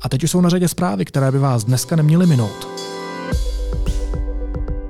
A 0.00 0.08
teď 0.08 0.24
už 0.24 0.30
jsou 0.30 0.40
na 0.40 0.48
řadě 0.48 0.68
zprávy, 0.68 1.04
které 1.04 1.32
by 1.32 1.38
vás 1.38 1.64
dneska 1.64 1.96
neměly 1.96 2.26
minout. 2.26 2.68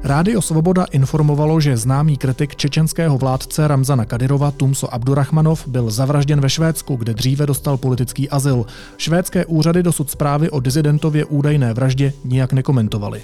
Rádio 0.09 0.41
Svoboda 0.41 0.89
informovalo, 0.89 1.61
že 1.61 1.77
známý 1.77 2.17
kritik 2.17 2.57
čečenského 2.57 3.19
vládce 3.19 3.69
Ramzana 3.69 4.09
Kadyrova 4.09 4.51
Tumso 4.51 4.89
Abdurrahmanov 4.95 5.69
byl 5.69 5.91
zavražděn 5.91 6.41
ve 6.41 6.51
Švédsku, 6.51 6.97
kde 6.97 7.15
dříve 7.15 7.47
dostal 7.47 7.77
politický 7.77 8.29
azyl. 8.29 8.67
Švédské 8.97 9.47
úřady 9.47 9.83
dosud 9.83 10.11
zprávy 10.11 10.51
o 10.51 10.61
dizidentově 10.61 11.25
údajné 11.25 11.75
vraždě 11.75 12.13
nijak 12.25 12.53
nekomentovaly. 12.53 13.23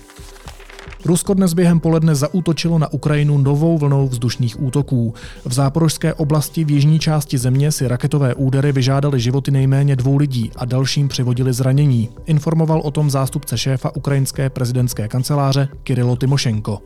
Rusko 1.04 1.34
dnes 1.34 1.54
během 1.54 1.80
poledne 1.80 2.14
zaútočilo 2.14 2.78
na 2.78 2.92
Ukrajinu 2.92 3.38
novou 3.38 3.78
vlnou 3.78 4.08
vzdušných 4.08 4.62
útoků. 4.62 5.14
V 5.44 5.52
záporožské 5.52 6.14
oblasti 6.14 6.64
v 6.64 6.70
jižní 6.70 6.98
části 6.98 7.38
země 7.38 7.72
si 7.72 7.88
raketové 7.88 8.34
údery 8.34 8.72
vyžádaly 8.72 9.20
životy 9.20 9.50
nejméně 9.50 9.96
dvou 9.96 10.16
lidí 10.16 10.50
a 10.56 10.64
dalším 10.64 11.08
přivodili 11.08 11.52
zranění. 11.52 12.08
Informoval 12.26 12.80
o 12.80 12.90
tom 12.90 13.10
zástupce 13.10 13.58
šéfa 13.58 13.96
ukrajinské 13.96 14.50
prezidentské 14.50 15.08
kanceláře 15.08 15.68
Kirilo 15.82 16.16
Timošenko. 16.16 16.78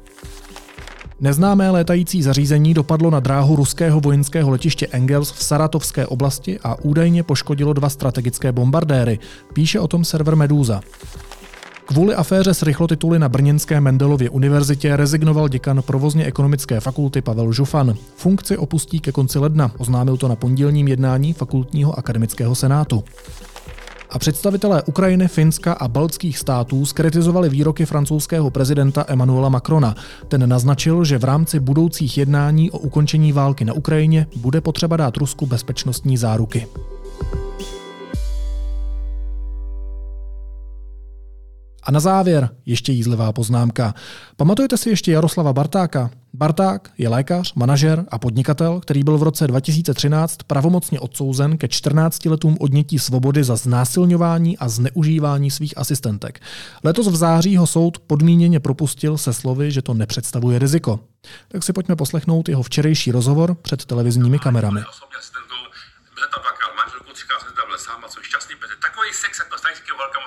Neznámé 1.20 1.70
létající 1.70 2.22
zařízení 2.22 2.74
dopadlo 2.74 3.10
na 3.10 3.20
dráhu 3.20 3.56
ruského 3.56 4.00
vojenského 4.00 4.50
letiště 4.50 4.86
Engels 4.86 5.32
v 5.32 5.42
Saratovské 5.42 6.06
oblasti 6.06 6.58
a 6.62 6.74
údajně 6.82 7.22
poškodilo 7.22 7.72
dva 7.72 7.88
strategické 7.88 8.52
bombardéry, 8.52 9.18
píše 9.52 9.80
o 9.80 9.88
tom 9.88 10.04
server 10.04 10.36
Meduza. 10.36 10.80
Kvůli 11.88 12.14
aféře 12.14 12.54
s 12.54 12.62
rychlotituly 12.62 13.18
na 13.18 13.28
Brněnské 13.28 13.80
Mendelově 13.80 14.30
univerzitě 14.30 14.96
rezignoval 14.96 15.48
děkan 15.48 15.82
provozně 15.82 16.24
ekonomické 16.24 16.80
fakulty 16.80 17.22
Pavel 17.22 17.52
Žufan. 17.52 17.94
Funkci 18.16 18.56
opustí 18.56 19.00
ke 19.00 19.12
konci 19.12 19.38
ledna, 19.38 19.70
oznámil 19.78 20.16
to 20.16 20.28
na 20.28 20.36
pondělním 20.36 20.88
jednání 20.88 21.32
fakultního 21.32 21.98
akademického 21.98 22.54
senátu. 22.54 23.04
A 24.10 24.18
představitelé 24.18 24.82
Ukrajiny, 24.82 25.28
Finska 25.28 25.72
a 25.72 25.88
baltských 25.88 26.38
států 26.38 26.86
skritizovali 26.86 27.48
výroky 27.48 27.86
francouzského 27.86 28.50
prezidenta 28.50 29.04
Emmanuela 29.08 29.48
Macrona. 29.48 29.94
Ten 30.28 30.48
naznačil, 30.48 31.04
že 31.04 31.18
v 31.18 31.24
rámci 31.24 31.60
budoucích 31.60 32.18
jednání 32.18 32.70
o 32.70 32.78
ukončení 32.78 33.32
války 33.32 33.64
na 33.64 33.72
Ukrajině 33.72 34.26
bude 34.36 34.60
potřeba 34.60 34.96
dát 34.96 35.16
Rusku 35.16 35.46
bezpečnostní 35.46 36.16
záruky. 36.16 36.66
A 41.88 41.90
na 41.90 42.00
závěr 42.00 42.50
ještě 42.66 42.92
jízlivá 42.92 43.32
poznámka. 43.32 43.94
Pamatujete 44.36 44.76
si 44.76 44.90
ještě 44.90 45.12
Jaroslava 45.12 45.52
Bartáka? 45.52 46.10
Barták 46.34 46.90
je 46.98 47.08
lékař, 47.08 47.54
manažer 47.54 48.04
a 48.08 48.18
podnikatel, 48.18 48.80
který 48.80 49.04
byl 49.04 49.18
v 49.18 49.22
roce 49.22 49.46
2013 49.46 50.36
pravomocně 50.46 51.00
odsouzen 51.00 51.58
ke 51.58 51.68
14 51.68 52.24
letům 52.24 52.56
odnětí 52.60 52.98
svobody 52.98 53.44
za 53.44 53.56
znásilňování 53.56 54.58
a 54.58 54.68
zneužívání 54.68 55.50
svých 55.50 55.78
asistentek. 55.78 56.40
Letos 56.84 57.06
v 57.06 57.16
září 57.16 57.56
ho 57.56 57.66
soud 57.66 57.98
podmíněně 57.98 58.60
propustil 58.60 59.18
se 59.18 59.32
slovy, 59.32 59.70
že 59.70 59.82
to 59.82 59.94
nepředstavuje 59.94 60.58
riziko. 60.58 61.00
Tak 61.48 61.62
si 61.62 61.72
pojďme 61.72 61.96
poslechnout 61.96 62.48
jeho 62.48 62.62
včerejší 62.62 63.12
rozhovor 63.12 63.54
před 63.54 63.84
televizními 63.84 64.38
kamerami. 64.38 64.80
Takový 68.80 69.14
sex 69.14 69.38
jako 69.38 69.58
s 69.58 69.62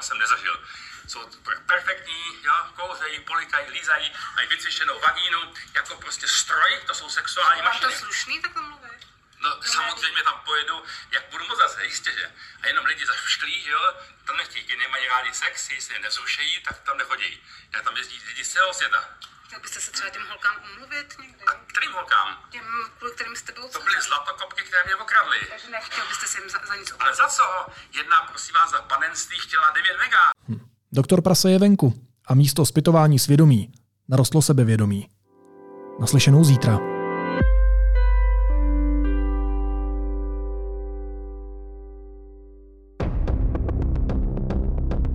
jsem 0.02 0.18
nezažil 0.18 0.68
jsou 1.08 1.30
perfektní, 1.66 2.44
jo, 2.44 2.54
kouřejí, 2.76 3.20
polikají, 3.20 3.70
lízají, 3.70 4.12
mají 4.36 4.48
vycvičenou 4.48 5.00
vagínu, 5.00 5.54
jako 5.74 5.96
prostě 5.96 6.28
stroj, 6.28 6.82
to 6.86 6.94
jsou 6.94 7.10
sexuální 7.10 7.62
mašiny. 7.62 7.86
Mám 7.86 7.92
to 7.94 7.98
slušný 7.98 8.42
takhle 8.42 8.62
mluvit? 8.62 9.08
No 9.40 9.56
to 9.56 9.64
samozřejmě 9.64 10.24
tam 10.24 10.42
pojedu, 10.46 10.84
jak 11.12 11.30
budu 11.30 11.48
moc 11.48 11.58
zase, 11.58 11.86
jistě, 11.86 12.12
že. 12.12 12.32
A 12.62 12.68
jenom 12.68 12.86
lidi 12.86 13.06
zašklí, 13.06 13.62
že 13.62 13.72
jo, 13.72 13.94
tam 14.26 14.38
nechtějí, 14.38 14.78
nemají 14.78 15.08
rádi 15.08 15.34
sex, 15.34 15.70
jestli 15.70 15.94
je 15.94 16.00
nezrušejí, 16.00 16.62
tak 16.62 16.80
tam 16.80 16.98
nechodí. 16.98 17.44
Já 17.74 17.82
tam 17.82 17.98
jezdí 17.98 18.22
lidi 18.28 18.46
z 18.46 18.50
celého 18.50 18.74
světa. 18.74 19.10
Chtěl 19.52 19.62
byste 19.62 19.80
se 19.82 19.92
třeba 19.92 20.10
těm 20.10 20.22
holkám 20.30 20.56
umluvit 20.68 21.08
někdy? 21.22 21.44
Kterým 21.72 21.92
holkám? 21.94 22.28
Těm, 22.52 22.66
kvůli 22.98 23.12
kterým 23.16 23.36
jste 23.36 23.52
byl 23.52 23.64
To 23.70 23.80
byly 23.80 24.02
zlatokopky, 24.08 24.62
které 24.64 24.84
mě 24.86 24.96
okradly. 24.96 25.38
Takže 25.50 25.70
nechtěl 25.70 26.04
byste 26.08 26.28
se 26.28 26.38
jim 26.40 26.50
za, 26.50 26.60
za 26.68 26.76
nic 26.76 26.92
umluvit. 26.92 27.02
Ale 27.02 27.16
za 27.16 27.28
co? 27.28 27.44
Jedna, 27.98 28.18
prosím 28.30 28.54
vás, 28.56 28.72
za 28.72 28.82
panenství 28.82 29.38
chtěla 29.40 29.72
9 29.72 29.98
mega. 30.04 30.24
Hm. 30.50 30.60
Doktor 30.92 31.22
Prase 31.22 31.52
je 31.52 31.60
venku 31.60 31.88
a 32.28 32.34
místo 32.34 32.66
zpytování 32.66 33.20
svědomí 33.20 33.74
narostlo 34.10 34.42
sebevědomí. 34.42 35.10
Naslyšenou 36.00 36.44
zítra. 36.44 36.80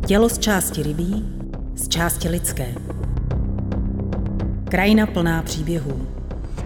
Tělo 0.06 0.28
z 0.28 0.38
části 0.38 0.82
rybí, 0.82 1.12
z 1.74 1.88
části 1.88 2.28
lidské. 2.28 2.95
Krajina 4.70 5.06
plná 5.06 5.42
příběhů. 5.42 6.06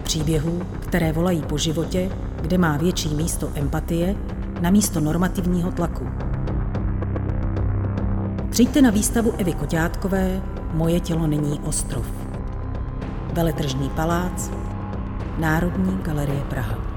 Příběhů, 0.03 0.61
které 0.79 1.11
volají 1.11 1.41
po 1.41 1.57
životě, 1.57 2.09
kde 2.41 2.57
má 2.57 2.77
větší 2.77 3.09
místo 3.15 3.51
empatie 3.55 4.15
na 4.61 4.69
místo 4.69 4.99
normativního 4.99 5.71
tlaku. 5.71 6.07
Přijďte 8.49 8.81
na 8.81 8.89
výstavu 8.89 9.33
Evy 9.37 9.53
Koťátkové 9.53 10.41
Moje 10.73 10.99
tělo 10.99 11.27
není 11.27 11.59
ostrov. 11.59 12.05
Veletržní 13.33 13.89
palác, 13.89 14.51
Národní 15.39 15.97
galerie 16.03 16.41
Praha. 16.49 16.90